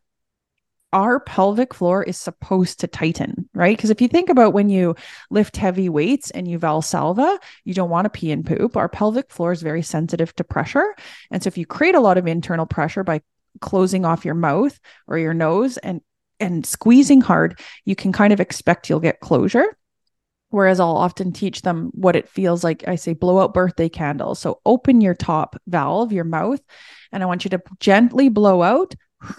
our 0.93 1.21
pelvic 1.21 1.73
floor 1.73 2.03
is 2.03 2.19
supposed 2.19 2.81
to 2.81 2.87
tighten, 2.87 3.49
right? 3.55 3.77
Because 3.77 3.91
if 3.91 4.01
you 4.01 4.09
think 4.09 4.29
about 4.29 4.53
when 4.53 4.69
you 4.69 4.97
lift 5.31 5.57
heavy 5.57 5.89
weights 5.89 6.31
and 6.31 6.49
you 6.49 6.59
valsalva, 6.59 7.39
you 7.65 7.75
don't 7.75 7.91
want 7.91 8.07
to 8.07 8.11
pee 8.11 8.33
and 8.33 8.45
poop. 8.45 8.77
Our 8.77 8.89
pelvic 8.89 9.31
floor 9.31 9.53
is 9.53 9.63
very 9.63 9.83
sensitive 9.83 10.35
to 10.37 10.45
pressure. 10.45 10.95
And 11.31 11.43
so 11.43 11.49
if 11.49 11.57
you 11.57 11.67
create 11.67 11.95
a 11.95 12.01
lot 12.01 12.19
of 12.19 12.27
internal 12.27 12.67
pressure 12.67 13.05
by 13.05 13.21
closing 13.61 14.05
off 14.05 14.25
your 14.25 14.35
mouth 14.35 14.79
or 15.07 15.19
your 15.19 15.35
nose 15.35 15.77
and 15.79 16.01
and 16.41 16.65
squeezing 16.65 17.21
hard, 17.21 17.61
you 17.85 17.95
can 17.95 18.13
kind 18.13 18.33
of 18.33 18.41
expect 18.41 18.89
you'll 18.89 18.99
get 18.99 19.21
closure. 19.21 19.77
Whereas 20.51 20.81
I'll 20.81 20.97
often 20.97 21.33
teach 21.33 21.63
them 21.63 21.91
what 21.95 22.17
it 22.17 22.29
feels 22.29 22.63
like. 22.63 22.87
I 22.87 22.97
say, 22.97 23.15
blow 23.15 23.41
out 23.41 23.55
birthday 23.55 23.89
candles. 23.89 24.39
So 24.39 24.61
open 24.67 25.01
your 25.01 25.15
top 25.15 25.57
valve, 25.67 26.13
your 26.13 26.25
mouth, 26.25 26.61
and 27.13 27.23
I 27.23 27.27
want 27.27 27.45
you 27.45 27.51
to 27.51 27.63
gently 27.79 28.29
blow 28.29 28.63
out. 28.63 28.95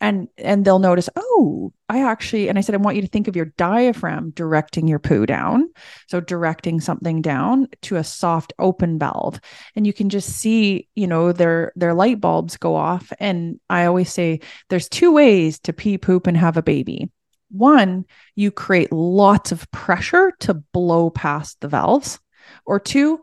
And 0.00 0.28
and 0.38 0.64
they'll 0.64 0.78
notice 0.78 1.08
oh 1.16 1.72
i 1.88 2.04
actually 2.04 2.48
and 2.48 2.56
i 2.56 2.60
said 2.60 2.76
i 2.76 2.78
want 2.78 2.94
you 2.94 3.02
to 3.02 3.08
think 3.08 3.26
of 3.26 3.34
your 3.34 3.46
diaphragm 3.56 4.30
directing 4.30 4.86
your 4.86 5.00
poo 5.00 5.26
down. 5.26 5.70
So 6.06 6.20
directing 6.20 6.80
something 6.80 7.20
down 7.20 7.66
to 7.82 7.96
a 7.96 8.04
soft 8.04 8.52
open 8.60 9.00
valve. 9.00 9.40
And 9.74 9.88
you 9.88 9.92
can 9.92 10.08
just 10.08 10.28
see 10.28 10.88
you 10.94 11.08
know 11.08 11.32
their 11.32 11.72
their 11.74 11.94
light 11.94 12.20
bulbs 12.20 12.56
go 12.56 12.76
off. 12.76 13.12
And 13.18 13.58
i 13.68 13.86
always 13.86 14.12
say 14.12 14.38
there's 14.68 14.88
two 14.88 15.10
ways 15.10 15.58
to 15.60 15.72
pee 15.72 15.98
poop 15.98 16.28
and 16.28 16.36
have 16.36 16.56
a 16.56 16.62
baby 16.62 17.10
one 17.50 18.04
you 18.34 18.50
create 18.50 18.92
lots 18.92 19.52
of 19.52 19.70
pressure 19.70 20.32
to 20.40 20.54
blow 20.54 21.10
past 21.10 21.60
the 21.60 21.68
valves 21.68 22.18
or 22.66 22.78
two 22.80 23.20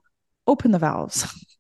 open 0.48 0.72
the 0.72 0.80
valves. 0.80 1.26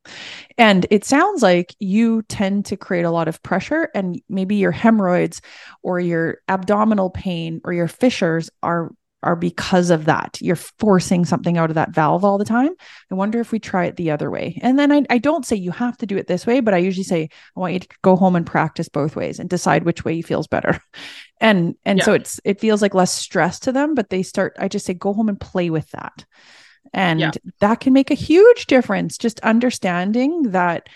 And 0.57 0.85
it 0.89 1.03
sounds 1.03 1.41
like 1.41 1.75
you 1.79 2.21
tend 2.23 2.65
to 2.65 2.77
create 2.77 3.05
a 3.05 3.11
lot 3.11 3.27
of 3.27 3.41
pressure, 3.43 3.89
and 3.93 4.21
maybe 4.29 4.55
your 4.55 4.71
hemorrhoids 4.71 5.41
or 5.83 5.99
your 5.99 6.37
abdominal 6.47 7.09
pain 7.09 7.59
or 7.65 7.73
your 7.73 7.87
fissures 7.87 8.49
are 8.63 8.91
are 9.25 9.35
because 9.35 9.89
of 9.89 10.05
that. 10.05 10.37
You're 10.39 10.55
forcing 10.55 11.25
something 11.25 11.57
out 11.57 11.71
of 11.71 11.75
that 11.75 11.89
valve 11.89 12.23
all 12.23 12.37
the 12.37 12.45
time. 12.45 12.71
I 13.11 13.15
wonder 13.15 13.39
if 13.39 13.51
we 13.51 13.59
try 13.59 13.85
it 13.85 13.95
the 13.95 14.11
other 14.11 14.29
way. 14.29 14.59
And 14.61 14.77
then 14.79 14.91
I, 14.91 15.03
I 15.09 15.17
don't 15.17 15.45
say 15.45 15.55
you 15.55 15.71
have 15.71 15.97
to 15.97 16.05
do 16.05 16.15
it 16.15 16.27
this 16.27 16.45
way, 16.45 16.59
but 16.59 16.73
I 16.73 16.77
usually 16.77 17.03
say 17.03 17.29
I 17.55 17.59
want 17.59 17.73
you 17.73 17.79
to 17.79 17.87
go 18.03 18.15
home 18.15 18.35
and 18.35 18.45
practice 18.45 18.87
both 18.87 19.15
ways 19.15 19.39
and 19.39 19.49
decide 19.49 19.83
which 19.83 20.05
way 20.05 20.21
feels 20.21 20.47
better. 20.47 20.79
And 21.41 21.75
and 21.83 21.99
yeah. 21.99 22.05
so 22.05 22.13
it's 22.13 22.39
it 22.45 22.61
feels 22.61 22.81
like 22.81 22.93
less 22.93 23.11
stress 23.11 23.59
to 23.59 23.73
them, 23.73 23.93
but 23.93 24.09
they 24.09 24.23
start. 24.23 24.55
I 24.57 24.69
just 24.69 24.85
say 24.85 24.93
go 24.93 25.11
home 25.11 25.27
and 25.27 25.37
play 25.37 25.69
with 25.69 25.91
that. 25.91 26.23
And 26.93 27.19
yeah. 27.19 27.31
that 27.59 27.81
can 27.81 27.91
make 27.91 28.09
a 28.09 28.15
huge 28.15 28.67
difference. 28.67 29.17
Just 29.17 29.41
understanding 29.41 30.43
that 30.51 30.87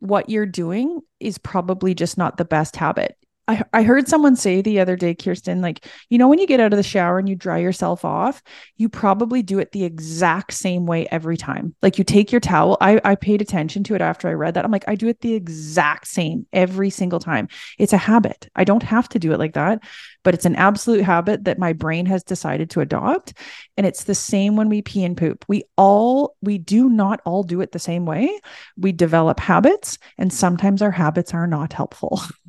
what 0.00 0.28
you're 0.28 0.44
doing 0.44 1.00
is 1.20 1.38
probably 1.38 1.94
just 1.94 2.18
not 2.18 2.36
the 2.36 2.44
best 2.44 2.74
habit. 2.74 3.16
I, 3.48 3.62
I 3.72 3.82
heard 3.84 4.08
someone 4.08 4.34
say 4.34 4.60
the 4.60 4.80
other 4.80 4.96
day, 4.96 5.14
Kirsten, 5.14 5.60
like, 5.60 5.86
you 6.10 6.18
know, 6.18 6.26
when 6.26 6.40
you 6.40 6.48
get 6.48 6.58
out 6.58 6.72
of 6.72 6.76
the 6.76 6.82
shower 6.82 7.18
and 7.18 7.28
you 7.28 7.36
dry 7.36 7.58
yourself 7.58 8.04
off, 8.04 8.42
you 8.76 8.88
probably 8.88 9.40
do 9.42 9.60
it 9.60 9.70
the 9.70 9.84
exact 9.84 10.52
same 10.52 10.84
way 10.84 11.06
every 11.12 11.36
time. 11.36 11.74
Like 11.80 11.96
you 11.96 12.02
take 12.02 12.32
your 12.32 12.40
towel. 12.40 12.76
I, 12.80 13.00
I 13.04 13.14
paid 13.14 13.40
attention 13.40 13.84
to 13.84 13.94
it 13.94 14.00
after 14.00 14.28
I 14.28 14.32
read 14.32 14.54
that. 14.54 14.64
I'm 14.64 14.72
like, 14.72 14.88
I 14.88 14.96
do 14.96 15.06
it 15.06 15.20
the 15.20 15.34
exact 15.34 16.08
same 16.08 16.46
every 16.52 16.90
single 16.90 17.20
time. 17.20 17.46
It's 17.78 17.92
a 17.92 17.98
habit. 17.98 18.48
I 18.56 18.64
don't 18.64 18.82
have 18.82 19.08
to 19.10 19.20
do 19.20 19.32
it 19.32 19.38
like 19.38 19.54
that, 19.54 19.80
but 20.24 20.34
it's 20.34 20.46
an 20.46 20.56
absolute 20.56 21.04
habit 21.04 21.44
that 21.44 21.58
my 21.58 21.72
brain 21.72 22.06
has 22.06 22.24
decided 22.24 22.70
to 22.70 22.80
adopt. 22.80 23.34
And 23.76 23.86
it's 23.86 24.04
the 24.04 24.14
same 24.14 24.56
when 24.56 24.68
we 24.68 24.82
pee 24.82 25.04
and 25.04 25.16
poop. 25.16 25.44
We 25.46 25.64
all, 25.76 26.36
we 26.42 26.58
do 26.58 26.88
not 26.88 27.20
all 27.24 27.44
do 27.44 27.60
it 27.60 27.70
the 27.70 27.78
same 27.78 28.06
way. 28.06 28.40
We 28.76 28.90
develop 28.90 29.38
habits, 29.38 29.98
and 30.18 30.32
sometimes 30.32 30.82
our 30.82 30.90
habits 30.90 31.32
are 31.32 31.46
not 31.46 31.72
helpful. 31.72 32.20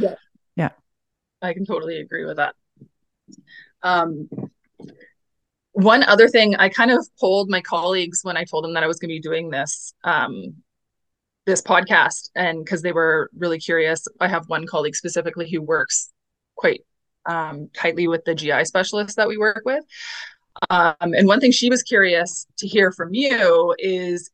Yeah. 0.00 0.14
Yeah. 0.56 0.70
I 1.42 1.54
can 1.54 1.64
totally 1.64 2.00
agree 2.00 2.24
with 2.24 2.36
that. 2.36 2.54
Um, 3.82 4.28
one 5.72 6.02
other 6.02 6.28
thing, 6.28 6.56
I 6.56 6.68
kind 6.68 6.90
of 6.90 7.06
polled 7.18 7.48
my 7.48 7.60
colleagues 7.60 8.20
when 8.22 8.36
I 8.36 8.44
told 8.44 8.64
them 8.64 8.74
that 8.74 8.82
I 8.82 8.86
was 8.86 8.98
going 8.98 9.08
to 9.08 9.14
be 9.14 9.20
doing 9.20 9.50
this 9.50 9.94
um, 10.04 10.56
this 11.46 11.62
podcast, 11.62 12.30
and 12.34 12.64
because 12.64 12.82
they 12.82 12.92
were 12.92 13.30
really 13.36 13.58
curious. 13.58 14.06
I 14.20 14.28
have 14.28 14.48
one 14.48 14.66
colleague 14.66 14.96
specifically 14.96 15.50
who 15.50 15.62
works 15.62 16.10
quite 16.56 16.84
um, 17.26 17.70
tightly 17.74 18.08
with 18.08 18.24
the 18.24 18.34
GI 18.34 18.64
specialists 18.64 19.16
that 19.16 19.28
we 19.28 19.38
work 19.38 19.62
with. 19.64 19.84
Um, 20.68 20.94
and 21.00 21.26
one 21.26 21.40
thing 21.40 21.52
she 21.52 21.70
was 21.70 21.82
curious 21.82 22.46
to 22.58 22.66
hear 22.66 22.92
from 22.92 23.14
you 23.14 23.74
is 23.78 24.30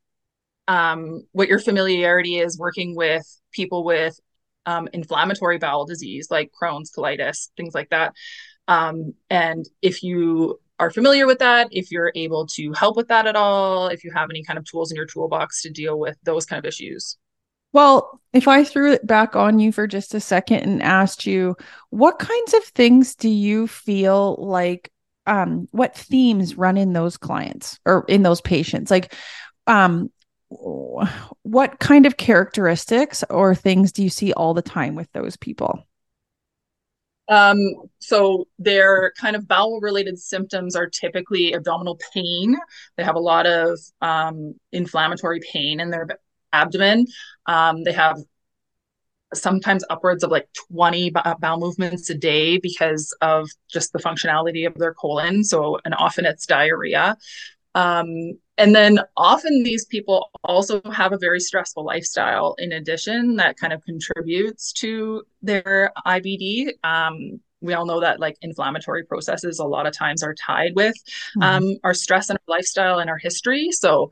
um, 0.68 1.22
what 1.32 1.48
your 1.48 1.58
familiarity 1.58 2.38
is 2.38 2.58
working 2.58 2.96
with 2.96 3.24
people 3.52 3.84
with 3.84 4.18
um, 4.66 4.88
inflammatory 4.92 5.58
bowel 5.58 5.86
disease 5.86 6.28
like 6.30 6.52
Crohn's, 6.60 6.90
colitis, 6.90 7.48
things 7.56 7.74
like 7.74 7.90
that. 7.90 8.12
Um, 8.68 9.14
and 9.30 9.64
if 9.80 10.02
you 10.02 10.60
are 10.78 10.90
familiar 10.90 11.26
with 11.26 11.38
that, 11.38 11.68
if 11.70 11.90
you're 11.90 12.12
able 12.14 12.46
to 12.48 12.72
help 12.72 12.96
with 12.96 13.08
that 13.08 13.26
at 13.26 13.36
all, 13.36 13.88
if 13.88 14.04
you 14.04 14.10
have 14.12 14.28
any 14.28 14.42
kind 14.42 14.58
of 14.58 14.64
tools 14.64 14.90
in 14.90 14.96
your 14.96 15.06
toolbox 15.06 15.62
to 15.62 15.70
deal 15.70 15.98
with 15.98 16.16
those 16.24 16.44
kind 16.44 16.58
of 16.58 16.68
issues. 16.68 17.16
Well, 17.72 18.20
if 18.32 18.48
I 18.48 18.64
threw 18.64 18.92
it 18.92 19.06
back 19.06 19.36
on 19.36 19.58
you 19.58 19.70
for 19.70 19.86
just 19.86 20.14
a 20.14 20.20
second 20.20 20.60
and 20.60 20.82
asked 20.82 21.26
you, 21.26 21.56
what 21.90 22.18
kinds 22.18 22.54
of 22.54 22.64
things 22.64 23.14
do 23.14 23.28
you 23.28 23.66
feel 23.66 24.36
like 24.38 24.90
um 25.28 25.66
what 25.72 25.96
themes 25.96 26.54
run 26.56 26.76
in 26.76 26.92
those 26.92 27.16
clients 27.16 27.78
or 27.84 28.04
in 28.08 28.22
those 28.22 28.40
patients? 28.40 28.90
Like 28.90 29.14
um 29.66 30.10
what 30.48 31.78
kind 31.78 32.06
of 32.06 32.16
characteristics 32.16 33.24
or 33.30 33.54
things 33.54 33.92
do 33.92 34.02
you 34.02 34.10
see 34.10 34.32
all 34.32 34.54
the 34.54 34.62
time 34.62 34.94
with 34.94 35.10
those 35.12 35.36
people? 35.36 35.84
Um, 37.28 37.58
so 37.98 38.46
their 38.58 39.12
kind 39.18 39.34
of 39.34 39.48
bowel 39.48 39.80
related 39.80 40.18
symptoms 40.18 40.76
are 40.76 40.86
typically 40.86 41.54
abdominal 41.54 41.98
pain. 42.14 42.56
They 42.96 43.02
have 43.02 43.16
a 43.16 43.20
lot 43.20 43.46
of 43.46 43.80
um, 44.00 44.54
inflammatory 44.72 45.40
pain 45.52 45.80
in 45.80 45.90
their 45.90 46.06
abdomen. 46.52 47.06
Um, 47.46 47.82
they 47.82 47.92
have 47.92 48.18
sometimes 49.34 49.84
upwards 49.90 50.22
of 50.22 50.30
like 50.30 50.48
20 50.70 51.10
bowel 51.10 51.58
movements 51.58 52.08
a 52.10 52.14
day 52.14 52.58
because 52.58 53.14
of 53.20 53.48
just 53.68 53.92
the 53.92 53.98
functionality 53.98 54.66
of 54.66 54.74
their 54.74 54.94
colon. 54.94 55.42
So, 55.42 55.78
and 55.84 55.94
often 55.94 56.24
it's 56.24 56.46
diarrhea. 56.46 57.16
Um, 57.76 58.38
and 58.56 58.74
then 58.74 59.00
often 59.18 59.62
these 59.62 59.84
people 59.84 60.30
also 60.42 60.80
have 60.90 61.12
a 61.12 61.18
very 61.18 61.40
stressful 61.40 61.84
lifestyle 61.84 62.54
in 62.58 62.72
addition 62.72 63.36
that 63.36 63.58
kind 63.58 63.74
of 63.74 63.84
contributes 63.84 64.72
to 64.74 65.24
their 65.42 65.92
IBD. 66.06 66.70
Um, 66.82 67.40
we 67.60 67.74
all 67.74 67.84
know 67.84 68.00
that 68.00 68.18
like 68.18 68.38
inflammatory 68.40 69.04
processes 69.04 69.58
a 69.58 69.64
lot 69.64 69.86
of 69.86 69.92
times 69.92 70.22
are 70.22 70.34
tied 70.34 70.74
with 70.74 70.94
mm-hmm. 71.38 71.42
um, 71.42 71.76
our 71.84 71.92
stress 71.92 72.30
and 72.30 72.38
our 72.38 72.56
lifestyle 72.56 72.98
and 72.98 73.10
our 73.10 73.18
history. 73.18 73.70
So 73.72 74.10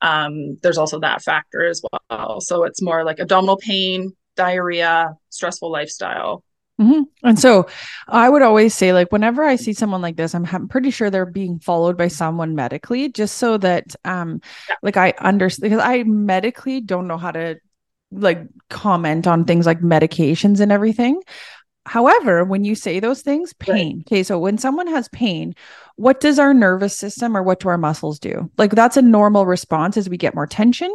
um, 0.00 0.56
there's 0.62 0.78
also 0.78 0.98
that 1.00 1.22
factor 1.22 1.66
as 1.66 1.82
well. 2.10 2.40
So 2.40 2.64
it's 2.64 2.80
more 2.80 3.04
like 3.04 3.20
abdominal 3.20 3.58
pain, 3.58 4.16
diarrhea, 4.36 5.16
stressful 5.28 5.70
lifestyle, 5.70 6.42
Mm-hmm. 6.80 7.02
And 7.22 7.38
so 7.38 7.68
I 8.08 8.28
would 8.28 8.42
always 8.42 8.74
say, 8.74 8.92
like, 8.92 9.12
whenever 9.12 9.44
I 9.44 9.56
see 9.56 9.72
someone 9.72 10.02
like 10.02 10.16
this, 10.16 10.34
I'm, 10.34 10.46
I'm 10.50 10.68
pretty 10.68 10.90
sure 10.90 11.10
they're 11.10 11.26
being 11.26 11.58
followed 11.58 11.96
by 11.96 12.08
someone 12.08 12.54
medically, 12.54 13.08
just 13.10 13.38
so 13.38 13.58
that, 13.58 13.94
um, 14.04 14.40
yeah. 14.68 14.76
like, 14.82 14.96
I 14.96 15.14
understand 15.18 15.70
because 15.70 15.84
I 15.84 16.02
medically 16.04 16.80
don't 16.80 17.06
know 17.06 17.18
how 17.18 17.30
to 17.30 17.56
like 18.10 18.46
comment 18.68 19.26
on 19.26 19.44
things 19.44 19.66
like 19.66 19.80
medications 19.80 20.60
and 20.60 20.70
everything. 20.70 21.22
However, 21.84 22.44
when 22.44 22.64
you 22.64 22.74
say 22.74 23.00
those 23.00 23.22
things, 23.22 23.52
pain. 23.54 23.96
Right. 23.96 24.06
Okay. 24.06 24.22
So 24.22 24.38
when 24.38 24.58
someone 24.58 24.86
has 24.86 25.08
pain, 25.08 25.54
what 25.96 26.20
does 26.20 26.38
our 26.38 26.54
nervous 26.54 26.96
system 26.96 27.36
or 27.36 27.42
what 27.42 27.60
do 27.60 27.68
our 27.68 27.78
muscles 27.78 28.18
do? 28.18 28.50
Like 28.56 28.70
that's 28.70 28.96
a 28.96 29.02
normal 29.02 29.46
response 29.46 29.96
as 29.96 30.08
we 30.08 30.16
get 30.16 30.34
more 30.34 30.46
tension. 30.46 30.92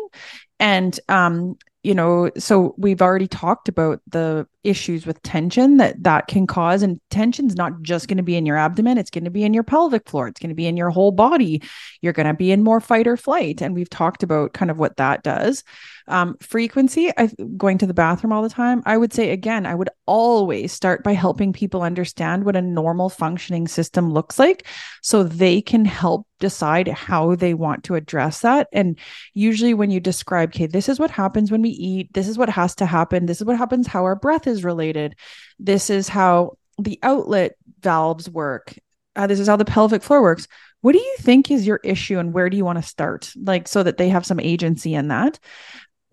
And 0.60 0.98
um, 1.10 1.58
you 1.84 1.94
know 1.94 2.30
so 2.38 2.76
we've 2.78 3.02
already 3.02 3.28
talked 3.28 3.70
about 3.70 4.02
the 4.08 4.48
issues 4.64 5.06
with 5.06 5.22
tension 5.22 5.78
that 5.78 6.02
that 6.04 6.28
can 6.28 6.46
cause 6.48 6.82
and 6.82 7.00
tension's 7.10 7.56
not 7.56 7.82
just 7.82 8.08
going 8.08 8.18
to 8.18 8.24
be 8.24 8.36
in 8.36 8.46
your 8.46 8.58
abdomen 8.58 8.98
it's 8.98 9.10
going 9.10 9.24
to 9.24 9.30
be 9.30 9.44
in 9.44 9.54
your 9.54 9.64
pelvic 9.64 10.08
floor 10.10 10.28
it's 10.28 10.40
going 10.40 10.50
to 10.50 10.56
be 10.56 10.68
in 10.68 10.78
your 10.78 10.90
whole 10.90 11.12
body. 11.12 11.62
You're 12.02 12.14
going 12.14 12.28
to 12.28 12.34
be 12.34 12.52
in 12.52 12.64
more 12.64 12.80
fight 12.80 13.08
or 13.08 13.18
flight 13.18 13.62
and 13.62 13.74
we've 13.74 13.90
talked 13.90 14.24
about 14.24 14.54
kind 14.54 14.72
of 14.72 14.78
what 14.78 14.98
that 14.98 15.24
does. 15.24 15.64
Um, 16.08 16.38
frequency 16.40 17.12
I, 17.18 17.30
going 17.58 17.78
to 17.80 17.86
the 17.86 17.94
bathroom 17.94 18.32
all 18.32 18.42
the 18.42 18.48
time 18.48 18.82
i 18.86 18.96
would 18.96 19.12
say 19.12 19.32
again 19.32 19.66
i 19.66 19.76
would 19.76 19.90
always 20.06 20.72
start 20.72 21.04
by 21.04 21.12
helping 21.12 21.52
people 21.52 21.82
understand 21.82 22.46
what 22.46 22.56
a 22.56 22.62
normal 22.62 23.10
functioning 23.10 23.68
system 23.68 24.14
looks 24.14 24.40
like 24.40 24.66
so 25.02 25.24
they 25.24 25.62
can 25.62 25.84
help 25.84 26.26
decide 26.40 26.88
how 26.88 27.36
they 27.36 27.54
want 27.54 27.84
to 27.86 27.96
address 27.96 28.42
that. 28.42 28.68
And 28.72 28.98
usually 29.34 29.74
when 29.74 29.90
you 29.90 30.00
describe 30.00 30.50
okay 30.50 30.68
this 30.68 30.90
is 30.90 31.00
what 31.00 31.12
happens 31.12 31.52
when 31.52 31.62
we 31.62 31.70
eat 31.70 32.14
this 32.14 32.28
is 32.28 32.38
what 32.38 32.50
has 32.50 32.76
to 32.76 32.86
happen 32.86 33.26
this 33.26 33.42
is 33.42 33.46
what 33.46 33.58
happens 33.58 33.88
how 33.88 34.04
our 34.04 34.16
breath 34.16 34.47
is 34.48 34.64
related 34.64 35.16
this 35.60 35.90
is 35.90 36.08
how 36.08 36.58
the 36.78 37.00
outlet 37.04 37.56
valves 37.80 38.30
work. 38.30 38.74
Uh, 39.16 39.28
this 39.28 39.40
is 39.40 39.48
how 39.48 39.56
the 39.56 39.66
pelvic 39.66 40.04
floor 40.04 40.22
works. 40.22 40.48
What 40.82 40.92
do 40.92 41.00
you 41.00 41.16
think 41.20 41.50
is 41.50 41.66
your 41.66 41.80
issue 41.84 42.20
and 42.20 42.34
where 42.34 42.50
do 42.50 42.58
you 42.58 42.66
want 42.66 42.78
to 42.78 42.88
start? 42.88 43.32
Like 43.36 43.68
so 43.68 43.84
that 43.84 43.98
they 43.98 44.10
have 44.10 44.26
some 44.26 44.40
agency 44.40 44.94
in 44.94 45.08
that. 45.08 45.40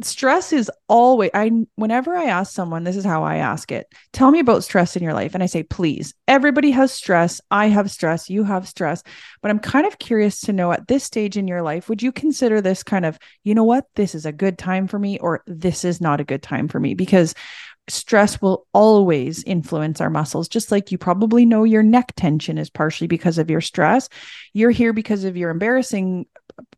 Stress 0.03 0.53
is 0.53 0.69
always 0.89 1.31
i 1.35 1.53
whenever 1.77 2.17
i 2.17 2.25
ask 2.25 2.53
someone 2.53 2.83
this 2.83 2.97
is 2.97 3.05
how 3.05 3.23
i 3.23 3.37
ask 3.37 3.71
it 3.71 3.87
tell 4.13 4.33
me 4.33 4.41
about 4.41 4.65
stress 4.65 4.97
in 4.97 5.05
your 5.05 5.15
life. 5.15 5.35
And 5.35 5.43
i 5.43 5.47
say 5.47 5.63
please 5.63 6.15
everybody 6.27 6.73
has 6.73 6.91
stress. 6.91 7.41
I 7.49 7.67
have 7.69 7.93
stress. 7.93 8.29
You 8.29 8.43
have 8.43 8.67
stress. 8.67 9.05
But 9.41 9.53
i'm 9.53 9.61
kind 9.61 9.87
of 9.87 10.01
curious 10.01 10.41
to 10.43 10.53
know 10.53 10.73
at 10.73 10.89
this 10.89 11.05
stage 11.05 11.37
in 11.37 11.47
your 11.47 11.63
life 11.63 11.89
would 11.89 12.03
you 12.03 12.11
consider 12.11 12.61
this 12.61 12.83
kind 12.83 13.05
of 13.05 13.19
you 13.45 13.55
know 13.55 13.63
what? 13.63 13.85
This 13.95 14.17
is 14.17 14.27
a 14.27 14.33
good 14.33 14.59
time 14.59 14.89
for 14.89 14.99
me 14.99 15.19
or 15.21 15.45
this 15.47 15.85
is 15.85 16.01
not 16.01 16.21
a 16.21 16.25
good 16.25 16.43
time 16.43 16.67
for 16.67 16.81
me? 16.81 16.95
Because 16.95 17.35
stress 17.89 18.41
will 18.41 18.67
always 18.73 19.43
influence 19.45 20.01
our 20.01 20.11
muscles 20.11 20.49
just 20.49 20.71
like 20.71 20.91
you 20.91 20.99
probably 20.99 21.45
know 21.45 21.65
your 21.65 21.83
neck 21.83 22.13
tension 22.17 22.57
is 22.57 22.71
partially 22.71 23.07
because 23.07 23.37
of 23.37 23.51
your 23.51 23.61
stress 23.61 24.09
you're 24.53 24.71
here 24.71 24.93
because 24.93 25.25
of 25.25 25.37
your 25.37 25.51
embarrassing 25.51 26.27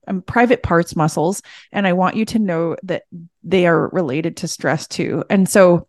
um, 0.09 0.21
private 0.23 0.63
parts 0.63 0.97
muscles 0.97 1.43
and 1.71 1.87
i 1.87 1.93
want 1.93 2.17
you 2.17 2.25
to 2.25 2.39
know 2.39 2.77
that 2.83 3.05
they 3.45 3.67
are 3.67 3.89
related 3.91 4.37
to 4.37 4.49
stress 4.49 4.89
too 4.89 5.23
and 5.31 5.49
so 5.49 5.87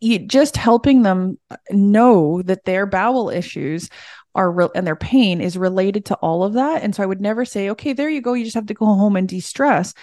you 0.00 0.18
just 0.18 0.56
helping 0.56 1.02
them 1.02 1.38
know 1.70 2.42
that 2.42 2.64
their 2.64 2.86
bowel 2.86 3.30
issues 3.30 3.88
are 4.34 4.50
real 4.50 4.70
and 4.74 4.86
their 4.86 4.96
pain 4.96 5.40
is 5.40 5.56
related 5.56 6.06
to 6.06 6.14
all 6.16 6.44
of 6.44 6.54
that. 6.54 6.82
And 6.82 6.94
so 6.94 7.02
I 7.02 7.06
would 7.06 7.20
never 7.20 7.44
say, 7.44 7.70
okay, 7.70 7.92
there 7.92 8.08
you 8.08 8.20
go. 8.20 8.34
You 8.34 8.44
just 8.44 8.54
have 8.54 8.66
to 8.66 8.74
go 8.74 8.86
home 8.86 9.16
and 9.16 9.28
de-stress. 9.28 9.94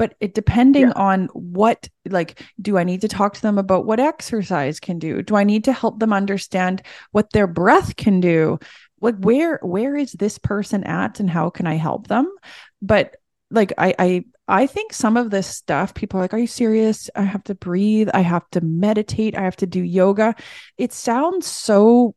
But 0.00 0.14
it 0.18 0.32
depending 0.32 0.84
yeah. 0.84 0.92
on 0.96 1.26
what, 1.34 1.86
like, 2.08 2.42
do 2.58 2.78
I 2.78 2.84
need 2.84 3.02
to 3.02 3.08
talk 3.08 3.34
to 3.34 3.42
them 3.42 3.58
about 3.58 3.84
what 3.84 4.00
exercise 4.00 4.80
can 4.80 4.98
do? 4.98 5.20
Do 5.20 5.36
I 5.36 5.44
need 5.44 5.64
to 5.64 5.74
help 5.74 6.00
them 6.00 6.14
understand 6.14 6.80
what 7.10 7.34
their 7.34 7.46
breath 7.46 7.96
can 7.96 8.18
do? 8.18 8.58
Like, 9.02 9.16
where 9.16 9.58
where 9.62 9.94
is 9.94 10.12
this 10.12 10.38
person 10.38 10.84
at, 10.84 11.20
and 11.20 11.28
how 11.28 11.50
can 11.50 11.66
I 11.66 11.74
help 11.74 12.06
them? 12.06 12.34
But 12.80 13.16
like, 13.50 13.74
I 13.76 13.94
I 13.98 14.24
I 14.48 14.66
think 14.66 14.94
some 14.94 15.18
of 15.18 15.28
this 15.28 15.46
stuff, 15.46 15.92
people 15.92 16.18
are 16.18 16.22
like, 16.22 16.32
Are 16.32 16.38
you 16.38 16.46
serious? 16.46 17.10
I 17.14 17.24
have 17.24 17.44
to 17.44 17.54
breathe. 17.54 18.08
I 18.14 18.20
have 18.22 18.48
to 18.52 18.62
meditate. 18.62 19.36
I 19.36 19.42
have 19.42 19.56
to 19.56 19.66
do 19.66 19.82
yoga. 19.82 20.34
It 20.78 20.94
sounds 20.94 21.46
so 21.46 22.14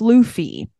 floofy. 0.00 0.70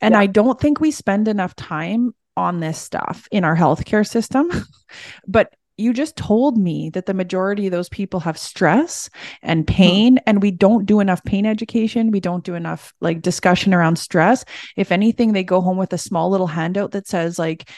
And 0.00 0.12
yeah. 0.12 0.20
I 0.20 0.26
don't 0.26 0.58
think 0.58 0.80
we 0.80 0.90
spend 0.90 1.28
enough 1.28 1.54
time 1.54 2.14
on 2.34 2.60
this 2.60 2.78
stuff 2.78 3.28
in 3.30 3.44
our 3.44 3.56
healthcare 3.56 4.08
system. 4.08 4.48
but 5.28 5.52
you 5.78 5.92
just 5.92 6.16
told 6.16 6.58
me 6.58 6.90
that 6.90 7.06
the 7.06 7.14
majority 7.14 7.66
of 7.66 7.72
those 7.72 7.88
people 7.88 8.20
have 8.20 8.36
stress 8.36 9.08
and 9.42 9.60
hmm. 9.60 9.74
pain 9.74 10.14
mm-hmm. 10.16 10.24
and 10.26 10.42
we 10.42 10.50
don't 10.50 10.84
do 10.84 11.00
enough 11.00 11.24
pain 11.24 11.46
education 11.46 12.10
we 12.10 12.20
don't 12.20 12.44
do 12.44 12.54
enough 12.54 12.92
like 13.00 13.22
discussion 13.22 13.72
around 13.72 13.96
stress 13.96 14.44
if 14.76 14.92
anything 14.92 15.32
they 15.32 15.44
go 15.44 15.60
home 15.60 15.76
with 15.76 15.92
a 15.92 15.98
small 15.98 16.30
little 16.30 16.46
handout 16.46 16.90
that 16.90 17.06
says 17.06 17.38
like 17.38 17.70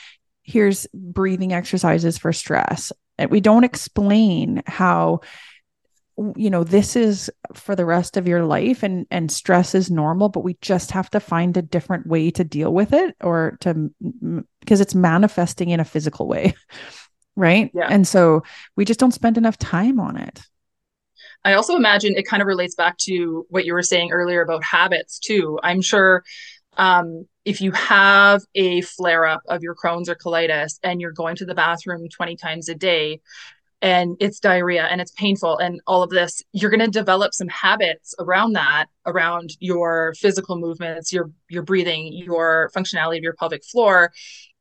here's 0.43 0.87
breathing 0.95 1.53
exercises 1.53 2.19
for 2.19 2.33
stress 2.33 2.93
and 3.19 3.31
we 3.31 3.41
don't 3.41 3.65
explain 3.65 4.63
how 4.67 5.21
you 6.37 6.51
know 6.51 6.65
this 6.65 6.97
is 6.97 7.31
for 7.55 7.75
the 7.75 7.85
rest 7.85 8.17
of 8.17 8.29
your 8.29 8.45
life 8.45 8.83
and 8.83 9.07
and 9.11 9.31
stress 9.31 9.75
is 9.75 9.91
normal 9.91 10.29
but 10.29 10.45
we 10.45 10.57
just 10.61 10.91
have 10.91 11.09
to 11.09 11.21
find 11.21 11.57
a 11.57 11.63
different 11.63 12.07
way 12.07 12.31
to 12.31 12.45
deal 12.45 12.73
with 12.73 12.93
it 12.93 13.15
or 13.23 13.57
to 13.61 13.91
because 14.61 14.81
it's 14.81 14.95
manifesting 14.95 15.71
in 15.71 15.81
a 15.81 15.85
physical 15.85 16.27
way 16.27 16.53
right? 17.37 17.71
Yeah. 17.75 17.89
and 17.89 18.07
so 18.07 18.43
we 18.77 18.85
just 18.85 19.01
don't 19.01 19.13
spend 19.15 19.39
enough 19.39 19.57
time 19.59 20.01
on 20.01 20.17
it. 20.17 20.43
I 21.45 21.55
also 21.55 21.77
imagine 21.77 22.15
it 22.17 22.27
kind 22.27 22.43
of 22.43 22.47
relates 22.47 22.75
back 22.75 22.99
to 22.99 23.47
what 23.49 23.65
you 23.65 23.73
were 23.73 23.83
saying 23.83 24.11
earlier 24.13 24.43
about 24.43 24.63
habits 24.63 25.19
too. 25.19 25.59
I'm 25.63 25.81
sure 25.81 26.23
um, 26.77 27.27
if 27.45 27.61
you 27.61 27.73
have 27.73 28.43
a 28.55 28.83
flare 28.83 29.27
up 29.27 29.43
of 29.49 29.63
your 29.63 29.75
Crohn's 29.75 30.09
or 30.09 30.15
colitis 30.15 30.79
and 30.83 31.01
you're 31.01 31.13
going 31.13 31.37
to 31.37 31.47
the 31.47 31.55
bathroom 31.55 32.09
20 32.09 32.37
times 32.37 32.69
a 32.69 32.75
day, 32.75 33.21
and 33.83 34.17
it's 34.21 34.41
diarrhea 34.41 34.85
and 34.85 35.01
it's 35.01 35.13
painful 35.13 35.57
and 35.59 35.81
all 35.87 36.03
of 36.03 36.11
this 36.11 36.43
you're 36.53 36.71
going 36.71 36.81
to 36.81 36.89
develop 36.89 37.33
some 37.33 37.49
habits 37.49 38.15
around 38.19 38.53
that 38.53 38.87
around 39.07 39.51
your 39.59 40.15
physical 40.19 40.59
movements 40.59 41.13
your 41.13 41.31
your 41.49 41.63
breathing 41.63 42.13
your 42.13 42.71
functionality 42.77 43.17
of 43.17 43.23
your 43.23 43.35
pelvic 43.35 43.65
floor 43.65 44.13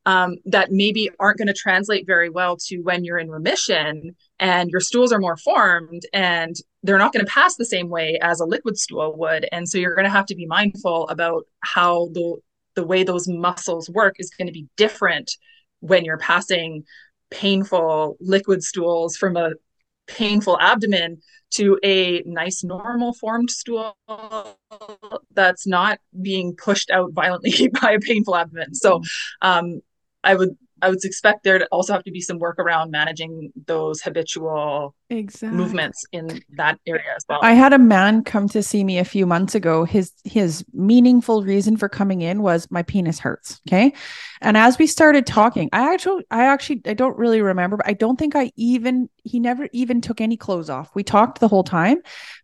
um, 0.06 0.36
that 0.46 0.72
maybe 0.72 1.10
aren't 1.18 1.38
going 1.38 1.48
to 1.48 1.54
translate 1.54 2.06
very 2.06 2.30
well 2.30 2.56
to 2.56 2.78
when 2.78 3.04
you're 3.04 3.18
in 3.18 3.30
remission 3.30 4.16
and 4.38 4.70
your 4.70 4.80
stools 4.80 5.12
are 5.12 5.18
more 5.18 5.36
formed 5.36 6.02
and 6.12 6.56
they're 6.82 6.98
not 6.98 7.12
going 7.12 7.24
to 7.24 7.30
pass 7.30 7.56
the 7.56 7.64
same 7.64 7.88
way 7.88 8.18
as 8.22 8.40
a 8.40 8.46
liquid 8.46 8.78
stool 8.78 9.16
would. 9.18 9.46
And 9.52 9.68
so 9.68 9.78
you're 9.78 9.94
going 9.94 10.06
to 10.06 10.10
have 10.10 10.26
to 10.26 10.34
be 10.34 10.46
mindful 10.46 11.08
about 11.08 11.44
how 11.60 12.08
the 12.12 12.36
the 12.76 12.86
way 12.86 13.02
those 13.02 13.26
muscles 13.28 13.90
work 13.90 14.14
is 14.18 14.30
going 14.30 14.46
to 14.46 14.52
be 14.52 14.68
different 14.76 15.32
when 15.80 16.04
you're 16.04 16.18
passing 16.18 16.84
painful 17.30 18.16
liquid 18.20 18.62
stools 18.62 19.16
from 19.16 19.36
a 19.36 19.50
painful 20.06 20.58
abdomen 20.60 21.20
to 21.50 21.78
a 21.82 22.22
nice 22.26 22.62
normal 22.62 23.12
formed 23.12 23.50
stool 23.50 23.96
that's 25.34 25.66
not 25.66 25.98
being 26.22 26.54
pushed 26.56 26.90
out 26.90 27.12
violently 27.12 27.68
by 27.82 27.92
a 27.92 27.98
painful 27.98 28.36
abdomen. 28.36 28.74
So 28.74 29.02
um, 29.42 29.80
i 30.24 30.34
would 30.34 30.56
I 30.82 30.88
would 30.88 31.04
expect 31.04 31.44
there 31.44 31.58
to 31.58 31.66
also 31.70 31.92
have 31.92 32.04
to 32.04 32.10
be 32.10 32.22
some 32.22 32.38
work 32.38 32.58
around 32.58 32.90
managing 32.90 33.52
those 33.66 34.00
habitual 34.00 34.94
exactly. 35.10 35.56
movements 35.56 36.04
in 36.12 36.42
that 36.50 36.78
area 36.86 37.12
as 37.16 37.24
well. 37.28 37.40
I 37.42 37.52
had 37.52 37.72
a 37.72 37.78
man 37.78 38.24
come 38.24 38.48
to 38.48 38.62
see 38.62 38.84
me 38.84 38.98
a 38.98 39.04
few 39.04 39.26
months 39.26 39.54
ago. 39.54 39.84
His 39.84 40.12
his 40.24 40.64
meaningful 40.72 41.42
reason 41.42 41.76
for 41.76 41.88
coming 41.88 42.22
in 42.22 42.42
was 42.42 42.70
my 42.70 42.82
penis 42.82 43.18
hurts. 43.18 43.60
Okay. 43.68 43.92
And 44.40 44.56
as 44.56 44.78
we 44.78 44.86
started 44.86 45.26
talking, 45.26 45.68
I 45.72 45.92
actually 45.92 46.24
I 46.30 46.46
actually 46.46 46.82
I 46.86 46.94
don't 46.94 47.18
really 47.18 47.42
remember, 47.42 47.76
but 47.76 47.88
I 47.88 47.92
don't 47.92 48.18
think 48.18 48.34
I 48.34 48.52
even 48.56 49.08
he 49.22 49.38
never 49.38 49.68
even 49.72 50.00
took 50.00 50.20
any 50.20 50.36
clothes 50.36 50.70
off. 50.70 50.90
We 50.94 51.02
talked 51.02 51.40
the 51.40 51.48
whole 51.48 51.64
time, 51.64 51.98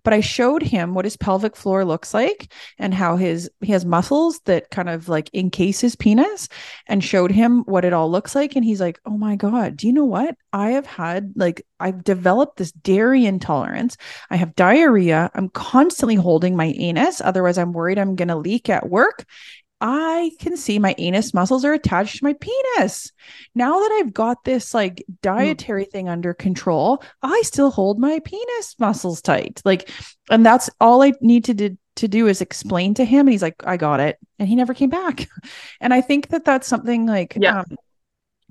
but 0.04 0.12
I 0.12 0.20
showed 0.20 0.62
him 0.62 0.94
what 0.94 1.06
his 1.06 1.16
pelvic 1.16 1.56
floor 1.56 1.84
looks 1.84 2.12
like 2.12 2.52
and 2.78 2.92
how 2.92 3.16
his 3.16 3.50
he 3.60 3.72
has 3.72 3.84
muscles 3.84 4.40
that 4.44 4.70
kind 4.70 4.88
of 4.88 5.08
like 5.08 5.30
encase 5.32 5.80
his 5.80 5.96
penis 5.96 6.48
and 6.86 7.02
showed 7.02 7.30
him 7.30 7.62
what 7.64 7.84
it 7.84 7.92
all 7.92 8.10
looks 8.10 8.34
like 8.34 8.56
and 8.56 8.64
he's 8.64 8.80
like, 8.80 9.00
"Oh 9.06 9.16
my 9.16 9.36
god, 9.36 9.76
do 9.76 9.86
you 9.86 9.92
know 9.92 10.04
what? 10.04 10.36
I 10.52 10.70
have 10.70 10.86
had 10.86 11.32
like 11.36 11.66
I've 11.78 12.04
developed 12.04 12.55
this 12.56 12.72
dairy 12.72 13.24
intolerance. 13.26 13.96
I 14.30 14.36
have 14.36 14.54
diarrhea. 14.54 15.30
I'm 15.34 15.48
constantly 15.50 16.14
holding 16.14 16.56
my 16.56 16.74
anus. 16.76 17.20
Otherwise, 17.20 17.58
I'm 17.58 17.72
worried 17.72 17.98
I'm 17.98 18.16
going 18.16 18.28
to 18.28 18.36
leak 18.36 18.68
at 18.68 18.88
work. 18.88 19.24
I 19.80 20.30
can 20.40 20.56
see 20.56 20.78
my 20.78 20.94
anus 20.96 21.34
muscles 21.34 21.64
are 21.64 21.74
attached 21.74 22.18
to 22.18 22.24
my 22.24 22.34
penis. 22.34 23.12
Now 23.54 23.78
that 23.78 24.00
I've 24.00 24.14
got 24.14 24.42
this 24.44 24.72
like 24.72 25.04
dietary 25.20 25.84
mm. 25.84 25.90
thing 25.90 26.08
under 26.08 26.32
control, 26.32 27.02
I 27.22 27.42
still 27.44 27.70
hold 27.70 27.98
my 27.98 28.20
penis 28.20 28.74
muscles 28.78 29.20
tight. 29.20 29.60
Like, 29.66 29.90
and 30.30 30.46
that's 30.46 30.70
all 30.80 31.02
I 31.02 31.12
need 31.20 31.44
to 31.44 31.54
do 31.54 31.76
to 31.96 32.08
do 32.08 32.26
is 32.26 32.40
explain 32.40 32.94
to 32.94 33.04
him 33.04 33.20
and 33.20 33.30
he's 33.30 33.42
like 33.42 33.54
i 33.64 33.76
got 33.76 34.00
it 34.00 34.18
and 34.38 34.48
he 34.48 34.54
never 34.54 34.74
came 34.74 34.90
back 34.90 35.28
and 35.80 35.92
i 35.92 36.00
think 36.00 36.28
that 36.28 36.44
that's 36.44 36.68
something 36.68 37.06
like 37.06 37.36
yeah. 37.40 37.60
um, 37.60 37.76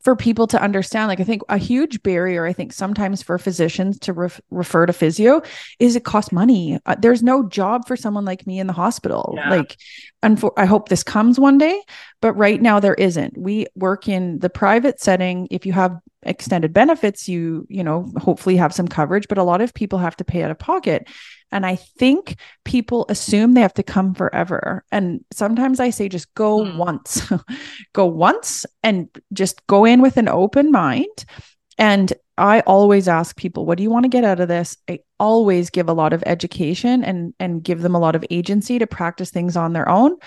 for 0.06 0.16
people 0.16 0.46
to 0.46 0.62
understand 0.62 1.10
like 1.10 1.20
i 1.20 1.24
think 1.24 1.42
a 1.50 1.58
huge 1.58 2.02
barrier 2.04 2.46
i 2.46 2.54
think 2.54 2.72
sometimes 2.72 3.24
for 3.24 3.38
physicians 3.38 4.00
to 4.00 4.14
ref- 4.14 4.40
refer 4.52 4.86
to 4.86 4.94
physio 4.94 5.42
is 5.80 5.96
it 5.96 6.06
costs 6.06 6.32
money. 6.32 6.80
Uh, 6.86 6.96
there's 6.98 7.24
no 7.24 7.44
job 7.50 7.88
for 7.88 7.98
someone 7.98 8.24
like 8.24 8.46
me 8.48 8.60
in 8.60 8.68
the 8.68 8.74
hospital. 8.74 9.34
Yeah. 9.36 9.50
like 9.50 9.78
and 10.22 10.40
for, 10.40 10.54
i 10.58 10.66
hope 10.66 10.90
this 10.90 11.04
comes 11.04 11.40
one 11.40 11.58
day 11.58 11.82
but 12.26 12.34
right 12.34 12.60
now 12.60 12.80
there 12.80 12.96
isn't. 12.96 13.38
We 13.38 13.68
work 13.76 14.08
in 14.08 14.40
the 14.40 14.50
private 14.50 15.00
setting. 15.00 15.48
If 15.52 15.64
you 15.68 15.74
have 15.74 16.00
extended 16.26 16.74
benefits 16.74 17.28
you 17.28 17.66
you 17.70 17.84
know 17.84 18.12
hopefully 18.18 18.58
have 18.58 18.74
some 18.74 18.88
coverage 18.88 19.28
but 19.28 19.38
a 19.38 19.44
lot 19.44 19.62
of 19.62 19.74
people 19.74 20.00
have 20.00 20.16
to 20.16 20.24
pay 20.24 20.44
out 20.44 20.52
of 20.52 20.60
pocket 20.60 21.08
and 21.52 21.66
I 21.66 21.76
think 21.76 22.38
people 22.64 23.06
assume 23.08 23.54
they 23.54 23.62
have 23.62 23.74
to 23.76 23.84
come 23.84 24.14
forever. 24.14 24.84
And 24.92 25.24
sometimes 25.32 25.80
I 25.80 25.90
say, 25.90 26.10
just 26.10 26.34
go 26.34 26.66
mm. 26.66 26.76
once, 26.76 27.32
go 27.94 28.06
once 28.06 28.66
and 28.84 29.08
just 29.32 29.66
go 29.68 29.86
in 29.86 30.02
with 30.02 30.18
an 30.18 30.28
open 30.28 30.72
mind. 30.72 31.26
And 31.78 32.12
I 32.38 32.62
always 32.62 33.08
ask 33.08 33.38
people, 33.38 33.66
what 33.66 33.78
do 33.78 33.84
you 33.84 33.90
want 33.90 34.04
to 34.04 34.10
get 34.10 34.26
out 34.26 34.40
of 34.40 34.48
this? 34.48 34.76
I 34.90 35.00
always 35.20 35.70
give 35.70 35.88
a 35.88 35.94
lot 35.94 36.12
of 36.12 36.24
education 36.26 37.04
and 37.04 37.34
and 37.40 37.64
give 37.64 37.82
them 37.82 37.96
a 37.96 38.00
lot 38.00 38.16
of 38.16 38.26
agency 38.30 38.78
to 38.80 38.88
practice 38.88 39.30
things 39.30 39.56
on 39.56 39.72
their 39.72 39.88
own 39.88 40.18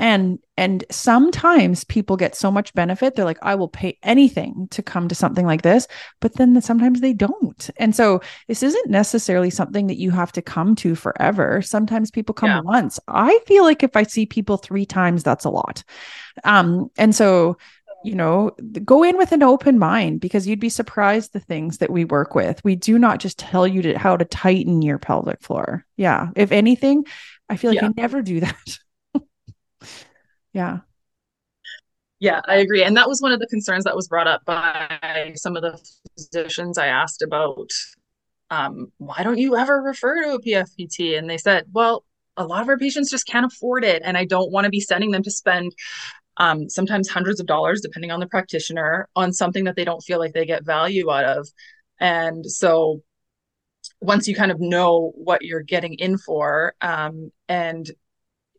and 0.00 0.38
and 0.56 0.82
sometimes 0.90 1.84
people 1.84 2.16
get 2.16 2.34
so 2.34 2.50
much 2.50 2.74
benefit 2.74 3.14
they're 3.14 3.24
like 3.24 3.38
i 3.42 3.54
will 3.54 3.68
pay 3.68 3.96
anything 4.02 4.66
to 4.70 4.82
come 4.82 5.06
to 5.06 5.14
something 5.14 5.46
like 5.46 5.60
this 5.60 5.86
but 6.20 6.34
then 6.36 6.60
sometimes 6.62 7.00
they 7.00 7.12
don't 7.12 7.68
and 7.76 7.94
so 7.94 8.20
this 8.48 8.62
isn't 8.62 8.90
necessarily 8.90 9.50
something 9.50 9.86
that 9.86 9.98
you 9.98 10.10
have 10.10 10.32
to 10.32 10.42
come 10.42 10.74
to 10.74 10.94
forever 10.94 11.60
sometimes 11.60 12.10
people 12.10 12.34
come 12.34 12.48
yeah. 12.48 12.60
once 12.62 12.98
i 13.08 13.38
feel 13.46 13.62
like 13.62 13.82
if 13.82 13.94
i 13.94 14.02
see 14.02 14.24
people 14.24 14.56
3 14.56 14.86
times 14.86 15.22
that's 15.22 15.44
a 15.44 15.50
lot 15.50 15.84
um 16.44 16.90
and 16.96 17.14
so 17.14 17.56
you 18.02 18.14
know, 18.14 18.52
go 18.82 19.02
in 19.02 19.18
with 19.18 19.30
an 19.32 19.42
open 19.42 19.78
mind 19.78 20.22
because 20.22 20.46
you'd 20.46 20.58
be 20.58 20.70
surprised 20.70 21.34
the 21.34 21.38
things 21.38 21.78
that 21.78 21.90
we 21.90 22.06
work 22.06 22.34
with. 22.34 22.64
We 22.64 22.74
do 22.74 22.98
not 22.98 23.20
just 23.20 23.38
tell 23.38 23.66
you 23.66 23.82
to, 23.82 23.98
how 23.98 24.16
to 24.16 24.24
tighten 24.24 24.80
your 24.80 24.98
pelvic 24.98 25.42
floor. 25.42 25.84
Yeah. 25.98 26.30
If 26.34 26.50
anything, 26.50 27.04
I 27.50 27.58
feel 27.58 27.72
like 27.72 27.82
yeah. 27.82 27.88
we 27.88 27.94
never 27.98 28.22
do 28.22 28.40
that. 28.46 28.78
Yeah. 30.52 30.78
Yeah, 32.18 32.40
I 32.46 32.56
agree. 32.56 32.84
And 32.84 32.96
that 32.98 33.08
was 33.08 33.22
one 33.22 33.32
of 33.32 33.40
the 33.40 33.46
concerns 33.46 33.84
that 33.84 33.96
was 33.96 34.06
brought 34.06 34.26
up 34.26 34.44
by 34.44 35.32
some 35.36 35.56
of 35.56 35.62
the 35.62 35.80
physicians 36.16 36.76
I 36.76 36.88
asked 36.88 37.22
about 37.22 37.70
um, 38.50 38.92
why 38.98 39.22
don't 39.22 39.38
you 39.38 39.56
ever 39.56 39.80
refer 39.80 40.22
to 40.22 40.34
a 40.34 40.40
PFPT? 40.40 41.16
And 41.16 41.30
they 41.30 41.38
said, 41.38 41.66
well, 41.72 42.04
a 42.36 42.44
lot 42.44 42.62
of 42.62 42.68
our 42.68 42.76
patients 42.76 43.10
just 43.10 43.26
can't 43.26 43.46
afford 43.46 43.84
it. 43.84 44.02
And 44.04 44.18
I 44.18 44.24
don't 44.24 44.50
want 44.50 44.64
to 44.64 44.70
be 44.70 44.80
sending 44.80 45.12
them 45.12 45.22
to 45.22 45.30
spend 45.30 45.72
um, 46.36 46.68
sometimes 46.68 47.08
hundreds 47.08 47.40
of 47.40 47.46
dollars, 47.46 47.80
depending 47.80 48.10
on 48.10 48.20
the 48.20 48.26
practitioner, 48.26 49.08
on 49.14 49.32
something 49.32 49.64
that 49.64 49.76
they 49.76 49.84
don't 49.84 50.02
feel 50.02 50.18
like 50.18 50.32
they 50.32 50.46
get 50.46 50.64
value 50.64 51.10
out 51.10 51.24
of. 51.24 51.48
And 52.00 52.44
so 52.44 53.02
once 54.00 54.26
you 54.26 54.34
kind 54.34 54.50
of 54.50 54.60
know 54.60 55.12
what 55.14 55.42
you're 55.42 55.62
getting 55.62 55.94
in 55.94 56.18
for 56.18 56.74
um, 56.80 57.30
and 57.48 57.90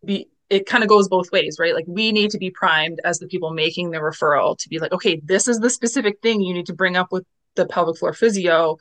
be 0.05 0.29
it 0.51 0.65
kind 0.65 0.83
of 0.83 0.89
goes 0.89 1.07
both 1.07 1.31
ways, 1.31 1.57
right? 1.57 1.73
Like 1.73 1.85
we 1.87 2.11
need 2.11 2.29
to 2.31 2.37
be 2.37 2.51
primed 2.51 2.99
as 3.05 3.19
the 3.19 3.27
people 3.27 3.51
making 3.51 3.91
the 3.91 3.99
referral 3.99 4.57
to 4.57 4.69
be 4.69 4.79
like, 4.79 4.91
okay, 4.91 5.21
this 5.23 5.47
is 5.47 5.59
the 5.59 5.69
specific 5.69 6.19
thing 6.21 6.41
you 6.41 6.53
need 6.53 6.65
to 6.65 6.73
bring 6.73 6.97
up 6.97 7.07
with 7.09 7.25
the 7.55 7.65
pelvic 7.65 7.97
floor 7.97 8.11
physio 8.11 8.77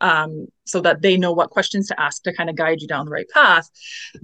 um, 0.00 0.46
so 0.64 0.80
that 0.80 1.02
they 1.02 1.18
know 1.18 1.32
what 1.32 1.50
questions 1.50 1.88
to 1.88 2.00
ask 2.00 2.22
to 2.22 2.32
kind 2.32 2.48
of 2.48 2.56
guide 2.56 2.80
you 2.80 2.88
down 2.88 3.04
the 3.04 3.12
right 3.12 3.28
path. 3.28 3.68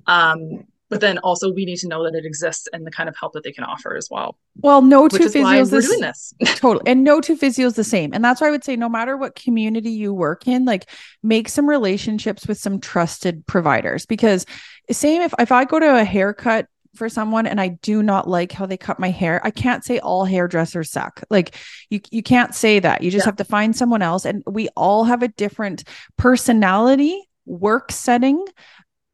Um, 0.07 0.65
but 0.89 1.03
then 1.03 1.19
also 1.19 1.53
we 1.53 1.67
need 1.67 1.77
to 1.79 1.89
know 1.89 2.05
that 2.05 2.15
it 2.15 2.25
exists 2.25 2.67
and 2.73 2.87
the 2.87 2.91
kind 2.91 3.11
of 3.11 3.17
help 3.19 3.35
that 3.35 3.43
they 3.43 3.53
can 3.53 3.65
offer 3.65 3.95
as 3.95 4.09
well. 4.11 4.39
Well, 4.63 4.81
no 4.81 5.09
two 5.09 5.19
physios 5.29 5.71
we're 5.71 5.81
doing 5.83 6.01
this. 6.01 6.33
totally. 6.57 6.85
And 6.87 7.05
no 7.05 7.21
two 7.21 7.37
physios 7.37 7.75
the 7.75 7.85
same. 7.85 8.15
And 8.15 8.25
that's 8.25 8.41
why 8.41 8.47
I 8.47 8.51
would 8.51 8.65
say 8.65 8.77
no 8.77 8.89
matter 8.89 9.19
what 9.19 9.35
community 9.35 9.91
you 9.91 10.15
work 10.15 10.47
in, 10.47 10.65
like 10.65 10.89
make 11.23 11.51
some 11.51 11.69
relationships 11.69 12.47
with 12.47 12.57
some 12.57 12.81
trusted 12.81 13.47
providers 13.47 14.07
because 14.07 14.47
same 14.91 15.21
if 15.21 15.35
if 15.39 15.51
I 15.51 15.65
go 15.65 15.81
to 15.81 16.01
a 16.01 16.05
haircut 16.05 16.69
for 16.97 17.09
someone 17.09 17.47
and 17.47 17.61
I 17.61 17.69
do 17.69 18.03
not 18.03 18.29
like 18.29 18.53
how 18.53 18.67
they 18.67 18.77
cut 18.77 18.99
my 18.99 19.11
hair, 19.11 19.41
I 19.45 19.51
can't 19.51 19.85
say 19.85 19.99
all 19.99 20.25
hairdressers 20.25 20.91
suck. 20.91 21.23
Like 21.31 21.55
you 21.91 22.01
you 22.11 22.23
can't 22.23 22.55
say 22.55 22.79
that. 22.81 23.03
You 23.03 23.11
just 23.11 23.25
yeah. 23.25 23.29
have 23.29 23.37
to 23.37 23.45
find 23.45 23.77
someone 23.77 24.03
else 24.03 24.25
and 24.25 24.43
we 24.47 24.69
all 24.77 25.05
have 25.05 25.23
a 25.23 25.29
different 25.29 25.85
personality, 26.17 27.29
work 27.45 27.93
setting, 27.93 28.45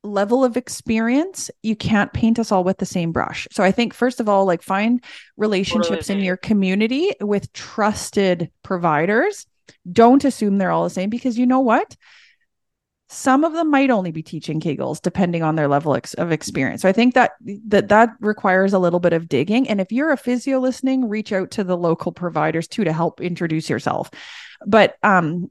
level 0.05 0.45
of 0.45 0.57
experience. 0.57 1.51
You 1.62 1.76
can't 1.76 2.12
paint 2.12 2.39
us 2.39 2.51
all 2.51 2.64
with 2.64 2.78
the 2.78 2.87
same 2.87 3.12
brush. 3.12 3.47
So 3.53 3.62
I 3.62 3.70
think 3.70 3.95
first 3.95 4.20
of 4.20 4.28
all 4.28 4.45
like 4.45 4.62
find 4.62 5.03
relationships 5.37 6.11
in 6.11 6.20
your 6.20 6.37
community 6.37 7.12
with 7.20 7.53
trusted 7.53 8.51
providers. 8.62 9.47
Don't 9.91 10.24
assume 10.24 10.59
they're 10.59 10.70
all 10.70 10.85
the 10.85 10.91
same 10.91 11.11
because 11.11 11.39
you 11.39 11.47
know 11.47 11.61
what? 11.61 11.97
Some 13.13 13.45
of 13.45 13.53
them 13.53 13.71
might 13.71 13.91
only 13.91 14.11
be 14.11 14.23
teaching 14.23 14.61
kegels 14.61 15.01
depending 15.01 15.43
on 15.43 15.55
their 15.55 15.69
level 15.69 15.95
ex- 15.95 16.15
of 16.15 16.33
experience. 16.33 16.83
So 16.83 16.89
i 16.89 16.93
think 16.93 17.15
that 17.15 17.33
that 17.67 17.89
that 17.89 18.11
requires 18.21 18.73
a 18.73 18.79
little 18.79 19.01
bit 19.01 19.13
of 19.13 19.29
digging. 19.29 19.69
And 19.69 19.81
if 19.81 19.93
you're 19.93 20.13
a 20.13 20.17
physio 20.17 20.59
listening 20.59 21.09
reach 21.09 21.33
out 21.33 21.51
to 21.53 21.65
the 21.65 21.77
local 21.77 22.13
providers 22.13 22.67
too 22.67 22.85
to 22.85 22.93
help 22.93 23.21
introduce 23.21 23.69
yourself. 23.69 24.11
But 24.67 24.97
um 25.03 25.51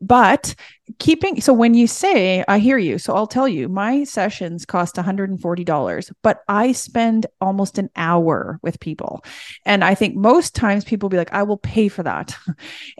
but 0.00 0.54
keeping 0.98 1.40
so 1.40 1.52
when 1.52 1.74
you 1.74 1.86
say 1.86 2.44
i 2.46 2.58
hear 2.58 2.78
you 2.78 2.96
so 2.96 3.14
i'll 3.14 3.26
tell 3.26 3.48
you 3.48 3.68
my 3.68 4.04
sessions 4.04 4.64
cost 4.64 4.94
$140 4.94 6.12
but 6.22 6.42
i 6.48 6.70
spend 6.70 7.26
almost 7.40 7.78
an 7.78 7.90
hour 7.96 8.60
with 8.62 8.78
people. 8.78 9.24
And 9.64 9.82
i 9.82 9.94
think 9.94 10.14
most 10.14 10.54
times 10.54 10.84
people 10.84 11.08
be 11.08 11.16
like 11.16 11.32
i 11.32 11.42
will 11.42 11.58
pay 11.58 11.88
for 11.88 12.02
that. 12.02 12.36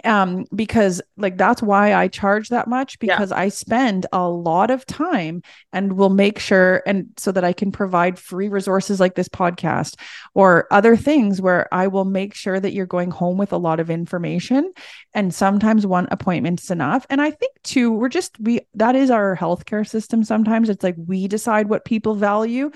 Um 0.04 0.46
because 0.54 1.00
like 1.16 1.36
that's 1.36 1.62
why 1.62 1.94
i 1.94 2.08
charge 2.08 2.48
that 2.48 2.68
much 2.68 2.98
because 2.98 3.30
yeah. 3.30 3.38
i 3.38 3.48
spend 3.48 4.06
a 4.12 4.28
lot 4.28 4.70
of 4.70 4.84
time 4.86 5.42
and 5.72 5.94
will 5.94 6.10
make 6.10 6.38
sure 6.38 6.82
and 6.86 7.08
so 7.16 7.32
that 7.32 7.44
i 7.44 7.52
can 7.52 7.72
provide 7.72 8.18
free 8.18 8.48
resources 8.48 9.00
like 9.00 9.14
this 9.14 9.28
podcast 9.28 9.98
or 10.34 10.66
other 10.70 10.96
things 10.96 11.40
where 11.40 11.72
i 11.72 11.86
will 11.86 12.04
make 12.04 12.34
sure 12.34 12.60
that 12.60 12.72
you're 12.72 12.86
going 12.86 13.10
home 13.10 13.38
with 13.38 13.52
a 13.52 13.56
lot 13.56 13.80
of 13.80 13.90
information 13.90 14.72
and 15.14 15.34
sometimes 15.34 15.86
one 15.86 16.06
appointment 16.10 16.60
is 16.60 16.70
enough. 16.70 17.06
And 17.10 17.20
i 17.20 17.30
think 17.30 17.52
to 17.76 17.92
we're 17.92 18.08
just 18.08 18.40
we 18.40 18.60
that 18.74 18.96
is 18.96 19.10
our 19.10 19.36
healthcare 19.36 19.86
system 19.86 20.24
sometimes. 20.24 20.70
It's 20.70 20.82
like 20.82 20.96
we 20.96 21.28
decide 21.28 21.68
what 21.68 21.84
people 21.84 22.14
value. 22.14 22.70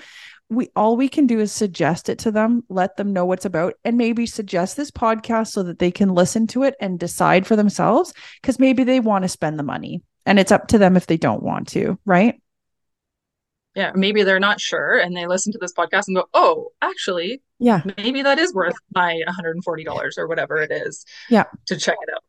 We 0.49 0.69
all 0.75 0.95
we 0.95 1.09
can 1.09 1.25
do 1.25 1.39
is 1.39 1.51
suggest 1.51 2.07
it 2.07 2.19
to 2.19 2.31
them 2.31 2.63
let 2.69 2.97
them 2.97 3.11
know 3.11 3.25
what's 3.25 3.45
about 3.45 3.73
and 3.83 3.97
maybe 3.97 4.27
suggest 4.27 4.77
this 4.77 4.91
podcast 4.91 5.47
so 5.47 5.63
that 5.63 5.79
they 5.79 5.91
can 5.91 6.13
listen 6.13 6.45
to 6.47 6.63
it 6.63 6.75
and 6.79 6.99
decide 6.99 7.47
for 7.47 7.55
themselves 7.55 8.13
because 8.41 8.59
maybe 8.59 8.83
they 8.83 8.99
want 8.99 9.23
to 9.23 9.29
spend 9.29 9.57
the 9.57 9.63
money 9.63 10.03
and 10.27 10.37
it's 10.39 10.51
up 10.51 10.67
to 10.67 10.77
them 10.77 10.95
if 10.95 11.07
they 11.07 11.17
don't 11.17 11.41
want 11.41 11.69
to 11.69 11.97
right? 12.05 12.39
Yeah 13.73 13.93
maybe 13.95 14.21
they're 14.21 14.39
not 14.39 14.59
sure 14.59 14.99
and 14.99 15.17
they 15.17 15.25
listen 15.25 15.51
to 15.53 15.59
this 15.59 15.73
podcast 15.73 16.03
and 16.07 16.17
go 16.17 16.25
oh 16.33 16.73
actually 16.81 17.41
yeah. 17.57 17.81
maybe 17.97 18.21
that 18.21 18.37
is 18.37 18.53
worth 18.53 18.75
my 18.93 19.21
$140 19.27 20.17
or 20.17 20.27
whatever 20.27 20.57
it 20.57 20.71
is 20.71 21.05
yeah. 21.29 21.45
to 21.67 21.77
check 21.77 21.95
it 22.01 22.13
out 22.13 22.23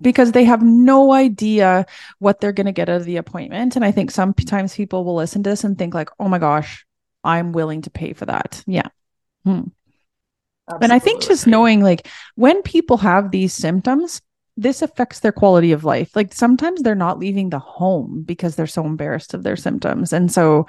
because 0.00 0.32
they 0.32 0.44
have 0.44 0.62
no 0.62 1.12
idea 1.12 1.86
what 2.18 2.40
they're 2.40 2.52
going 2.52 2.66
to 2.66 2.72
get 2.72 2.88
out 2.88 3.00
of 3.00 3.04
the 3.04 3.16
appointment. 3.16 3.76
And 3.76 3.84
I 3.84 3.92
think 3.92 4.10
sometimes 4.10 4.74
people 4.74 5.04
will 5.04 5.16
listen 5.16 5.42
to 5.42 5.50
this 5.50 5.64
and 5.64 5.78
think 5.78 5.94
like, 5.94 6.10
"Oh 6.18 6.28
my 6.28 6.38
gosh, 6.38 6.84
I'm 7.24 7.52
willing 7.52 7.82
to 7.82 7.90
pay 7.90 8.12
for 8.12 8.26
that." 8.26 8.62
Yeah. 8.66 8.88
Hmm. 9.44 9.62
And 10.80 10.92
I 10.92 10.98
think 10.98 11.22
just 11.22 11.46
knowing 11.46 11.80
like 11.80 12.08
when 12.34 12.62
people 12.62 12.96
have 12.98 13.30
these 13.30 13.52
symptoms, 13.52 14.20
this 14.56 14.82
affects 14.82 15.20
their 15.20 15.32
quality 15.32 15.72
of 15.72 15.84
life. 15.84 16.16
Like 16.16 16.34
sometimes 16.34 16.82
they're 16.82 16.94
not 16.94 17.18
leaving 17.18 17.50
the 17.50 17.58
home 17.58 18.22
because 18.24 18.56
they're 18.56 18.66
so 18.66 18.84
embarrassed 18.84 19.32
of 19.34 19.42
their 19.44 19.56
symptoms. 19.56 20.12
And 20.12 20.30
so 20.32 20.66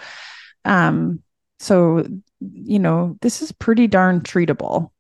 um 0.66 1.24
so 1.60 2.06
you 2.40 2.78
know, 2.78 3.18
this 3.22 3.42
is 3.42 3.52
pretty 3.52 3.88
darn 3.88 4.22
treatable. 4.22 4.92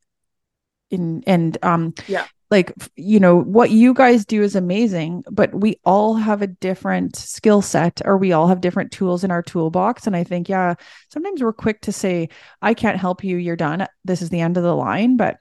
In 0.90 1.24
and 1.28 1.58
um 1.62 1.94
yeah 2.08 2.26
like 2.50 2.74
you 2.96 3.20
know 3.20 3.38
what 3.38 3.72
you 3.72 3.94
guys 3.94 4.26
do 4.26 4.42
is 4.42 4.56
amazing 4.56 5.24
but 5.30 5.54
we 5.54 5.80
all 5.84 6.16
have 6.16 6.42
a 6.42 6.48
different 6.48 7.16
skill 7.16 7.62
set 7.62 8.02
or 8.06 8.18
we 8.18 8.32
all 8.32 8.48
have 8.48 8.62
different 8.62 8.92
tools 8.92 9.24
in 9.24 9.32
our 9.32 9.42
toolbox. 9.42 10.08
And 10.08 10.16
i 10.16 10.24
think 10.24 10.48
yeah 10.50 10.76
sometimes 11.12 11.42
we're 11.42 11.54
quick 11.54 11.82
to 11.82 11.92
say 11.92 12.30
i 12.62 12.74
can't 12.74 13.00
help 13.00 13.24
you 13.24 13.38
you're 13.38 13.56
done 13.56 13.86
this 14.06 14.22
is 14.22 14.30
the 14.30 14.40
end 14.40 14.58
of 14.58 14.64
the 14.64 14.76
line. 14.76 15.18
But 15.18 15.38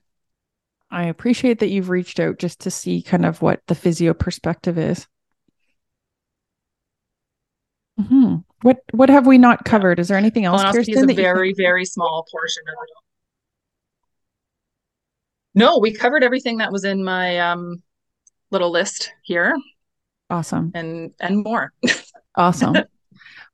i 0.91 1.05
appreciate 1.05 1.61
that 1.61 1.69
you've 1.69 1.91
reached 1.91 2.21
out 2.21 2.39
just 2.39 2.61
to 2.61 2.71
see 2.71 3.03
kind 3.03 3.25
of 3.25 3.43
what 3.43 3.61
the 3.67 3.75
physio 3.75 4.15
perspective 4.15 4.79
is. 4.79 5.07
Mm-hmm. 8.01 8.37
what 8.61 8.79
what 8.93 9.09
have 9.09 9.27
we 9.27 9.39
not 9.39 9.65
covered? 9.65 9.99
Is 9.99 10.09
there 10.09 10.19
anything 10.19 10.45
else 10.45 10.63
Kirsten, 10.63 10.95
is 10.95 11.03
a 11.03 11.15
very 11.15 11.55
very 11.55 11.87
small 11.87 12.27
portion 12.31 12.63
of 12.69 12.75
it 12.83 13.06
no, 15.57 15.79
we 15.79 15.93
covered 15.93 16.23
everything 16.23 16.59
that 16.59 16.71
was 16.71 16.85
in 16.85 17.03
my 17.03 17.39
um, 17.39 17.83
little 18.51 18.71
list 18.71 19.11
here. 19.23 19.57
Awesome. 20.31 20.71
And 20.75 21.13
and 21.19 21.43
more. 21.43 21.73
awesome. 22.37 22.77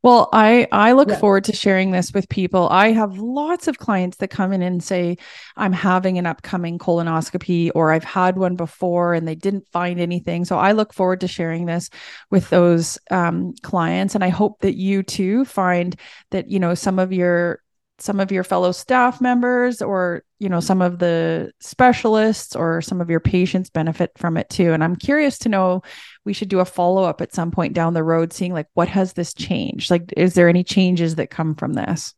Well, 0.02 0.28
I 0.32 0.66
I 0.72 0.92
look 0.92 1.10
yeah. 1.10 1.18
forward 1.18 1.44
to 1.44 1.52
sharing 1.52 1.92
this 1.92 2.12
with 2.12 2.28
people. 2.28 2.68
I 2.70 2.90
have 2.90 3.18
lots 3.18 3.68
of 3.68 3.78
clients 3.78 4.16
that 4.16 4.30
come 4.30 4.52
in 4.52 4.60
and 4.60 4.82
say 4.82 5.16
I'm 5.56 5.72
having 5.72 6.18
an 6.18 6.26
upcoming 6.26 6.76
colonoscopy 6.76 7.70
or 7.72 7.92
I've 7.92 8.02
had 8.02 8.36
one 8.36 8.56
before 8.56 9.14
and 9.14 9.28
they 9.28 9.36
didn't 9.36 9.68
find 9.70 10.00
anything. 10.00 10.44
So 10.44 10.58
I 10.58 10.72
look 10.72 10.92
forward 10.92 11.20
to 11.20 11.28
sharing 11.28 11.66
this 11.66 11.88
with 12.32 12.50
those 12.50 12.98
um, 13.12 13.54
clients 13.62 14.16
and 14.16 14.24
I 14.24 14.28
hope 14.30 14.58
that 14.62 14.74
you 14.74 15.04
too 15.04 15.44
find 15.44 15.94
that 16.32 16.50
you 16.50 16.58
know 16.58 16.74
some 16.74 16.98
of 16.98 17.12
your 17.12 17.61
some 18.02 18.18
of 18.18 18.32
your 18.32 18.42
fellow 18.42 18.72
staff 18.72 19.20
members 19.20 19.80
or 19.80 20.24
you 20.40 20.48
know 20.48 20.58
some 20.58 20.82
of 20.82 20.98
the 20.98 21.52
specialists 21.60 22.56
or 22.56 22.82
some 22.82 23.00
of 23.00 23.08
your 23.08 23.20
patients 23.20 23.70
benefit 23.70 24.10
from 24.16 24.36
it 24.36 24.50
too. 24.50 24.72
And 24.72 24.82
i'm 24.82 24.96
curious 24.96 25.38
to 25.38 25.48
know 25.48 25.82
we 26.24 26.32
should 26.32 26.48
do 26.48 26.58
a 26.60 26.64
follow 26.64 27.04
up 27.04 27.20
at 27.20 27.32
some 27.32 27.52
point 27.52 27.74
down 27.74 27.94
the 27.94 28.02
road 28.02 28.32
seeing 28.32 28.52
like 28.52 28.66
what 28.74 28.88
has 28.88 29.12
this 29.12 29.32
changed? 29.34 29.90
Like 29.90 30.12
is 30.16 30.34
there 30.34 30.48
any 30.48 30.64
changes 30.64 31.14
that 31.16 31.30
come 31.30 31.54
from 31.54 31.74
this? 31.74 32.14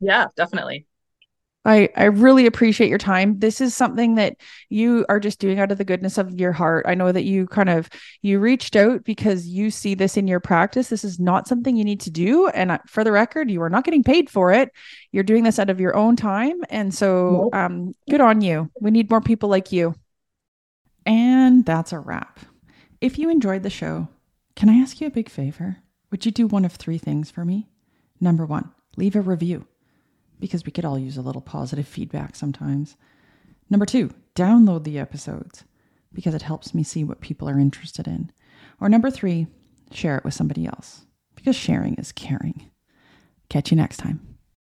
Yeah 0.00 0.26
definitely 0.36 0.86
I, 1.64 1.88
I 1.96 2.04
really 2.04 2.44
appreciate 2.44 2.90
your 2.90 2.98
time. 2.98 3.38
This 3.38 3.60
is 3.60 3.74
something 3.74 4.16
that 4.16 4.36
you 4.68 5.06
are 5.08 5.18
just 5.18 5.38
doing 5.38 5.58
out 5.58 5.72
of 5.72 5.78
the 5.78 5.84
goodness 5.84 6.18
of 6.18 6.38
your 6.38 6.52
heart. 6.52 6.84
I 6.86 6.94
know 6.94 7.10
that 7.10 7.24
you 7.24 7.46
kind 7.46 7.70
of 7.70 7.88
you 8.20 8.38
reached 8.38 8.76
out 8.76 9.04
because 9.04 9.46
you 9.46 9.70
see 9.70 9.94
this 9.94 10.18
in 10.18 10.28
your 10.28 10.40
practice. 10.40 10.88
This 10.88 11.04
is 11.04 11.18
not 11.18 11.48
something 11.48 11.74
you 11.74 11.84
need 11.84 12.00
to 12.00 12.10
do. 12.10 12.48
And 12.48 12.78
for 12.86 13.02
the 13.02 13.12
record, 13.12 13.50
you 13.50 13.62
are 13.62 13.70
not 13.70 13.84
getting 13.84 14.04
paid 14.04 14.28
for 14.28 14.52
it. 14.52 14.70
You're 15.10 15.24
doing 15.24 15.44
this 15.44 15.58
out 15.58 15.70
of 15.70 15.80
your 15.80 15.96
own 15.96 16.16
time. 16.16 16.60
And 16.68 16.94
so 16.94 17.30
nope. 17.44 17.54
um, 17.54 17.94
good 18.10 18.20
on 18.20 18.42
you. 18.42 18.70
We 18.80 18.90
need 18.90 19.08
more 19.08 19.22
people 19.22 19.48
like 19.48 19.72
you. 19.72 19.94
And 21.06 21.64
that's 21.64 21.92
a 21.92 21.98
wrap. 21.98 22.40
If 23.00 23.18
you 23.18 23.30
enjoyed 23.30 23.62
the 23.62 23.70
show, 23.70 24.08
can 24.54 24.68
I 24.68 24.74
ask 24.74 25.00
you 25.00 25.06
a 25.06 25.10
big 25.10 25.30
favor? 25.30 25.78
Would 26.10 26.26
you 26.26 26.32
do 26.32 26.46
one 26.46 26.64
of 26.64 26.72
three 26.72 26.98
things 26.98 27.30
for 27.30 27.44
me? 27.44 27.68
Number 28.20 28.44
one, 28.44 28.70
leave 28.96 29.16
a 29.16 29.20
review 29.20 29.66
because 30.44 30.66
we 30.66 30.70
could 30.70 30.84
all 30.84 30.98
use 30.98 31.16
a 31.16 31.22
little 31.22 31.40
positive 31.40 31.88
feedback 31.88 32.36
sometimes. 32.36 32.98
Number 33.70 33.86
two, 33.86 34.10
download 34.34 34.84
the 34.84 34.98
episodes 34.98 35.64
because 36.12 36.34
it 36.34 36.42
helps 36.42 36.74
me 36.74 36.82
see 36.82 37.02
what 37.02 37.22
people 37.22 37.48
are 37.48 37.58
interested 37.58 38.06
in. 38.06 38.30
Or 38.78 38.90
number 38.90 39.10
three, 39.10 39.46
share 39.90 40.18
it 40.18 40.24
with 40.24 40.34
somebody 40.34 40.66
else 40.66 41.06
because 41.34 41.56
sharing 41.56 41.94
is 41.94 42.12
caring. 42.12 42.70
Catch 43.48 43.70
you 43.70 43.78
next 43.78 43.96
time. 43.96 44.33